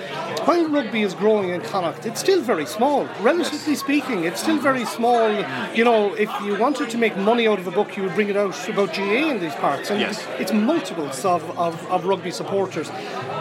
while 0.46 0.68
rugby 0.68 1.02
is 1.02 1.14
growing 1.14 1.50
in 1.50 1.60
Connacht, 1.60 2.06
it's 2.06 2.20
still 2.20 2.40
very 2.40 2.66
small, 2.66 3.04
relatively 3.20 3.74
speaking. 3.74 4.24
It's 4.24 4.40
still 4.40 4.58
very 4.58 4.84
small. 4.84 5.30
You 5.74 5.84
know, 5.84 6.14
if 6.14 6.30
you 6.42 6.56
wanted 6.58 6.90
to 6.90 6.98
make 6.98 7.16
money 7.16 7.46
out 7.48 7.58
of 7.58 7.66
a 7.66 7.70
book, 7.70 7.96
you 7.96 8.04
would 8.04 8.14
bring 8.14 8.28
it 8.28 8.36
out 8.36 8.68
about 8.68 8.94
GAA 8.94 9.30
in 9.30 9.40
these 9.40 9.54
parts, 9.56 9.90
and 9.90 10.00
yes. 10.00 10.24
It's, 10.46 10.64
multiples 10.64 11.24
of, 11.24 11.58
of, 11.58 11.74
of 11.90 12.04
rugby 12.04 12.30
supporters. 12.30 12.90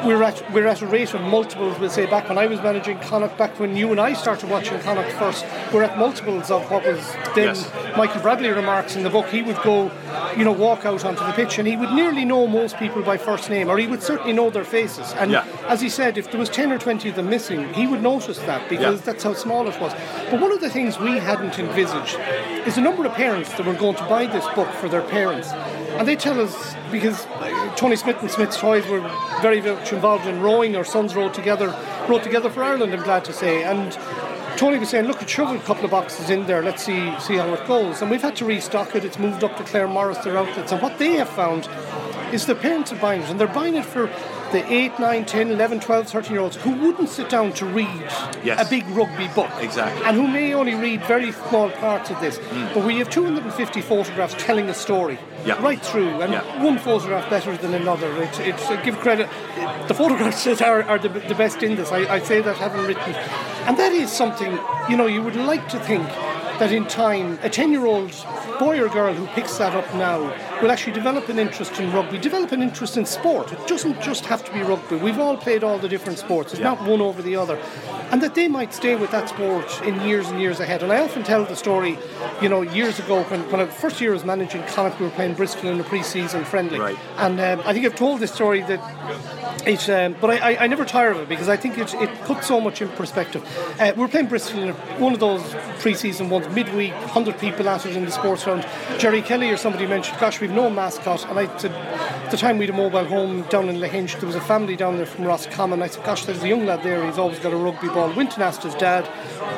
We're 0.04 0.24
at 0.24 0.44
we're 0.54 0.68
at 0.68 0.82
a 0.82 0.88
rate 0.88 1.14
of 1.14 1.22
multiples. 1.22 1.80
We'll 1.80 1.90
say 1.90 2.06
back 2.06 2.30
when 2.30 2.38
I 2.38 2.46
was 2.46 2.62
managing 2.62 3.00
Connacht, 3.00 3.38
back 3.38 3.60
when 3.60 3.76
you 3.76 3.92
and 3.92 4.00
I 4.00 4.14
started 4.14 4.50
watching 4.50 4.80
Connacht 4.82 5.12
first, 5.14 5.46
we're 5.74 5.84
at 5.84 5.98
multiples 5.98 6.52
of 6.52 6.70
what 6.70 6.86
was 6.86 7.04
then. 7.34 7.56
Yes. 7.56 7.72
Michael 7.98 8.22
Bradley 8.22 8.50
remarks 8.50 8.96
in 8.96 9.04
the 9.04 9.10
book. 9.10 9.28
He 9.28 9.42
would 9.42 9.62
go, 9.64 9.92
you 10.38 10.44
know, 10.44 10.52
walk 10.52 10.86
out 10.86 11.06
onto 11.06 11.26
the 11.26 11.32
pitch, 11.32 11.58
and 11.58 11.68
he 11.68 11.78
would 11.78 11.92
nearly 11.92 12.26
know 12.26 12.46
most 12.46 12.78
people 12.78 13.02
by 13.02 13.18
first 13.18 13.50
name, 13.50 13.70
or 13.70 13.78
he 13.78 13.88
would 13.88 14.04
certainly 14.04 14.34
know 14.34 14.50
their 14.50 14.66
faces. 14.66 15.14
And 15.14 15.32
yeah. 15.32 15.46
as 15.68 15.82
he 15.82 15.90
said, 15.90 16.18
if 16.18 16.30
there 16.30 16.40
was 16.40 16.50
ten 16.50 16.72
or 16.72 16.78
twenty 16.78 17.10
of 17.10 17.16
them 17.16 17.30
missing, 17.30 17.74
he 17.74 17.88
would 17.88 18.02
notice 18.04 18.38
that 18.40 18.70
because 18.70 19.00
yeah. 19.00 19.06
that's 19.06 19.24
how 19.24 19.34
small 19.34 19.68
it 19.68 19.80
was. 19.80 19.94
But 20.30 20.40
one 20.40 20.52
of 20.52 20.62
the 20.62 20.70
things 20.70 21.00
we 21.00 21.18
hadn't 21.18 21.58
envisaged 21.58 22.20
is 22.68 22.76
the 22.76 22.82
number 22.82 23.06
of 23.06 23.14
parents 23.14 23.54
that 23.54 23.66
were 23.66 23.74
going 23.74 23.96
to 23.96 24.06
buy 24.06 24.28
this 24.28 24.46
book 24.56 24.70
for 24.74 24.90
their 24.90 25.04
parents, 25.04 25.52
and 25.98 26.08
they 26.08 26.16
tell 26.16 26.40
us 26.40 26.76
because 26.92 27.26
Tony 27.76 27.96
Smith 27.96 28.22
and 28.22 28.30
Smith's 28.30 28.58
Toys 28.58 28.86
were 28.88 29.02
very 29.42 29.62
much 29.62 29.94
involved 29.94 30.26
in 30.28 30.42
rowing. 30.42 30.76
Our 30.76 30.86
sons 30.86 31.16
rowed 31.16 31.34
together, 31.34 31.68
rowed 32.10 32.24
together 32.24 32.50
for 32.50 32.64
Ireland. 32.64 32.94
I'm 32.94 33.04
glad 33.04 33.26
to 33.26 33.34
say. 33.34 33.64
And 33.64 33.92
Tony 34.58 34.78
was 34.80 34.90
saying, 34.90 35.06
look, 35.06 35.28
shove 35.28 35.54
a 35.56 35.60
couple 35.60 35.86
of 35.86 35.92
boxes 35.92 36.30
in 36.30 36.46
there. 36.48 36.62
Let's 36.62 36.84
see 36.84 37.18
see 37.20 37.36
how 37.36 37.54
it 37.54 37.66
goes. 37.68 38.02
And 38.02 38.10
we've 38.10 38.22
had 38.22 38.36
to 38.38 38.46
restock 38.46 38.96
it. 38.96 39.04
It's 39.04 39.20
moved 39.20 39.44
up 39.44 39.58
to 39.58 39.64
Claremorris, 39.64 40.24
their 40.24 40.38
outlets. 40.38 40.72
And 40.72 40.82
what 40.82 40.98
they 40.98 41.14
have 41.14 41.30
found 41.30 41.68
is 42.34 42.46
the 42.46 42.56
parents 42.56 42.92
are 42.92 42.98
buying 42.98 43.22
it, 43.22 43.30
and 43.30 43.40
they're 43.40 43.48
buying 43.48 43.76
it 43.76 43.86
for 43.86 44.10
the 44.52 44.64
8, 44.72 45.00
9, 45.00 45.26
10, 45.26 45.52
11, 45.52 45.80
12, 45.80 46.08
13 46.08 46.32
year 46.32 46.42
olds 46.42 46.56
who 46.56 46.72
wouldn't 46.76 47.10
sit 47.10 47.30
down 47.30 47.52
to 47.54 47.66
read 47.66 47.88
Yes. 48.44 48.66
a 48.66 48.70
big 48.70 48.88
rugby 48.90 49.28
book. 49.30 49.50
Exactly. 49.60 50.06
And 50.06 50.16
who 50.16 50.28
may 50.28 50.54
only 50.54 50.76
read 50.76 51.04
very 51.06 51.32
small 51.32 51.70
parts 51.72 52.10
of 52.12 52.22
this. 52.22 52.40
But 52.74 52.86
we 52.86 52.98
have 53.00 53.10
250 53.10 53.82
photographs 53.82 54.36
telling 54.38 54.70
a 54.70 54.74
story 54.74 55.18
Yeah. 55.46 55.62
right 55.62 55.82
through, 55.82 56.22
and 56.22 56.32
Yeah. 56.34 56.64
one 56.64 56.78
photograph 56.78 57.30
better 57.30 57.58
than 57.58 57.74
another. 57.74 58.08
It's, 58.22 58.40
it's 58.40 58.70
uh, 58.70 58.76
give 58.84 59.00
credit. 59.00 59.28
The 59.88 59.94
photographs 59.96 60.44
that 60.46 60.62
are, 60.62 60.84
are 60.84 61.00
the, 61.00 61.10
the 61.10 61.36
best 61.36 61.64
in 61.64 61.76
this. 61.76 61.92
I, 61.92 62.16
I 62.16 62.20
say 62.20 62.42
that 62.42 62.56
having 62.58 62.86
written, 62.86 63.16
and 63.68 63.78
that 63.78 63.92
is 63.92 64.12
something 64.12 64.58
you 64.90 64.96
know 64.96 65.08
you 65.08 65.22
would 65.24 65.36
like 65.36 65.68
to 65.70 65.80
think 65.80 66.08
that 66.60 66.72
in 66.72 66.86
time 66.86 67.38
a 67.44 67.50
10 67.50 67.72
year 67.72 67.86
old 67.86 68.12
boy 68.60 68.80
or 68.80 68.88
girl 68.88 69.14
who 69.14 69.26
picks 69.36 69.58
that 69.58 69.76
up 69.76 69.94
now 69.96 70.32
will 70.66 70.72
actually 70.72 70.94
develop 70.94 71.30
an 71.30 71.38
interest 71.38 71.80
in 71.80 71.92
rugby, 71.94 72.18
develop 72.18 72.52
an 72.52 72.60
interest 72.64 72.98
in 72.98 73.06
sport. 73.06 73.52
It 73.54 73.68
doesn't 73.68 74.02
just 74.02 74.26
have 74.26 74.44
to 74.46 74.52
be 74.52 74.64
rugby. 74.64 74.96
We've 74.96 75.20
all 75.20 75.38
played 75.38 75.64
all 75.64 75.78
the 75.78 75.88
different 75.88 76.18
sports. 76.18 76.54
It's 76.54 76.60
Yeah. 76.60 76.70
not 76.74 76.82
one 76.88 77.02
over 77.02 77.22
the 77.22 77.36
other. 77.36 77.60
And 78.12 78.20
that 78.24 78.34
they 78.34 78.48
might 78.48 78.74
stay 78.74 78.96
with 78.96 79.12
that 79.12 79.30
sport 79.30 79.80
in 79.84 80.02
years 80.02 80.28
and 80.28 80.42
years 80.42 80.60
ahead. 80.60 80.82
And 80.82 80.92
I 80.92 81.02
often 81.02 81.22
tell 81.22 81.44
the 81.46 81.56
story, 81.56 82.00
you 82.42 82.50
know, 82.50 82.64
years 82.64 82.98
ago 82.98 83.22
when, 83.26 83.42
when 83.52 83.62
I 83.62 83.68
first 83.68 84.02
year 84.02 84.12
was 84.12 84.26
managing 84.26 84.64
Connacht, 84.64 85.00
we 85.00 85.06
were 85.06 85.12
playing 85.12 85.36
Bristol 85.36 85.70
in 85.70 85.80
a 85.80 85.84
pre-season 85.84 86.44
friendly. 86.46 86.80
Right. 86.80 86.98
And 87.18 87.40
um, 87.40 87.62
I 87.64 87.72
think 87.74 87.86
I've 87.86 87.96
told 87.96 88.20
this 88.20 88.34
story 88.34 88.62
that 88.62 88.82
it's, 89.68 89.88
um, 89.88 90.16
but 90.20 90.32
I, 90.32 90.54
I, 90.54 90.64
I 90.64 90.68
never 90.68 90.84
tire 90.86 91.12
of 91.12 91.20
it 91.20 91.30
because 91.30 91.48
I 91.48 91.58
think 91.58 91.78
it, 91.78 91.94
it 91.96 92.10
puts 92.24 92.48
so 92.48 92.60
much 92.60 92.82
in 92.82 92.90
perspective. 92.90 93.44
Uh, 93.80 93.94
we 93.96 94.02
were 94.02 94.08
playing 94.08 94.28
Bristol 94.30 94.64
in 94.64 94.70
a, 94.70 94.74
one 95.00 95.14
of 95.14 95.20
those 95.20 95.44
pre-season 95.80 96.30
ones, 96.30 96.48
midweek, 96.56 96.94
100 96.94 97.38
people 97.38 97.70
at 97.70 97.86
it 97.86 97.96
in 97.96 98.04
the 98.06 98.12
sports 98.12 98.44
ground. 98.46 98.66
Jerry 98.98 99.22
Kelly 99.22 99.52
or 99.52 99.58
somebody 99.58 99.86
mentioned, 99.86 100.20
gosh, 100.20 100.42
we've 100.42 100.55
no 100.56 100.70
mascot. 100.70 101.28
And 101.30 101.38
I 101.38 101.58
said, 101.58 101.72
at 101.72 102.32
the 102.32 102.38
time 102.38 102.58
we 102.58 102.66
had 102.66 102.74
a 102.74 102.78
mobile 102.78 103.06
home 103.06 103.44
down 103.50 103.70
in 103.70 103.76
Lahinch, 103.78 104.20
there 104.20 104.26
was 104.28 104.36
a 104.36 104.42
family 104.42 104.76
down 104.76 104.98
there 104.98 105.06
from 105.06 105.26
Roscommon. 105.26 105.82
I 105.82 105.88
said, 105.88 106.04
gosh, 106.04 106.26
there's 106.26 106.42
a 106.44 106.48
young 106.48 106.66
lad 106.66 106.82
there, 106.84 107.06
he's 107.06 107.18
always 107.18 107.40
got 107.40 107.54
a 107.54 107.58
rugby 107.58 107.88
ball. 107.90 108.12
Went 108.14 108.40
asked 108.40 108.64
his 108.64 108.76
dad, 108.76 109.08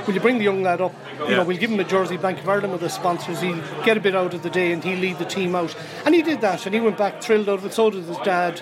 will 0.05 0.13
you 0.13 0.19
bring 0.19 0.37
the 0.37 0.43
young 0.43 0.63
lad 0.63 0.81
up? 0.81 0.93
You 1.19 1.25
Yeah. 1.29 1.37
know, 1.37 1.43
we'll 1.45 1.57
give 1.57 1.71
him 1.71 1.79
a 1.79 1.83
jersey, 1.83 2.17
Bank 2.17 2.39
of 2.39 2.49
Ireland 2.49 2.73
with 2.73 2.81
the 2.81 2.89
sponsors, 2.89 3.41
he'll 3.41 3.61
get 3.83 3.97
a 3.97 3.99
bit 3.99 4.15
out 4.15 4.33
of 4.33 4.43
the 4.43 4.49
day 4.49 4.71
and 4.71 4.83
he'll 4.83 4.99
lead 4.99 5.19
the 5.19 5.25
team 5.25 5.55
out. 5.55 5.75
And 6.05 6.13
he 6.13 6.21
did 6.21 6.41
that, 6.41 6.65
and 6.65 6.75
he 6.75 6.81
went 6.81 6.97
back 6.97 7.21
thrilled 7.21 7.47
out 7.49 7.59
of 7.59 7.65
it, 7.65 7.73
so 7.73 7.89
did 7.89 8.03
his 8.03 8.17
dad. 8.17 8.61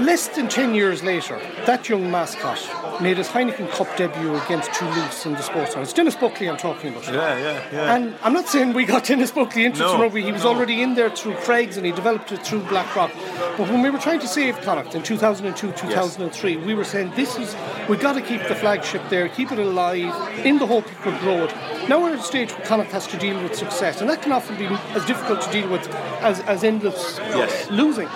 Less 0.00 0.26
than 0.28 0.48
10 0.48 0.74
years 0.74 1.04
later, 1.04 1.38
that 1.66 1.88
young 1.88 2.10
mascot 2.10 2.58
made 3.00 3.16
his 3.16 3.28
Heineken 3.28 3.70
Cup 3.70 3.96
debut 3.96 4.34
against 4.36 4.72
Toulouse 4.74 5.24
in 5.24 5.32
the 5.32 5.42
sports 5.42 5.74
It's 5.76 5.92
Denis 5.92 6.16
Buckley 6.16 6.48
I'm 6.48 6.56
talking 6.56 6.92
about. 6.92 7.06
Yeah, 7.06 7.38
yeah, 7.38 7.68
yeah. 7.72 7.94
And 7.94 8.16
I'm 8.22 8.32
not 8.32 8.48
saying 8.48 8.72
we 8.72 8.86
got 8.86 9.04
Denis 9.06 9.30
Buckley 9.30 9.64
into 9.64 9.80
No, 9.80 10.00
rugby. 10.00 10.22
He 10.22 10.32
was 10.32 10.44
already 10.44 10.82
in 10.82 10.94
there 10.94 11.10
through 11.10 11.34
Creggs 11.36 11.76
and 11.76 11.86
he 11.86 11.92
developed 11.92 12.32
it 12.32 12.44
through 12.44 12.60
Blackrock. 12.64 13.12
But 13.56 13.68
when 13.70 13.82
we 13.82 13.90
were 13.90 13.98
trying 13.98 14.18
to 14.20 14.26
save 14.28 14.60
Connacht 14.62 14.94
in 14.96 15.02
2002, 15.02 15.72
2003, 15.72 16.56
we 16.58 16.74
were 16.74 16.84
saying 16.84 17.12
this 17.14 17.36
is 17.38 17.54
we've 17.88 18.00
got 18.00 18.14
to 18.14 18.20
keep 18.22 18.42
the 18.48 18.54
flagship 18.56 19.02
there, 19.10 19.28
keep 19.28 19.52
it 19.52 19.58
alive, 19.60 20.12
in 20.44 20.58
the 20.58 20.66
hope 20.66 20.86
it 20.86 20.96
could 21.02 21.18
grow 21.20 21.44
it. 21.44 21.54
Now 21.88 22.02
we're 22.02 22.14
at 22.14 22.18
a 22.18 22.22
stage 22.22 22.50
where 22.52 22.66
Connacht 22.66 22.90
has 22.90 23.06
to 23.08 23.16
deal 23.18 23.40
with 23.42 23.54
success, 23.54 24.00
and 24.00 24.10
that 24.10 24.22
can 24.22 24.32
often 24.32 24.56
be 24.56 24.66
as 24.66 25.04
difficult 25.06 25.40
to 25.42 25.52
deal 25.52 25.68
with 25.68 25.86
as, 26.20 26.40
as 26.40 26.64
endless 26.64 27.18
Yes. 27.18 27.70
losing. 27.70 28.08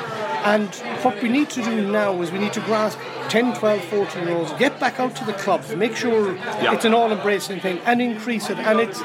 And 0.45 0.75
what 1.03 1.21
we 1.23 1.29
need 1.29 1.51
to 1.51 1.63
do 1.63 1.91
now 1.91 2.21
is 2.23 2.31
we 2.31 2.39
need 2.39 2.53
to 2.55 2.61
grasp 2.61 2.99
10, 3.29 3.55
12, 3.57 3.85
14 3.85 4.27
year 4.27 4.37
olds, 4.37 4.53
get 4.53 4.79
back 4.81 4.99
out 5.01 5.15
to 5.17 5.25
the 5.25 5.33
clubs, 5.35 5.75
make 5.77 5.95
sure 5.97 6.35
Yeah. 6.35 6.73
it's 6.75 6.85
an 6.85 6.95
all 6.95 7.11
embracing 7.13 7.61
thing 7.61 7.79
and 7.85 8.01
increase 8.01 8.49
it. 8.49 8.59
And 8.59 8.81
it's 8.81 9.01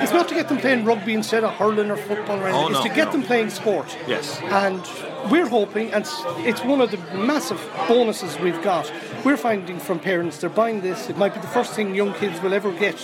it's 0.00 0.12
not 0.12 0.28
to 0.28 0.34
get 0.34 0.48
them 0.48 0.58
playing 0.58 0.84
rugby 0.84 1.12
instead 1.14 1.44
of 1.44 1.52
hurling 1.54 1.90
or 1.90 1.96
football 1.96 2.38
or 2.38 2.44
oh, 2.44 2.46
anything, 2.46 2.64
Oh, 2.64 2.68
no, 2.68 2.78
it's 2.78 2.88
to 2.88 2.94
get 2.94 3.06
no. 3.06 3.12
them 3.12 3.22
playing 3.24 3.50
sport. 3.50 3.96
Yes. 4.06 4.40
And 4.44 4.80
we're 5.30 5.48
hoping, 5.48 5.92
and 5.92 6.04
it's- 6.44 6.64
one 6.64 6.80
of 6.80 6.90
the 6.90 6.98
massive 7.16 7.60
bonuses 7.88 8.38
we've 8.38 8.62
got. 8.62 8.90
We're 9.24 9.36
finding 9.36 9.78
from 9.78 9.98
parents 9.98 10.38
they're 10.38 10.50
buying 10.50 10.80
this. 10.80 11.10
It 11.10 11.16
might 11.18 11.34
be 11.34 11.40
the 11.40 11.46
first 11.48 11.72
thing 11.74 11.94
young 11.94 12.14
kids 12.14 12.40
will 12.40 12.54
ever 12.54 12.70
get 12.72 12.96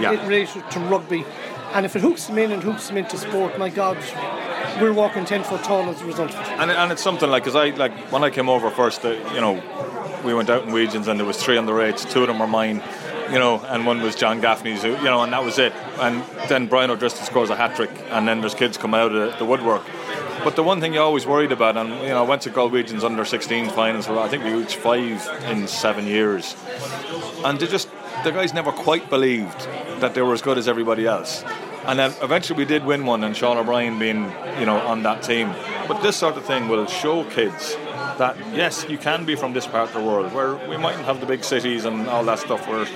Yeah. 0.00 0.10
related 0.26 0.70
to 0.70 0.80
rugby. 0.80 1.24
And 1.72 1.86
if 1.86 1.94
it 1.96 2.02
hooks 2.02 2.26
them 2.26 2.38
in 2.38 2.50
and 2.52 2.62
hooks 2.62 2.88
them 2.88 2.96
into 2.96 3.16
sport, 3.16 3.56
my 3.58 3.68
God, 3.68 3.96
we're 4.80 4.92
walking 4.92 5.24
10 5.24 5.44
foot 5.44 5.62
tall 5.62 5.88
as 5.88 6.00
a 6.00 6.04
result. 6.04 6.34
And, 6.34 6.70
and 6.70 6.92
it's 6.92 7.02
something 7.02 7.28
like, 7.30 7.44
because 7.44 7.56
I 7.56 7.70
like 7.76 7.92
when 8.12 8.24
I 8.24 8.30
came 8.30 8.48
over 8.48 8.70
first, 8.70 9.04
uh, 9.04 9.10
you 9.34 9.40
know, 9.40 9.62
we 10.24 10.34
went 10.34 10.50
out 10.50 10.64
in 10.64 10.70
Wegians 10.70 11.08
and 11.08 11.18
there 11.18 11.26
was 11.26 11.42
three 11.42 11.56
on 11.56 11.66
the 11.66 11.74
rates, 11.74 12.04
two 12.04 12.22
of 12.22 12.28
them 12.28 12.38
were 12.38 12.46
mine, 12.46 12.82
you 13.30 13.38
know, 13.38 13.60
and 13.68 13.86
one 13.86 14.02
was 14.02 14.14
John 14.14 14.40
Gaffney's, 14.40 14.84
you 14.84 14.96
know, 15.02 15.22
and 15.22 15.32
that 15.32 15.44
was 15.44 15.58
it. 15.58 15.72
And 15.98 16.22
then 16.48 16.66
Brian 16.66 16.90
O'Driscoll 16.90 17.24
scores 17.24 17.50
a 17.50 17.56
hat 17.56 17.76
trick, 17.76 17.90
and 18.10 18.26
then 18.26 18.40
there's 18.40 18.54
kids 18.54 18.76
come 18.76 18.94
out 18.94 19.14
of 19.14 19.32
the, 19.32 19.38
the 19.38 19.44
woodwork. 19.44 19.82
But 20.42 20.56
the 20.56 20.62
one 20.62 20.80
thing 20.80 20.94
you 20.94 21.00
always 21.00 21.26
worried 21.26 21.52
about, 21.52 21.76
and 21.76 21.90
you 22.02 22.08
know, 22.08 22.24
I 22.24 22.26
went 22.26 22.42
to 22.42 22.50
Galwegians 22.50 23.04
under 23.04 23.24
16 23.24 23.70
finals, 23.70 24.08
where 24.08 24.18
I 24.18 24.28
think 24.28 24.42
we 24.42 24.52
reached 24.52 24.76
five 24.76 25.28
in 25.50 25.68
seven 25.68 26.06
years, 26.06 26.56
and 27.44 27.58
they 27.58 27.66
just 27.66 27.88
the 28.24 28.32
guys 28.32 28.52
never 28.52 28.72
quite 28.72 29.08
believed 29.08 29.60
that 30.00 30.14
they 30.14 30.22
were 30.22 30.32
as 30.32 30.42
good 30.42 30.58
as 30.58 30.68
everybody 30.68 31.06
else. 31.06 31.44
And 31.86 31.98
then 31.98 32.12
eventually 32.22 32.58
we 32.58 32.64
did 32.64 32.84
win 32.84 33.06
one, 33.06 33.24
and 33.24 33.36
Sean 33.36 33.56
O'Brien 33.56 33.98
being, 33.98 34.24
you 34.58 34.66
know, 34.66 34.78
on 34.86 35.02
that 35.04 35.22
team. 35.22 35.52
But 35.88 36.02
this 36.02 36.16
sort 36.16 36.36
of 36.36 36.44
thing 36.44 36.68
will 36.68 36.86
show 36.86 37.24
kids 37.24 37.76
that 38.18 38.36
yes, 38.54 38.84
you 38.88 38.98
can 38.98 39.24
be 39.24 39.34
from 39.34 39.54
this 39.54 39.66
part 39.66 39.88
of 39.88 39.94
the 39.94 40.02
world 40.02 40.32
where 40.34 40.54
we 40.68 40.76
mightn't 40.76 41.06
have 41.06 41.20
the 41.20 41.26
big 41.26 41.42
cities 41.42 41.86
and 41.86 42.06
all 42.06 42.22
that 42.24 42.38
stuff. 42.38 42.68
Where 42.68 42.86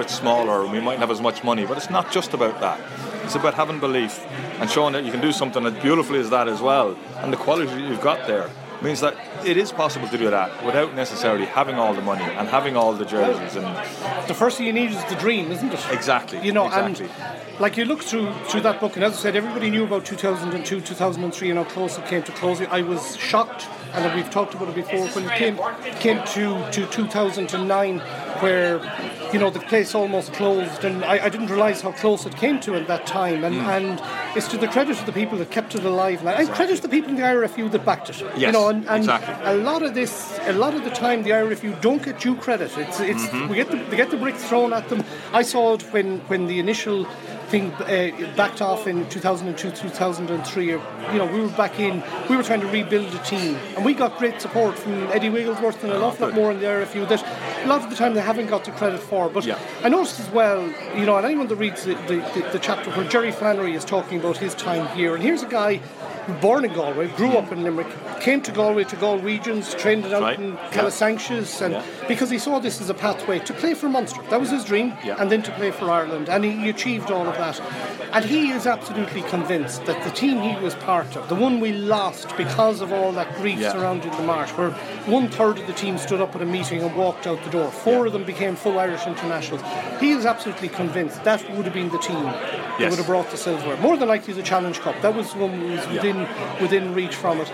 it's 0.00 0.14
smaller, 0.14 0.66
we 0.66 0.80
mightn't 0.80 1.00
have 1.00 1.10
as 1.10 1.20
much 1.20 1.42
money, 1.42 1.66
but 1.66 1.76
it's 1.76 1.90
not 1.90 2.12
just 2.12 2.32
about 2.32 2.60
that. 2.60 2.80
It's 3.24 3.34
about 3.34 3.54
having 3.54 3.80
belief 3.80 4.24
and 4.60 4.70
showing 4.70 4.92
that 4.92 5.04
you 5.04 5.10
can 5.10 5.20
do 5.20 5.32
something 5.32 5.66
as 5.66 5.74
beautifully 5.82 6.20
as 6.20 6.30
that 6.30 6.48
as 6.48 6.60
well. 6.60 6.96
And 7.16 7.32
the 7.32 7.36
quality 7.36 7.82
you've 7.82 8.00
got 8.00 8.26
there 8.26 8.50
means 8.82 9.00
that 9.00 9.16
it 9.44 9.56
is 9.56 9.72
possible 9.72 10.08
to 10.08 10.18
do 10.18 10.30
that 10.30 10.64
without 10.64 10.94
necessarily 10.94 11.46
having 11.46 11.76
all 11.76 11.94
the 11.94 12.02
money 12.02 12.24
and 12.24 12.48
having 12.48 12.76
all 12.76 12.92
the 12.92 13.04
jerseys 13.04 13.56
and 13.56 13.66
The 14.28 14.34
first 14.34 14.56
thing 14.58 14.66
you 14.66 14.72
need 14.72 14.90
is 14.90 15.04
the 15.06 15.16
dream, 15.16 15.50
isn't 15.50 15.72
it? 15.72 15.80
Exactly, 15.90 16.40
You 16.42 16.52
know, 16.52 16.66
exactly. 16.66 17.06
and 17.06 17.60
like 17.60 17.76
you 17.76 17.84
look 17.84 18.02
through 18.02 18.32
through 18.44 18.60
that 18.62 18.80
book, 18.80 18.94
and 18.96 19.04
as 19.04 19.14
I 19.14 19.16
said, 19.16 19.36
everybody 19.36 19.68
knew 19.70 19.84
about 19.84 20.04
2002, 20.04 20.80
2003, 20.80 21.50
and 21.50 21.58
how 21.58 21.64
close 21.64 21.98
it 21.98 22.06
came 22.06 22.22
to 22.22 22.32
closing. 22.32 22.66
I 22.68 22.82
was 22.82 23.16
shocked, 23.16 23.66
and 23.94 24.14
we've 24.14 24.30
talked 24.30 24.54
about 24.54 24.68
it 24.68 24.74
before 24.76 25.06
when 25.08 25.24
it 25.24 25.32
came 25.32 25.58
came 25.98 26.22
to 26.34 26.70
to 26.70 26.86
2009, 26.86 27.98
where 28.40 28.80
you 29.32 29.38
know 29.38 29.50
the 29.50 29.60
place 29.60 29.94
almost 29.94 30.32
closed, 30.32 30.84
and 30.84 31.04
I, 31.04 31.26
I 31.26 31.28
didn't 31.28 31.48
realise 31.48 31.80
how 31.82 31.92
close 31.92 32.24
it 32.26 32.36
came 32.36 32.60
to 32.60 32.74
at 32.76 32.86
that 32.88 33.06
time. 33.06 33.44
And 33.44 33.54
Hmm. 33.56 33.68
and 33.76 34.02
it's 34.36 34.48
to 34.48 34.56
the 34.58 34.68
credit 34.68 34.98
of 35.00 35.06
the 35.06 35.12
people 35.12 35.36
that 35.38 35.50
kept 35.50 35.74
it 35.74 35.84
alive, 35.84 36.20
and 36.20 36.28
I 36.28 36.44
credit 36.46 36.76
to 36.76 36.82
the 36.82 36.88
people 36.88 37.10
in 37.10 37.16
the 37.16 37.22
IRFU 37.22 37.70
that 37.72 37.84
backed 37.84 38.10
it. 38.10 38.20
you 38.20 38.28
Yes, 38.36 38.52
know, 38.52 38.68
and, 38.68 38.86
and 38.88 38.98
exactly. 39.04 39.34
a 39.44 39.54
lot 39.54 39.82
of 39.82 39.94
this, 39.94 40.38
a 40.46 40.52
lot 40.52 40.74
of 40.74 40.84
the 40.84 40.90
time, 40.90 41.22
the 41.22 41.30
IRFU 41.30 41.80
don't 41.80 42.02
get 42.02 42.20
due 42.20 42.36
credit. 42.36 42.70
It's, 42.78 43.00
it's 43.00 43.24
Mm-hmm. 43.28 43.48
we 43.48 43.56
get 43.56 43.70
the, 43.70 43.76
they 43.90 43.96
get 43.96 44.10
the 44.10 44.16
bricks 44.16 44.42
thrown 44.44 44.72
at 44.72 44.88
them. 44.88 45.02
I 45.32 45.42
saw 45.42 45.74
it 45.74 45.82
when 45.92 46.18
when 46.28 46.46
the 46.46 46.58
initial 46.58 47.04
thing 47.50 47.72
uh, 47.72 48.10
backed 48.36 48.60
off 48.60 48.86
in 48.86 49.08
2002, 49.08 49.70
2003. 49.70 50.66
You 50.66 50.78
know, 51.14 51.24
we 51.26 51.40
were 51.40 51.48
back 51.48 51.80
in. 51.80 52.02
We 52.28 52.36
were 52.36 52.42
trying 52.42 52.60
to 52.60 52.66
rebuild 52.68 53.12
a 53.14 53.18
team, 53.24 53.56
and 53.74 53.84
we 53.84 53.94
got 53.94 54.18
great 54.18 54.40
support 54.40 54.78
from 54.78 54.92
Eddie 55.12 55.30
Wigglesworth 55.30 55.82
and 55.82 55.92
an 55.92 56.02
awful 56.02 56.26
lot 56.26 56.34
more 56.34 56.50
in 56.52 56.58
the 56.60 56.66
IRFU 56.66 57.08
that 57.08 57.22
a 57.64 57.66
lot 57.66 57.82
of 57.82 57.88
the 57.90 57.96
time 57.96 58.12
they 58.14 58.20
haven't 58.28 58.48
got 58.48 58.64
the 58.64 58.72
credit 58.72 59.00
for. 59.00 59.28
But 59.28 59.44
Yeah. 59.44 59.58
I 59.82 59.88
noticed 59.88 60.20
as 60.20 60.30
well, 60.30 60.60
you 60.94 61.04
know, 61.06 61.16
and 61.16 61.24
anyone 61.26 61.48
that 61.48 61.56
reads 61.56 61.84
the, 61.84 61.94
the, 62.10 62.16
the, 62.34 62.48
the 62.52 62.58
chapter 62.58 62.90
where 62.90 63.08
Jerry 63.08 63.32
Flannery 63.32 63.74
is 63.74 63.84
talking 63.84 64.20
about 64.20 64.36
his 64.36 64.54
time 64.54 64.86
here, 64.96 65.14
and 65.14 65.22
here's 65.22 65.42
a 65.42 65.48
guy 65.48 65.80
born 66.34 66.64
in 66.64 66.72
Galway, 66.72 67.08
grew 67.08 67.32
up 67.32 67.50
in 67.52 67.62
Limerick, 67.62 67.86
came 68.20 68.40
to 68.42 68.52
Galway 68.52 68.84
to 68.84 68.96
Galwegians, 68.96 69.76
trained 69.78 70.04
it 70.04 70.12
out 70.12 70.22
Right. 70.22 70.38
in 70.38 70.56
Yeah. 70.74 70.90
And 71.60 71.72
Yeah. 71.74 71.82
because 72.06 72.30
he 72.30 72.38
saw 72.38 72.58
this 72.58 72.80
as 72.80 72.90
a 72.90 72.94
pathway 72.94 73.38
to 73.40 73.52
play 73.52 73.74
for 73.74 73.88
Munster. 73.88 74.20
That 74.30 74.40
was 74.40 74.50
his 74.50 74.64
dream, 74.64 74.94
Yeah. 75.04 75.16
and 75.18 75.30
then 75.30 75.42
to 75.42 75.50
play 75.52 75.70
for 75.70 75.90
Ireland, 75.90 76.28
and 76.28 76.44
he, 76.44 76.50
he 76.52 76.68
achieved 76.68 77.10
all 77.10 77.26
of 77.26 77.36
that. 77.38 77.60
And 78.12 78.24
he 78.24 78.50
is 78.50 78.66
absolutely 78.66 79.22
convinced 79.22 79.84
that 79.86 80.02
the 80.02 80.10
team 80.10 80.40
he 80.40 80.56
was 80.62 80.74
part 80.76 81.16
of, 81.16 81.28
the 81.28 81.34
one 81.34 81.60
we 81.60 81.72
lost 81.72 82.36
because 82.36 82.80
of 82.80 82.92
all 82.92 83.12
that 83.12 83.36
grief 83.36 83.58
Yeah. 83.60 83.72
surrounding 83.72 84.10
the 84.12 84.22
march, 84.22 84.50
where 84.50 84.70
one 85.06 85.28
third 85.28 85.58
of 85.58 85.66
the 85.66 85.72
team 85.72 85.98
stood 85.98 86.20
up 86.20 86.34
at 86.34 86.42
a 86.42 86.46
meeting 86.46 86.82
and 86.82 86.94
walked 86.96 87.26
out 87.26 87.42
the 87.44 87.50
door, 87.50 87.70
four 87.70 88.06
of 88.06 88.12
them 88.12 88.24
became 88.24 88.56
full 88.56 88.78
Irish 88.78 89.06
internationals. 89.06 89.62
He 90.00 90.10
is 90.12 90.26
absolutely 90.26 90.68
convinced 90.68 91.22
that 91.24 91.42
would 91.54 91.64
have 91.64 91.74
been 91.74 91.90
the 91.90 91.98
team 91.98 92.22
that 92.24 92.90
would 92.90 92.98
have 92.98 93.06
brought 93.06 93.30
the 93.30 93.36
silverware. 93.36 93.76
More 93.78 93.96
than 93.96 94.08
likely 94.08 94.32
the 94.34 94.42
Challenge 94.42 94.80
Cup. 94.80 95.00
That 95.02 95.14
was 95.14 95.34
one 95.34 95.70
was 95.72 95.86
within 95.88 96.17
within 96.60 96.94
reach 96.94 97.14
from 97.14 97.40
it. 97.40 97.48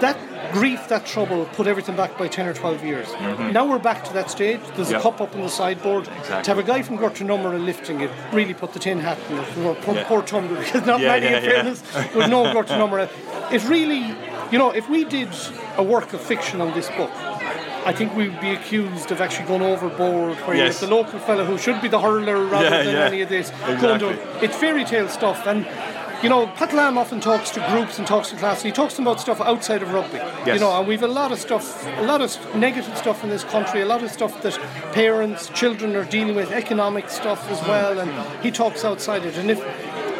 That 0.00 0.16
grief, 0.52 0.88
that 0.88 1.04
trouble, 1.06 1.46
put 1.56 1.66
everything 1.66 1.96
back 1.96 2.16
by 2.16 2.28
10 2.28 2.46
or 2.46 2.52
12 2.54 2.84
years. 2.84 3.08
Mm-hmm. 3.08 3.52
Now 3.52 3.66
we're 3.66 3.78
back 3.78 4.04
to 4.04 4.12
that 4.12 4.30
stage. 4.30 4.60
There's 4.76 4.90
Yeah. 4.90 4.98
a 4.98 5.02
cup 5.02 5.20
up 5.20 5.34
on 5.34 5.42
the 5.42 5.48
sideboard. 5.48 6.06
Exactly. 6.08 6.42
To 6.44 6.50
have 6.50 6.58
a 6.58 6.62
guy 6.62 6.82
from 6.82 6.98
Gortnumera 6.98 7.64
lifting 7.64 8.00
it 8.00 8.10
really 8.32 8.54
put 8.54 8.72
the 8.72 8.78
tin 8.78 9.00
hat 9.00 9.18
in 9.30 9.38
it. 9.38 9.56
Well, 9.56 9.74
poor, 9.76 9.94
Yeah. 9.94 10.04
poor 10.04 10.22
Tumblr, 10.22 10.56
because 10.64 10.86
not 10.92 11.00
Yeah, 11.00 11.08
many 11.08 11.26
yeah, 11.26 11.38
in 11.38 11.44
yeah. 11.44 11.50
fairness 11.50 11.82
would 12.14 12.30
know 12.30 12.44
Gortnumera. 12.54 13.08
It 13.52 13.64
really, 13.68 14.14
you 14.50 14.58
know, 14.58 14.70
if 14.70 14.88
we 14.88 15.04
did 15.04 15.28
a 15.76 15.82
work 15.82 16.12
of 16.12 16.20
fiction 16.20 16.60
on 16.60 16.72
this 16.74 16.88
book, 16.90 17.10
I 17.86 17.92
think 17.92 18.14
we'd 18.16 18.40
be 18.40 18.50
accused 18.52 19.10
of 19.12 19.20
actually 19.20 19.46
going 19.46 19.60
overboard, 19.62 20.36
where 20.46 20.56
Yes. 20.56 20.80
the 20.80 20.86
local 20.86 21.18
fellow 21.18 21.44
who 21.44 21.58
should 21.58 21.82
be 21.82 21.88
the 21.88 22.00
hurler 22.00 22.42
rather 22.44 22.64
Yeah, 22.70 22.82
than 22.82 22.94
yeah. 22.94 23.04
any 23.04 23.20
of 23.22 23.28
this. 23.28 23.50
going 23.80 23.98
to- 24.00 24.16
it's 24.40 24.56
fairy 24.56 24.84
tale 24.84 25.08
stuff, 25.08 25.46
and 25.46 25.66
you 26.24 26.30
know, 26.30 26.46
Pat 26.46 26.72
Lam 26.72 26.96
often 26.96 27.20
talks 27.20 27.50
to 27.50 27.60
groups 27.68 27.98
and 27.98 28.06
talks 28.06 28.30
to 28.30 28.36
classes. 28.36 28.62
He 28.62 28.72
talks 28.72 28.98
about 28.98 29.20
stuff 29.20 29.42
outside 29.42 29.82
of 29.82 29.92
rugby. 29.92 30.16
Yes. 30.16 30.54
You 30.54 30.60
know, 30.60 30.78
and 30.78 30.88
we've 30.88 31.02
a 31.02 31.06
lot 31.06 31.32
of 31.32 31.38
stuff, 31.38 31.86
a 31.98 32.02
lot 32.02 32.22
of 32.22 32.56
negative 32.56 32.96
stuff 32.96 33.22
in 33.22 33.28
this 33.28 33.44
country, 33.44 33.82
a 33.82 33.84
lot 33.84 34.02
of 34.02 34.10
stuff 34.10 34.40
that 34.40 34.58
parents, 34.94 35.50
children 35.50 35.94
are 35.94 36.06
dealing 36.06 36.34
with, 36.34 36.50
economic 36.50 37.10
stuff 37.10 37.50
as 37.50 37.60
well, 37.68 37.98
and 37.98 38.10
he 38.42 38.50
talks 38.50 38.86
outside 38.86 39.26
it. 39.26 39.36
And 39.36 39.50
if 39.50 39.58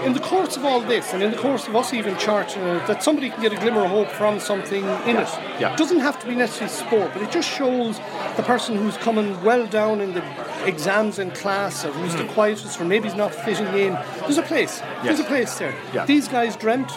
in 0.05 0.13
the 0.13 0.21
course 0.21 0.57
of 0.57 0.65
all 0.65 0.81
this, 0.81 1.13
and 1.13 1.23
in 1.23 1.31
the 1.31 1.37
course 1.37 1.67
of 1.67 1.75
us 1.75 1.93
even 1.93 2.17
charting 2.19 2.63
it, 2.63 2.87
that 2.87 3.03
somebody 3.03 3.31
can 3.31 3.41
get 3.41 3.53
a 3.53 3.57
glimmer 3.57 3.85
of 3.85 3.91
hope 3.91 4.11
from 4.11 4.39
something 4.39 4.85
in 5.07 5.17
it. 5.17 5.29
Yeah. 5.59 5.73
It 5.73 5.79
doesn't 5.79 6.01
have 6.01 6.19
to 6.21 6.27
be 6.27 6.35
necessarily 6.35 6.75
sport, 6.75 7.11
but 7.13 7.23
it 7.23 7.31
just 7.31 7.49
shows 7.49 7.99
the 8.37 8.43
person 8.43 8.77
who's 8.77 8.97
coming 8.99 9.43
well 9.43 9.67
down 9.67 10.01
in 10.01 10.15
the 10.15 10.23
exams 10.67 11.19
in 11.19 11.31
class, 11.31 11.85
or 11.85 11.93
who's 11.93 12.13
mm-hmm. 12.13 12.27
the 12.27 12.33
quietest, 12.33 12.81
or 12.81 12.85
maybe 12.85 13.09
he's 13.09 13.17
not 13.17 13.35
fitting 13.35 13.67
in. 13.67 13.99
There's 14.21 14.39
a 14.39 14.43
place. 14.43 14.81
There's 15.03 15.21
a 15.21 15.25
place 15.25 15.59
there. 15.59 15.75
Yeah. 15.93 16.07
These 16.07 16.29
guys 16.29 16.57
dreamt. 16.57 16.91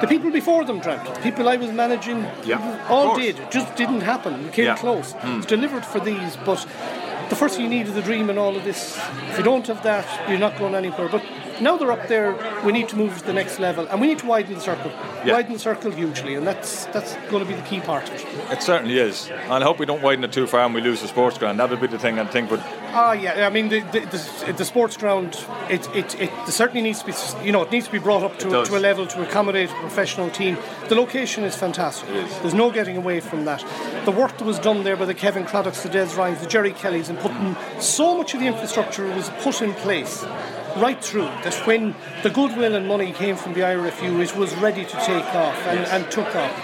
The 0.00 0.06
people 0.06 0.30
before 0.30 0.64
them 0.64 0.80
dreamt. 0.80 1.04
The 1.14 1.20
people 1.20 1.48
I 1.48 1.56
was 1.56 1.70
managing 1.72 2.26
Yeah. 2.44 2.86
All 2.88 3.16
did. 3.16 3.38
It 3.38 3.50
just 3.50 3.74
didn't 3.76 4.00
happen. 4.00 4.44
We 4.44 4.50
came 4.50 4.66
Yeah. 4.66 4.76
close. 4.76 5.12
Mm. 5.14 5.38
It's 5.38 5.46
delivered 5.46 5.84
for 5.84 6.00
these, 6.00 6.36
but 6.44 6.66
the 7.28 7.36
first 7.36 7.56
thing 7.56 7.64
you 7.64 7.70
need 7.70 7.86
is 7.86 7.96
a 7.96 8.02
dream 8.02 8.28
and 8.30 8.38
all 8.38 8.54
of 8.56 8.64
this. 8.64 8.98
If 9.30 9.38
you 9.38 9.44
don't 9.44 9.66
have 9.66 9.82
that, 9.82 10.06
you're 10.28 10.38
not 10.38 10.58
going 10.58 10.74
anywhere. 10.74 11.08
But 11.08 11.22
now 11.60 11.76
they're 11.76 11.92
up 11.92 12.08
there, 12.08 12.36
we 12.64 12.72
need 12.72 12.88
to 12.88 12.96
move 12.96 13.18
to 13.18 13.24
the 13.24 13.32
next 13.32 13.58
level, 13.58 13.86
and 13.88 14.00
we 14.00 14.06
need 14.06 14.18
to 14.20 14.26
widen 14.26 14.54
the 14.54 14.60
circle. 14.60 14.90
Yeah. 15.24 15.34
Widen 15.34 15.52
the 15.52 15.58
circle 15.58 15.90
hugely, 15.90 16.34
and 16.34 16.46
that's 16.46 16.86
that's 16.86 17.14
going 17.30 17.44
to 17.44 17.48
be 17.48 17.54
the 17.54 17.66
key 17.66 17.80
part 17.80 18.08
of 18.08 18.14
it. 18.14 18.52
It 18.52 18.62
certainly 18.62 18.98
is. 18.98 19.30
And 19.30 19.52
I 19.52 19.62
hope 19.62 19.78
we 19.78 19.86
don't 19.86 20.02
widen 20.02 20.24
it 20.24 20.32
too 20.32 20.46
far 20.46 20.60
and 20.60 20.74
we 20.74 20.80
lose 20.80 21.00
the 21.00 21.08
sports 21.08 21.38
ground. 21.38 21.58
That 21.58 21.70
would 21.70 21.80
be 21.80 21.86
the 21.86 21.98
thing 21.98 22.18
I'd 22.18 22.30
think 22.30 22.50
would. 22.50 22.62
Ah, 22.96 23.12
yeah. 23.12 23.46
I 23.46 23.50
mean, 23.50 23.68
the, 23.68 23.80
the, 23.80 24.00
the, 24.46 24.52
the 24.52 24.64
sports 24.64 24.96
ground, 24.96 25.44
it, 25.68 25.88
it, 25.94 26.20
it 26.20 26.30
certainly 26.48 26.82
needs 26.82 27.02
to 27.02 27.06
be, 27.06 27.44
you 27.44 27.52
know, 27.52 27.62
it 27.62 27.70
needs 27.70 27.86
to 27.86 27.92
be 27.92 27.98
brought 27.98 28.22
up 28.22 28.38
to, 28.40 28.64
to 28.64 28.76
a 28.76 28.78
level 28.78 29.06
to 29.06 29.22
accommodate 29.22 29.70
a 29.70 29.74
professional 29.74 30.30
team. 30.30 30.56
The 30.88 30.94
location 30.94 31.44
is 31.44 31.56
fantastic. 31.56 32.08
There's 32.08 32.54
no 32.54 32.70
getting 32.70 32.96
away 32.96 33.20
from 33.20 33.44
that. 33.46 33.64
The 34.04 34.12
work 34.12 34.36
that 34.38 34.44
was 34.44 34.58
done 34.58 34.84
there 34.84 34.96
by 34.96 35.06
the 35.06 35.14
Kevin 35.14 35.44
Craddocks, 35.44 35.82
the 35.82 35.88
Des 35.88 36.14
Ryans, 36.16 36.40
the 36.40 36.46
Jerry 36.46 36.72
Kellys, 36.72 37.08
and 37.08 37.18
putting 37.18 37.56
so 37.80 38.16
much 38.16 38.34
of 38.34 38.40
the 38.40 38.46
infrastructure 38.46 39.06
was 39.06 39.30
put 39.40 39.62
in 39.62 39.72
place 39.74 40.24
right 40.76 41.02
through 41.02 41.30
that 41.44 41.54
when 41.66 41.94
the 42.22 42.30
goodwill 42.30 42.74
and 42.74 42.86
money 42.86 43.12
came 43.12 43.36
from 43.36 43.54
the 43.54 43.60
IRFU, 43.60 44.22
it 44.22 44.36
was 44.36 44.54
ready 44.56 44.84
to 44.84 44.96
take 45.04 45.24
off 45.34 45.56
and, 45.66 45.80
and 45.86 46.10
took 46.10 46.34
off. 46.34 46.56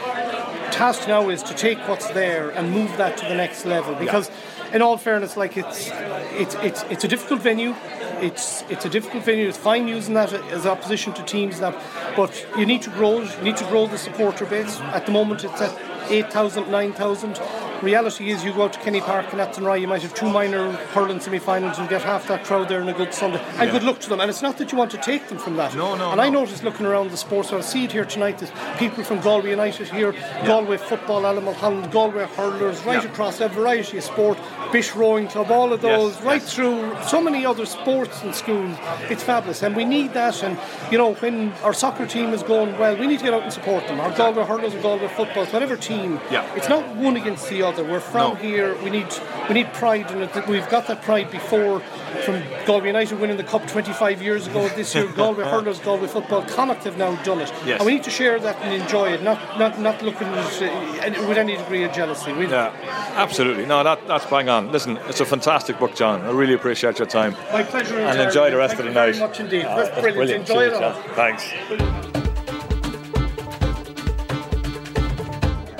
Task 0.72 1.06
now 1.08 1.28
is 1.28 1.42
to 1.42 1.54
take 1.54 1.78
what's 1.88 2.08
there 2.10 2.50
and 2.50 2.70
move 2.70 2.96
that 2.96 3.16
to 3.18 3.26
the 3.26 3.34
next 3.34 3.66
level 3.66 3.94
because 3.94 4.30
in 4.72 4.82
all 4.82 4.96
fairness 4.96 5.36
like 5.36 5.56
it's 5.56 5.90
it's 6.32 6.54
it's, 6.56 6.82
it's 6.84 7.04
a 7.04 7.08
difficult 7.08 7.42
venue. 7.42 7.74
It's 8.20 8.62
it's 8.70 8.84
a 8.84 8.88
difficult 8.88 9.24
venue. 9.24 9.48
It's 9.48 9.58
fine 9.58 9.88
using 9.88 10.14
that 10.14 10.32
as 10.32 10.66
opposition 10.66 11.12
to 11.14 11.22
teams 11.24 11.60
that 11.60 11.74
but 12.16 12.46
you 12.56 12.64
need 12.66 12.82
to 12.82 12.90
grow 12.90 13.20
you 13.20 13.42
need 13.42 13.56
to 13.58 13.64
grow 13.64 13.86
the 13.86 13.98
supporter 13.98 14.46
base. 14.46 14.80
At 14.80 15.06
the 15.06 15.12
moment 15.12 15.44
it's 15.44 15.60
at 15.60 15.76
8,000 16.10 16.70
9,000 16.70 17.40
reality 17.82 18.30
is 18.30 18.44
you 18.44 18.52
go 18.52 18.64
out 18.64 18.72
to 18.74 18.78
Kenny 18.80 19.00
Park 19.00 19.32
and 19.32 19.40
Athenry 19.40 19.80
you 19.80 19.88
might 19.88 20.02
have 20.02 20.14
two 20.14 20.28
minor 20.30 20.72
hurling 20.92 21.20
semi-finals 21.20 21.78
and 21.78 21.88
get 21.88 22.02
half 22.02 22.28
that 22.28 22.44
crowd 22.44 22.68
there 22.68 22.80
on 22.82 22.88
a 22.88 22.92
good 22.92 23.14
Sunday. 23.14 23.42
And 23.56 23.70
good 23.70 23.82
luck 23.82 24.00
to 24.00 24.08
them. 24.08 24.20
And 24.20 24.28
it's 24.28 24.42
not 24.42 24.58
that 24.58 24.70
you 24.72 24.78
want 24.78 24.90
to 24.92 24.98
take 24.98 25.28
them 25.28 25.38
from 25.38 25.56
that. 25.56 25.74
No, 25.74 25.94
no, 25.94 26.10
and 26.12 26.20
I 26.20 26.28
no. 26.28 26.40
noticed 26.40 26.62
looking 26.64 26.86
around 26.86 27.10
the 27.10 27.16
sports 27.16 27.52
I'll 27.52 27.62
see 27.62 27.84
it 27.84 27.92
here 27.92 28.04
tonight 28.04 28.38
there's 28.38 28.52
people 28.78 29.02
from 29.04 29.20
Galway 29.20 29.50
United 29.50 29.88
here 29.88 30.12
Galway 30.44 30.76
football 30.76 31.26
Animal 31.26 31.54
Holland 31.54 31.90
Galway 31.90 32.26
hurlers 32.26 32.84
right 32.84 33.02
Yeah. 33.02 33.10
across 33.10 33.40
a 33.40 33.48
variety 33.48 33.98
of 33.98 34.04
sport 34.04 34.38
Bish 34.72 34.94
rowing 34.94 35.26
club 35.28 35.50
all 35.50 35.72
of 35.72 35.80
those 35.80 36.14
Yes, 36.16 36.24
right 36.24 36.42
yes. 36.42 36.54
through 36.54 36.96
so 37.06 37.20
many 37.20 37.44
other 37.46 37.66
sports 37.66 38.22
and 38.22 38.34
schools. 38.34 38.76
It's 39.08 39.22
fabulous. 39.22 39.62
And 39.62 39.74
we 39.74 39.84
need 39.84 40.12
that. 40.14 40.42
And 40.42 40.58
you 40.90 40.98
know 40.98 41.14
when 41.14 41.52
our 41.62 41.72
soccer 41.72 42.06
team 42.06 42.32
is 42.34 42.42
going 42.42 42.78
well 42.78 42.96
we 42.96 43.06
need 43.06 43.18
to 43.18 43.24
get 43.24 43.34
out 43.34 43.42
and 43.42 43.52
support 43.52 43.86
them. 43.86 44.00
Our 44.00 44.10
Galway 44.16 44.44
hurlers 44.44 44.74
or 44.74 44.80
Galway 44.82 45.08
footballs 45.08 45.52
whatever 45.52 45.76
team. 45.76 46.20
Yeah. 46.30 46.44
it's 46.54 46.68
not 46.68 46.86
one 46.96 47.16
against 47.16 47.48
the 47.48 47.62
other 47.62 47.69
we're 47.78 48.00
from 48.00 48.30
No. 48.30 48.34
here 48.34 48.74
we 48.82 48.90
need 48.90 49.06
we 49.48 49.54
need 49.54 49.72
pride 49.74 50.10
in 50.10 50.22
it 50.22 50.46
we've 50.48 50.68
got 50.68 50.86
that 50.88 51.02
pride 51.02 51.30
before 51.30 51.80
from 52.24 52.42
Galway 52.66 52.88
United 52.88 53.18
winning 53.20 53.36
the 53.36 53.44
cup 53.44 53.66
25 53.68 54.20
years 54.22 54.46
ago 54.46 54.68
this 54.70 54.94
year 54.94 55.06
Galway 55.16 55.44
hurlers 55.44 55.78
Galway 55.80 56.08
football 56.08 56.42
Connacht 56.42 56.84
have 56.84 56.98
now 56.98 57.14
done 57.22 57.40
it 57.40 57.52
Yes. 57.64 57.78
and 57.80 57.86
we 57.86 57.94
need 57.94 58.02
to 58.04 58.10
share 58.10 58.38
that 58.40 58.56
and 58.62 58.72
enjoy 58.82 59.12
it 59.12 59.22
not 59.22 59.58
not 59.58 59.78
not 59.80 60.02
looking 60.02 60.26
at 60.28 60.62
uh, 60.62 61.28
with 61.28 61.38
any 61.38 61.56
degree 61.56 61.84
of 61.84 61.92
jealousy 61.92 62.32
we, 62.32 62.46
Yeah, 62.48 62.72
absolutely. 63.16 63.66
No, 63.66 63.82
that, 63.84 64.06
that's 64.06 64.26
bang 64.26 64.48
on. 64.48 64.72
Listen, 64.72 64.96
it's 65.08 65.20
a 65.20 65.24
fantastic 65.24 65.78
book, 65.78 65.94
John. 65.94 66.20
I 66.22 66.30
really 66.30 66.54
appreciate 66.54 66.98
your 66.98 67.06
time. 67.06 67.32
my 67.52 67.62
pleasure 67.62 67.98
And 67.98 68.20
enjoy 68.20 68.50
the 68.50 68.56
rest 68.56 68.76
Thank 68.76 68.88
of 68.88 68.94
the 68.94 69.00
you 69.00 69.06
night. 69.06 69.14
very 69.16 69.28
much 69.28 69.40
indeed 69.40 69.64
that's 69.64 69.88
that's 69.90 70.00
brilliant, 70.00 70.48
enjoy 70.48 70.68
Cheers, 70.68 70.76
it 70.78 70.82
all. 70.82 71.02
Thanks. 71.14 72.19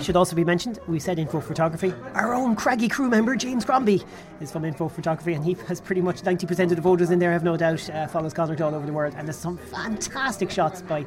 Should 0.02 0.16
also 0.16 0.34
be 0.34 0.44
mentioned, 0.44 0.78
we 0.88 0.98
said 0.98 1.18
INPHO 1.18 1.42
Photography. 1.42 1.92
Our 2.14 2.32
own 2.32 2.56
craggy 2.56 2.88
crew 2.88 3.10
member, 3.10 3.36
James 3.36 3.66
Crombie, 3.66 4.02
is 4.40 4.50
from 4.50 4.62
INPHO 4.64 4.90
Photography, 4.90 5.34
and 5.34 5.44
he 5.44 5.54
has 5.68 5.78
pretty 5.78 6.00
much 6.00 6.22
90% 6.22 6.70
of 6.70 6.76
the 6.76 6.82
photos 6.82 7.10
in 7.10 7.18
there, 7.18 7.28
I 7.28 7.32
have 7.34 7.44
no 7.44 7.56
doubt. 7.58 7.88
Uh, 7.90 8.06
follows 8.06 8.32
Connacht 8.32 8.62
all 8.62 8.74
over 8.74 8.86
the 8.86 8.94
world, 8.94 9.14
and 9.18 9.28
there's 9.28 9.36
some 9.36 9.58
fantastic 9.58 10.50
shots 10.50 10.80
by 10.80 11.04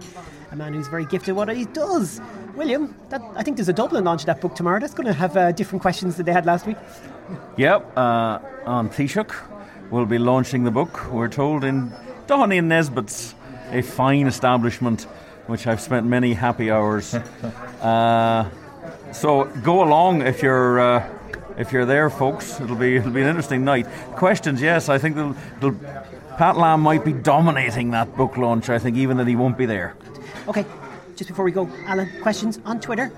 a 0.52 0.56
man 0.56 0.74
who's 0.74 0.88
very 0.88 1.06
gifted 1.06 1.30
at 1.30 1.36
what 1.36 1.50
he 1.56 1.66
does. 1.66 2.22
William, 2.56 2.96
that, 3.10 3.22
I 3.36 3.42
think 3.42 3.58
there's 3.58 3.70
a 3.70 3.74
Dublin 3.74 4.04
launch 4.04 4.22
of 4.22 4.26
that 4.28 4.42
book 4.42 4.54
tomorrow. 4.54 4.80
That's 4.80 4.94
going 4.94 5.08
to 5.08 5.14
have 5.14 5.36
uh, 5.36 5.52
different 5.52 5.82
questions 5.82 6.16
that 6.18 6.24
they 6.24 6.34
had 6.34 6.46
last 6.46 6.68
week. 6.68 6.78
Yep, 7.58 7.98
uh, 7.98 8.40
on 8.66 8.90
Taoiseach, 8.90 9.34
we'll 9.90 10.06
be 10.06 10.20
launching 10.20 10.66
the 10.66 10.72
book, 10.72 11.12
we're 11.12 11.30
told, 11.30 11.64
in 11.64 11.92
Doheny 12.28 12.60
and 12.60 12.70
Nesbitt's, 12.70 13.34
a 13.72 13.82
fine 13.82 14.28
establishment 14.28 15.08
which 15.48 15.68
I've 15.68 15.82
spent 15.82 16.06
many 16.06 16.34
happy 16.34 16.72
hours. 16.72 17.14
uh, 17.82 18.50
so 19.14 19.46
go 19.64 19.84
along 19.84 20.22
if 20.24 20.42
you're. 20.42 20.80
Uh, 20.80 21.10
if 21.56 21.72
you're 21.72 21.86
there, 21.86 22.10
folks, 22.10 22.60
it'll 22.60 22.76
be 22.76 22.96
it'll 22.96 23.12
be 23.12 23.22
an 23.22 23.28
interesting 23.28 23.64
night. 23.64 23.86
Questions, 24.16 24.60
yes, 24.60 24.90
I 24.90 24.98
think 24.98 25.16
they'll, 25.16 25.36
they'll, 25.62 25.80
Pat 26.38 26.58
Lam 26.58 26.82
might 26.82 27.06
be 27.06 27.14
dominating 27.14 27.92
that 27.92 28.16
book 28.18 28.38
launch. 28.38 28.70
I 28.70 28.80
think 28.80 28.98
even 28.98 29.18
that 29.18 29.28
he 29.28 29.36
won't 29.36 29.56
be 29.56 29.68
there. 29.68 29.96
Okay, 30.48 30.66
just 31.16 31.30
before 31.30 31.46
we 31.46 31.52
go, 31.52 31.70
Alan, 31.86 32.10
questions 32.22 32.60
on 32.66 32.80
Twitter 32.80 33.12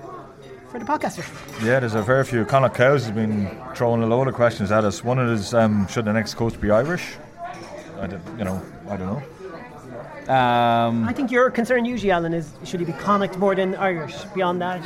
for 0.70 0.78
the 0.78 0.84
podcaster. 0.84 1.24
Yeah, 1.64 1.80
there's 1.80 1.94
a 1.94 2.04
fair 2.04 2.24
few. 2.24 2.44
Connacht 2.44 2.74
Cows 2.74 3.04
has 3.04 3.14
been 3.14 3.50
throwing 3.74 4.02
a 4.02 4.06
load 4.06 4.28
of 4.28 4.34
questions 4.34 4.70
at 4.70 4.84
us. 4.84 5.02
One 5.02 5.18
of 5.18 5.30
is, 5.30 5.54
um, 5.54 5.86
should 5.88 6.04
the 6.04 6.12
next 6.12 6.34
coach 6.34 6.60
be 6.60 6.70
Irish? 6.70 7.14
I 7.98 8.06
don't, 8.06 8.22
you 8.38 8.44
know, 8.44 8.62
I 8.88 8.96
don't 8.96 9.06
know. 9.06 9.22
Um, 10.32 11.08
I 11.08 11.12
think 11.12 11.30
your 11.30 11.50
concern 11.50 11.84
usually, 11.84 12.10
Alan, 12.10 12.34
is 12.34 12.52
should 12.64 12.80
he 12.80 12.86
be 12.86 12.92
Connacht 12.92 13.38
more 13.38 13.54
than 13.54 13.74
Irish? 13.76 14.14
Beyond 14.34 14.60
that, 14.60 14.82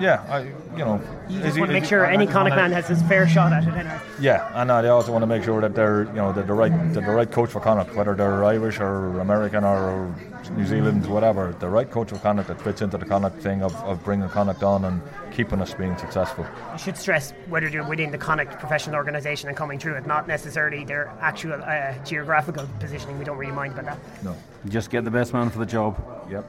Yeah, 0.00 0.24
I, 0.28 0.40
you 0.76 0.84
know, 0.84 1.00
you 1.28 1.40
just 1.40 1.54
he- 1.54 1.60
want 1.60 1.70
to 1.70 1.72
make 1.72 1.84
sure 1.84 2.04
any 2.04 2.28
I 2.28 2.32
Connacht 2.32 2.56
man 2.56 2.72
has 2.72 2.86
his 2.88 3.02
fair 3.02 3.26
shot 3.28 3.52
at 3.52 3.64
it. 3.64 3.74
Anyway. 3.74 4.00
Yeah, 4.20 4.50
and 4.54 4.70
uh, 4.70 4.82
they 4.82 4.88
also 4.88 5.12
want 5.12 5.22
to 5.22 5.26
make 5.26 5.42
sure 5.42 5.60
that 5.60 5.74
they're, 5.74 6.04
you 6.04 6.12
know, 6.12 6.32
they're 6.32 6.44
the 6.44 6.52
right, 6.52 6.72
they're 6.92 7.04
the 7.04 7.12
right 7.12 7.30
coach 7.30 7.50
for 7.50 7.60
Connacht, 7.60 7.94
whether 7.94 8.14
they're 8.14 8.44
Irish 8.44 8.80
or 8.80 9.20
American 9.20 9.64
or 9.64 10.14
New 10.56 10.66
Zealand, 10.66 11.06
whatever. 11.06 11.54
The 11.58 11.68
right 11.68 11.90
coach 11.90 12.10
for 12.10 12.18
Connacht 12.18 12.48
that 12.48 12.60
fits 12.60 12.82
into 12.82 12.98
the 12.98 13.04
Connacht 13.04 13.40
thing 13.40 13.62
of, 13.62 13.74
of 13.84 14.02
bringing 14.04 14.28
Connacht 14.28 14.62
on 14.62 14.84
and 14.84 15.02
keeping 15.32 15.60
us 15.60 15.74
being 15.74 15.96
successful. 15.98 16.46
I 16.70 16.76
should 16.76 16.96
stress 16.96 17.32
whether 17.48 17.68
they're 17.68 17.84
within 17.84 18.10
the 18.10 18.18
Connacht 18.18 18.58
professional 18.58 18.96
organisation 18.96 19.48
and 19.48 19.56
coming 19.56 19.78
through 19.78 19.94
it, 19.96 20.06
not 20.06 20.28
necessarily 20.28 20.84
their 20.84 21.08
actual 21.20 21.62
uh, 21.62 21.94
geographical 22.04 22.68
positioning. 22.80 23.18
We 23.18 23.24
don't 23.24 23.38
really 23.38 23.52
mind 23.52 23.72
about 23.78 23.86
that. 23.86 24.24
No. 24.24 24.36
just 24.68 24.90
get 24.90 25.04
the 25.04 25.10
best 25.10 25.32
man 25.32 25.50
for 25.50 25.58
the 25.58 25.66
job. 25.66 25.96
Yep. 26.30 26.44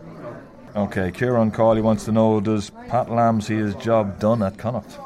Okay, 0.77 1.11
Kieran 1.11 1.49
Cawley 1.49 1.81
wants 1.81 2.05
to 2.05 2.11
know: 2.11 2.39
Does 2.39 2.69
Pat 2.87 3.09
Lam 3.09 3.41
see 3.41 3.55
his 3.55 3.73
job 3.75 4.19
done 4.19 4.43
at 4.43 4.59
Connacht? 4.59 4.99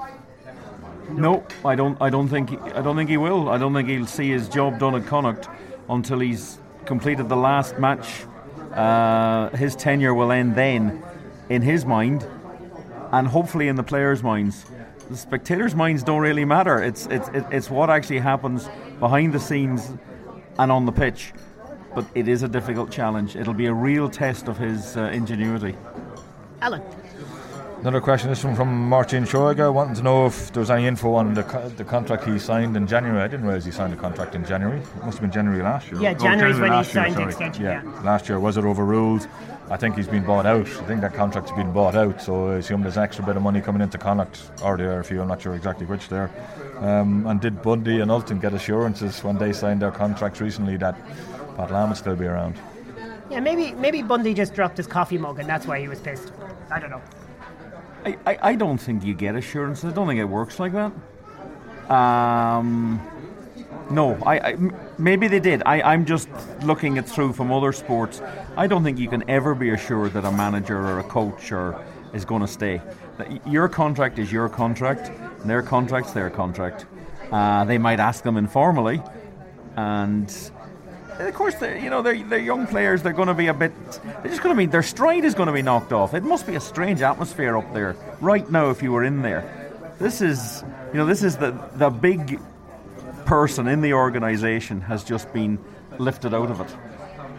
No, 1.12 1.46
I 1.64 1.76
don't. 1.76 1.98
I 2.02 2.10
don't 2.10 2.28
think. 2.28 2.50
He, 2.50 2.58
I 2.58 2.82
don't 2.82 2.98
think 2.98 3.10
he 3.10 3.16
will. 3.16 3.48
I 3.48 3.58
don't 3.58 3.74
think 3.74 3.88
he'll 3.88 4.06
see 4.06 4.30
his 4.30 4.50
job 4.50 4.80
done 4.80 4.96
at 4.96 5.06
Connacht 5.08 5.48
until 5.88 6.20
he's 6.20 6.60
completed 6.84 7.30
the 7.30 7.38
last 7.38 7.80
match. 7.80 8.26
Uh, 8.74 9.50
his 9.56 9.74
tenure 9.78 10.14
will 10.14 10.34
end 10.34 10.56
then, 10.56 11.02
in 11.48 11.62
his 11.62 11.86
mind, 11.86 12.28
and 13.14 13.30
hopefully 13.30 13.70
in 13.70 13.78
the 13.78 13.84
players' 13.84 14.22
minds. 14.22 14.66
The 15.10 15.16
spectators' 15.16 15.74
minds 15.74 16.04
don't 16.04 16.22
really 16.22 16.44
matter. 16.44 16.84
It's 16.84 17.06
it's 17.06 17.30
it's 17.50 17.70
what 17.70 17.90
actually 17.90 18.20
happens 18.20 18.70
behind 19.00 19.32
the 19.32 19.40
scenes 19.40 19.90
and 20.60 20.70
on 20.70 20.86
the 20.86 20.92
pitch. 20.92 21.32
But 21.94 22.06
it 22.16 22.28
is 22.28 22.44
a 22.44 22.48
difficult 22.48 22.90
challenge. 22.92 23.36
It'll 23.36 23.54
be 23.54 23.66
a 23.68 23.74
real 23.74 24.10
test 24.10 24.48
of 24.48 24.58
his 24.58 24.96
uh, 24.96 25.04
ingenuity. 25.14 25.76
Alan, 26.62 26.82
Another 27.82 28.00
question 28.00 28.30
is 28.30 28.40
from, 28.40 28.56
from 28.56 28.88
Martin 28.90 29.24
Shoiga, 29.24 29.74
wanting 29.74 29.96
to 29.96 30.04
know 30.04 30.28
if 30.28 30.54
there 30.54 30.60
was 30.62 30.70
any 30.70 30.86
info 30.86 31.16
on 31.16 31.34
the, 31.34 31.42
co- 31.42 31.68
the 31.70 31.84
contract 31.84 32.26
he 32.26 32.38
signed 32.38 32.78
in 32.78 32.86
January. 32.86 33.20
I 33.24 33.28
didn't 33.28 33.48
realise 33.48 33.66
he 33.66 33.72
signed 33.72 33.92
a 33.92 33.96
contract 33.98 34.36
in 34.36 34.46
January. 34.46 34.78
It 34.78 35.04
must 35.04 35.18
have 35.18 35.22
been 35.22 35.32
January 35.32 35.64
last 35.64 35.92
year. 35.92 36.00
Yeah, 36.00 36.14
January's 36.14 36.60
when 36.60 36.66
he 36.70 36.76
last 36.78 36.94
year, 36.94 37.06
the 37.10 37.14
sorry. 37.16 37.26
extension, 37.26 37.64
Yeah. 37.64 37.82
yeah. 37.84 38.02
last 38.04 38.30
year 38.30 38.40
was 38.40 38.58
it 38.58 38.66
overruled? 38.66 39.28
I 39.72 39.78
think 39.78 39.96
he's 39.96 40.08
been 40.08 40.24
bought 40.24 40.46
out. 40.46 40.68
I 40.68 40.84
think 40.84 41.02
that 41.02 41.16
contract's 41.16 41.52
been 41.54 41.72
bought 41.74 41.96
out. 41.96 42.22
So 42.22 42.50
I 42.52 42.56
assume 42.58 42.84
there's 42.84 42.98
an 42.98 43.04
extra 43.04 43.26
bit 43.26 43.36
of 43.36 43.42
money 43.42 43.62
coming 43.62 43.82
into 43.82 43.98
Connacht 43.98 44.52
or 44.64 44.78
the 44.78 44.84
RFU. 44.84 45.20
I'm 45.20 45.28
not 45.30 45.42
sure 45.42 45.56
exactly 45.56 45.88
which 45.88 46.08
there. 46.08 46.30
Um, 46.82 47.26
and 47.26 47.42
did 47.42 47.64
Bundee 47.64 48.02
and 48.02 48.12
Ultan 48.12 48.38
get 48.40 48.54
assurances 48.54 49.24
when 49.24 49.40
they 49.40 49.54
signed 49.54 49.82
their 49.82 49.92
contracts 49.92 50.40
recently 50.40 50.78
that 50.78 50.96
Pat 51.62 51.70
Lam 51.70 51.90
would 51.90 51.98
still 51.98 52.16
be 52.16 52.26
around? 52.26 52.56
Yeah, 53.30 53.40
maybe 53.40 53.74
maybe 53.74 54.02
Bundee 54.02 54.34
just 54.34 54.56
dropped 54.56 54.78
his 54.78 54.88
coffee 54.88 55.20
mug 55.20 55.40
and 55.40 55.48
that's 55.48 55.68
why 55.68 55.80
he 55.80 55.88
was 55.88 56.00
pissed. 56.00 56.32
I 56.72 56.80
don't 56.80 56.90
know. 56.90 57.02
I, 58.04 58.18
I, 58.26 58.38
I 58.50 58.56
don't 58.56 58.80
think 58.80 59.04
you 59.04 59.14
get 59.14 59.36
assurance. 59.36 59.86
I 59.86 59.92
don't 59.92 60.08
think 60.08 60.20
it 60.20 60.26
works 60.26 60.60
like 60.60 60.74
that. 60.74 60.92
Um, 61.94 63.00
no, 63.92 64.16
I, 64.26 64.40
I 64.40 64.52
m- 64.54 64.76
maybe 64.98 65.28
they 65.28 65.40
did. 65.40 65.62
I, 65.68 65.84
I'm 65.84 66.04
just 66.04 66.30
looking 66.64 66.98
it 66.98 67.08
through 67.08 67.34
from 67.34 67.52
other 67.52 67.72
sports. 67.74 68.24
I 68.58 68.66
don't 68.66 68.84
think 68.84 68.98
you 68.98 69.08
can 69.08 69.24
ever 69.30 69.54
be 69.54 69.70
assured 69.70 70.14
that 70.14 70.26
a 70.26 70.32
manager 70.32 70.80
or 70.80 71.00
a 71.00 71.04
coach 71.04 71.52
or 71.52 71.80
is 72.12 72.26
going 72.26 72.42
to 72.42 72.48
stay. 72.48 72.82
That 73.20 73.46
Your 73.48 73.70
contract 73.70 74.18
is 74.18 74.32
your 74.32 74.50
contract, 74.50 75.10
and 75.42 75.48
their 75.48 75.62
contract's 75.62 76.12
their 76.12 76.32
contract. 76.32 76.88
Uh, 77.32 77.66
they 77.66 77.78
might 77.78 78.00
ask 78.00 78.24
them 78.24 78.36
informally, 78.36 79.00
and 79.76 80.52
of 81.28 81.36
course, 81.36 81.56
they're, 81.56 81.78
you 81.78 81.90
know, 81.90 82.02
they're, 82.02 82.24
they're 82.24 82.40
young 82.40 82.68
players. 82.68 83.02
They're 83.02 83.14
going 83.14 83.28
to 83.28 83.34
be 83.34 83.48
a 83.48 83.54
bit. 83.54 83.74
They're 84.04 84.28
just 84.32 84.42
going 84.42 84.56
to 84.56 84.58
be. 84.58 84.66
Their 84.66 84.84
stride 84.84 85.26
is 85.26 85.34
going 85.34 85.48
to 85.48 85.54
be 85.54 85.62
knocked 85.62 85.94
off. 85.94 86.14
It 86.14 86.24
must 86.24 86.48
be 86.48 86.56
a 86.56 86.60
strange 86.60 87.02
atmosphere 87.02 87.58
up 87.58 87.74
there 87.74 87.96
right 88.20 88.50
now. 88.50 88.70
If 88.70 88.82
you 88.82 88.92
were 88.92 89.04
in 89.04 89.22
there, 89.22 89.44
this 90.00 90.22
is, 90.22 90.64
you 90.92 90.98
know, 90.98 91.06
this 91.06 91.24
is 91.24 91.38
the 91.38 91.52
the 91.76 91.90
big 91.90 92.40
person 93.26 93.68
in 93.68 93.82
the 93.82 93.94
organisation 93.94 94.82
has 94.82 95.04
just 95.04 95.32
been 95.34 95.60
lifted 95.98 96.34
out 96.34 96.50
of 96.50 96.62
it, 96.62 96.76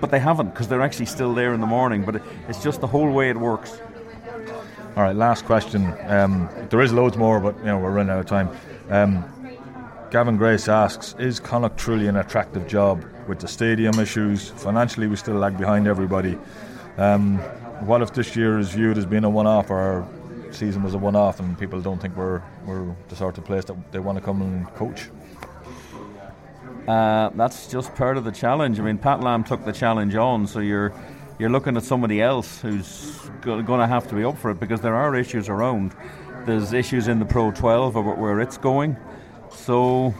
but 0.00 0.10
they 0.10 0.18
haven't 0.18 0.50
because 0.50 0.68
they're 0.68 0.82
actually 0.82 1.06
still 1.06 1.34
there 1.34 1.54
in 1.54 1.60
the 1.60 1.66
morning. 1.66 2.04
But 2.04 2.16
it, 2.16 2.22
it's 2.48 2.62
just 2.62 2.80
the 2.80 2.86
whole 2.86 3.10
way 3.10 3.30
it 3.30 3.36
works. 3.36 3.80
All 4.96 5.02
right, 5.02 5.16
last 5.16 5.46
question. 5.46 5.94
Um, 6.06 6.48
there 6.68 6.82
is 6.82 6.92
loads 6.92 7.16
more, 7.16 7.40
but 7.40 7.56
you 7.58 7.64
know 7.64 7.78
we're 7.78 7.92
running 7.92 8.10
out 8.10 8.20
of 8.20 8.26
time. 8.26 8.50
Um, 8.90 9.24
Gavin 10.12 10.36
Grace 10.36 10.68
asks: 10.68 11.14
Is 11.18 11.40
Connacht 11.40 11.78
truly 11.78 12.06
an 12.06 12.16
attractive 12.16 12.68
job 12.68 13.02
with 13.26 13.40
the 13.40 13.48
stadium 13.48 13.98
issues? 13.98 14.50
Financially, 14.50 15.06
we 15.06 15.16
still 15.16 15.36
lag 15.36 15.56
behind 15.56 15.88
everybody. 15.88 16.38
Um, 16.98 17.38
what 17.86 18.02
if 18.02 18.12
this 18.12 18.36
year 18.36 18.58
is 18.58 18.68
viewed 18.72 18.98
as 18.98 19.06
being 19.06 19.24
a 19.24 19.30
one-off, 19.30 19.70
or 19.70 19.78
our 19.78 20.08
season 20.52 20.82
was 20.82 20.92
a 20.92 20.98
one-off, 20.98 21.40
and 21.40 21.58
people 21.58 21.80
don't 21.80 21.98
think 21.98 22.14
we're 22.14 22.42
we're 22.66 22.94
the 23.08 23.16
sort 23.16 23.38
of 23.38 23.46
place 23.46 23.64
that 23.64 23.90
they 23.90 24.00
want 24.00 24.18
to 24.18 24.22
come 24.22 24.42
and 24.42 24.66
coach? 24.74 25.08
Uh, 26.86 27.30
that's 27.30 27.70
just 27.70 27.94
part 27.94 28.18
of 28.18 28.24
the 28.24 28.32
challenge. 28.32 28.78
I 28.78 28.82
mean, 28.82 28.98
Pat 28.98 29.20
Lam 29.20 29.42
took 29.42 29.64
the 29.64 29.72
challenge 29.72 30.14
on, 30.14 30.46
so 30.46 30.60
you're 30.60 30.92
you're 31.38 31.48
looking 31.48 31.74
at 31.78 31.84
somebody 31.84 32.20
else 32.20 32.60
who's 32.60 33.18
going 33.40 33.64
to 33.64 33.86
have 33.86 34.06
to 34.08 34.14
be 34.14 34.24
up 34.24 34.36
for 34.36 34.50
it 34.50 34.60
because 34.60 34.82
there 34.82 34.94
are 34.94 35.16
issues 35.16 35.48
around. 35.48 35.94
There's 36.44 36.74
issues 36.74 37.08
in 37.08 37.18
the 37.18 37.24
Pro 37.24 37.50
12 37.50 37.96
about 37.96 38.18
where 38.18 38.42
it's 38.42 38.58
going, 38.58 38.98
so 39.54 40.14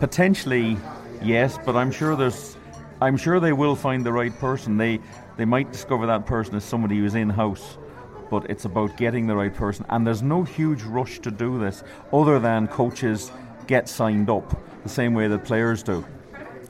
potentially 0.00 0.76
yes, 1.22 1.58
but 1.64 1.76
I'm 1.76 1.90
sure 1.90 2.16
there's 2.16 2.56
I'm 3.00 3.16
sure 3.16 3.40
they 3.40 3.52
will 3.52 3.76
find 3.76 4.04
the 4.04 4.12
right 4.12 4.36
person. 4.38 4.76
They 4.76 5.00
they 5.36 5.44
might 5.44 5.72
discover 5.72 6.06
that 6.06 6.26
person 6.26 6.54
as 6.54 6.64
somebody 6.64 6.98
who's 6.98 7.14
in 7.14 7.30
house, 7.30 7.76
but 8.30 8.48
it's 8.50 8.64
about 8.64 8.96
getting 8.96 9.26
the 9.26 9.36
right 9.36 9.54
person. 9.54 9.84
And 9.88 10.06
there's 10.06 10.22
no 10.22 10.42
huge 10.42 10.82
rush 10.82 11.18
to 11.20 11.30
do 11.30 11.58
this, 11.58 11.82
other 12.12 12.38
than 12.38 12.68
coaches 12.68 13.32
get 13.66 13.88
signed 13.88 14.30
up 14.30 14.56
the 14.82 14.88
same 14.88 15.14
way 15.14 15.28
that 15.28 15.44
players 15.44 15.82
do. 15.82 16.04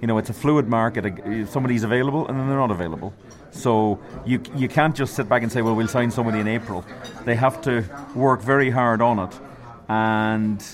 You 0.00 0.07
know, 0.07 0.18
it's 0.18 0.30
a 0.30 0.34
fluid 0.34 0.68
market. 0.68 1.05
Somebody's 1.48 1.82
available, 1.82 2.26
and 2.28 2.38
then 2.38 2.48
they're 2.48 2.59
not 2.59 2.70
available. 2.70 3.12
So 3.50 4.00
you 4.26 4.40
you 4.57 4.68
can't 4.68 4.94
just 4.94 5.14
sit 5.14 5.28
back 5.28 5.42
and 5.42 5.52
say, 5.52 5.62
well, 5.62 5.74
we'll 5.74 5.88
sign 5.88 6.11
somebody 6.11 6.40
in 6.40 6.48
April. 6.48 6.84
They 7.24 7.36
have 7.36 7.61
to 7.62 7.84
work 8.14 8.40
very 8.40 8.70
hard 8.70 9.00
on 9.00 9.18
it 9.18 9.40
and 9.88 10.64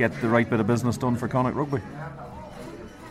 get 0.00 0.18
the 0.22 0.28
right 0.28 0.48
bit 0.48 0.60
of 0.60 0.66
business 0.66 0.96
done 0.96 1.14
for 1.14 1.28
Connacht 1.28 1.54
Rugby. 1.54 1.82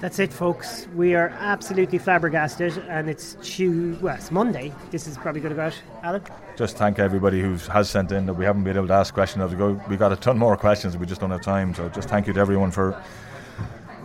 That's 0.01 0.17
it, 0.17 0.33
folks. 0.33 0.87
We 0.95 1.13
are 1.13 1.29
absolutely 1.37 1.99
flabbergasted, 1.99 2.79
and 2.89 3.07
it's 3.07 3.35
Tuesday. 3.43 4.01
Well, 4.01 4.15
it's 4.15 4.31
Monday. 4.31 4.73
This 4.89 5.05
is 5.05 5.15
probably 5.15 5.39
going 5.41 5.51
to 5.51 5.55
go 5.55 5.65
out, 5.67 5.81
Alan. 6.01 6.23
Just 6.55 6.77
thank 6.77 6.97
everybody 6.97 7.41
who 7.41 7.57
has 7.71 7.91
sent 7.91 8.11
in 8.11 8.25
that 8.25 8.33
we 8.33 8.43
haven't 8.43 8.63
been 8.63 8.75
able 8.75 8.87
to 8.87 8.93
ask 8.93 9.13
questions. 9.13 9.43
as 9.43 9.51
We 9.51 9.57
go, 9.57 9.79
we 9.87 9.97
got 9.97 10.11
a 10.11 10.15
ton 10.15 10.39
more 10.39 10.57
questions. 10.57 10.97
We 10.97 11.05
just 11.05 11.21
don't 11.21 11.29
have 11.29 11.43
time. 11.43 11.75
So 11.75 11.89
just 11.89 12.09
thank 12.09 12.25
you 12.25 12.33
to 12.33 12.39
everyone 12.39 12.71
for 12.71 12.99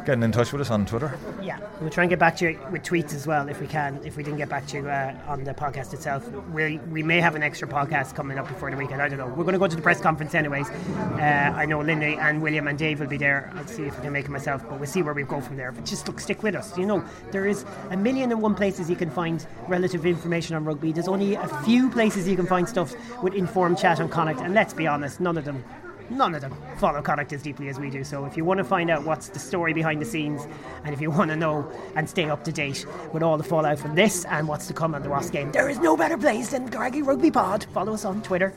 getting 0.05 0.23
in 0.23 0.33
touch 0.33 0.53
with 0.53 0.61
us 0.61 0.71
on 0.71 0.87
Twitter. 0.87 1.17
Yeah, 1.43 1.59
we'll 1.81 1.91
try 1.91 2.05
and 2.05 2.11
get 2.11 2.19
back 2.19 2.37
to 2.37 2.51
you 2.51 2.61
with 2.71 2.83
tweets 2.83 3.15
as 3.15 3.27
well 3.27 3.49
if 3.49 3.61
we 3.61 3.67
can. 3.67 4.01
If 4.05 4.17
we 4.17 4.23
didn't 4.23 4.39
get 4.39 4.49
back 4.49 4.67
to 4.69 4.77
you 4.79 4.89
uh, 4.89 5.15
on 5.27 5.45
the 5.45 5.55
podcast 5.55 5.93
itself, 5.93 6.29
we 6.53 6.79
we 6.91 7.03
may 7.03 7.21
have 7.21 7.35
an 7.35 7.43
extra 7.43 7.67
podcast 7.67 8.15
coming 8.15 8.39
up 8.39 8.49
before 8.49 8.71
the 8.71 8.77
weekend. 8.77 9.01
I 9.01 9.09
don't 9.09 9.19
know. 9.19 9.29
We're 9.29 9.45
going 9.45 9.55
to 9.55 9.59
go 9.59 9.67
to 9.67 9.77
the 9.77 9.83
press 9.83 10.01
conference 10.01 10.35
anyways. 10.35 10.69
Uh, 10.69 11.53
I 11.57 11.65
know 11.67 11.81
Lindy 11.81 12.15
and 12.15 12.43
William 12.43 12.69
and 12.69 12.79
Dave 12.79 13.01
will 13.01 13.07
be 13.07 13.17
there. 13.17 13.51
I'll 13.55 13.67
see 13.67 13.85
if 13.85 13.99
I 13.99 14.03
can 14.03 14.13
make 14.13 14.27
it 14.27 14.31
myself, 14.31 14.63
but 14.69 14.79
we'll 14.79 14.89
see 14.89 15.03
where 15.03 15.15
we 15.15 15.23
go 15.23 15.41
from 15.41 15.57
there. 15.57 15.73
But 15.73 15.85
just 15.85 16.07
look, 16.07 16.21
stick 16.21 16.43
with 16.43 16.55
us. 16.55 16.77
You 16.77 16.87
know, 16.87 17.05
there 17.31 17.47
is 17.47 17.65
a 17.91 17.97
million 17.97 18.33
and 18.33 18.43
one 18.43 18.55
places 18.55 18.91
you 18.91 18.97
can 18.97 19.11
find 19.11 19.47
relative 19.69 20.07
information 20.07 20.57
on 20.57 20.65
rugby. 20.65 20.93
There's 20.93 21.09
only 21.09 21.35
a 21.35 21.49
few 21.65 21.91
places 21.91 22.29
you 22.29 22.37
can 22.37 22.47
find 22.47 22.69
stuff 22.69 22.95
with 23.23 23.35
informed 23.35 23.79
chat 23.79 24.01
on 24.01 24.09
Connacht, 24.09 24.41
and 24.41 24.55
let's 24.55 24.75
be 24.75 24.87
honest, 24.87 25.21
none 25.21 25.39
of 25.39 25.45
them 25.45 25.65
none 26.15 26.35
of 26.35 26.41
them 26.41 26.57
follow 26.79 27.03
Connacht 27.03 27.33
as 27.33 27.43
deeply 27.43 27.69
as 27.69 27.79
we 27.79 27.91
do. 27.91 28.05
So 28.05 28.25
if 28.25 28.37
you 28.37 28.45
want 28.45 28.59
to 28.59 28.65
find 28.65 28.91
out 28.91 29.05
what's 29.05 29.29
the 29.29 29.39
story 29.39 29.73
behind 29.73 30.01
the 30.01 30.07
scenes, 30.07 30.47
and 30.85 30.95
if 30.95 31.01
you 31.01 31.11
want 31.11 31.31
to 31.31 31.37
know 31.37 31.71
and 31.97 32.09
stay 32.09 32.31
up 32.31 32.45
to 32.45 32.53
date 32.53 32.87
with 33.12 33.23
all 33.23 33.37
the 33.37 33.45
fallout 33.45 33.79
from 33.79 33.95
this 33.95 34.25
and 34.27 34.49
what's 34.49 34.67
to 34.69 34.73
come 34.73 34.95
on 34.95 35.03
the 35.03 35.09
Ross 35.09 35.31
game, 35.31 35.53
there 35.53 35.69
is 35.69 35.79
no 35.79 35.97
better 35.97 36.17
place 36.17 36.51
than 36.51 36.71
Craggy 36.71 37.03
Rugby 37.03 37.31
Pod. 37.31 37.67
Follow 37.73 37.95
us 37.95 38.05
on 38.05 38.23
Twitter, 38.23 38.55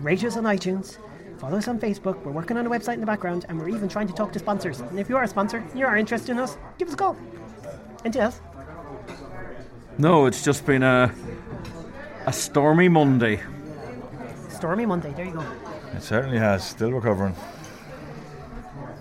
rate 0.00 0.24
us 0.24 0.36
on 0.36 0.44
iTunes. 0.44 0.98
Follow 1.38 1.58
us 1.58 1.68
on 1.68 1.78
Facebook. 1.78 2.20
We're 2.24 2.32
working 2.32 2.56
on 2.56 2.66
a 2.66 2.70
website 2.70 2.94
in 2.94 3.00
the 3.00 3.06
background, 3.06 3.46
and 3.48 3.60
we're 3.60 3.68
even 3.68 3.88
trying 3.88 4.08
to 4.08 4.12
talk 4.12 4.32
to 4.32 4.40
sponsors. 4.40 4.80
And 4.80 4.98
if 4.98 5.08
you 5.08 5.16
are 5.16 5.22
a 5.22 5.28
sponsor, 5.28 5.64
you 5.72 5.86
are 5.86 5.96
interested 5.96 6.32
in 6.32 6.38
us, 6.38 6.58
give 6.78 6.88
us 6.88 6.94
a 6.94 6.96
call. 6.96 7.16
Anything 8.04 8.22
else? 8.22 8.40
No, 9.98 10.26
it's 10.26 10.42
just 10.42 10.66
been 10.66 10.82
a 10.82 11.14
a 12.26 12.32
stormy 12.32 12.88
Monday. 12.88 13.40
Stormy 14.50 14.84
Monday. 14.84 15.12
There 15.12 15.24
you 15.24 15.32
go. 15.32 15.44
It 15.94 16.02
certainly 16.02 16.38
has. 16.38 16.66
Still 16.66 16.92
recovering. 16.92 17.34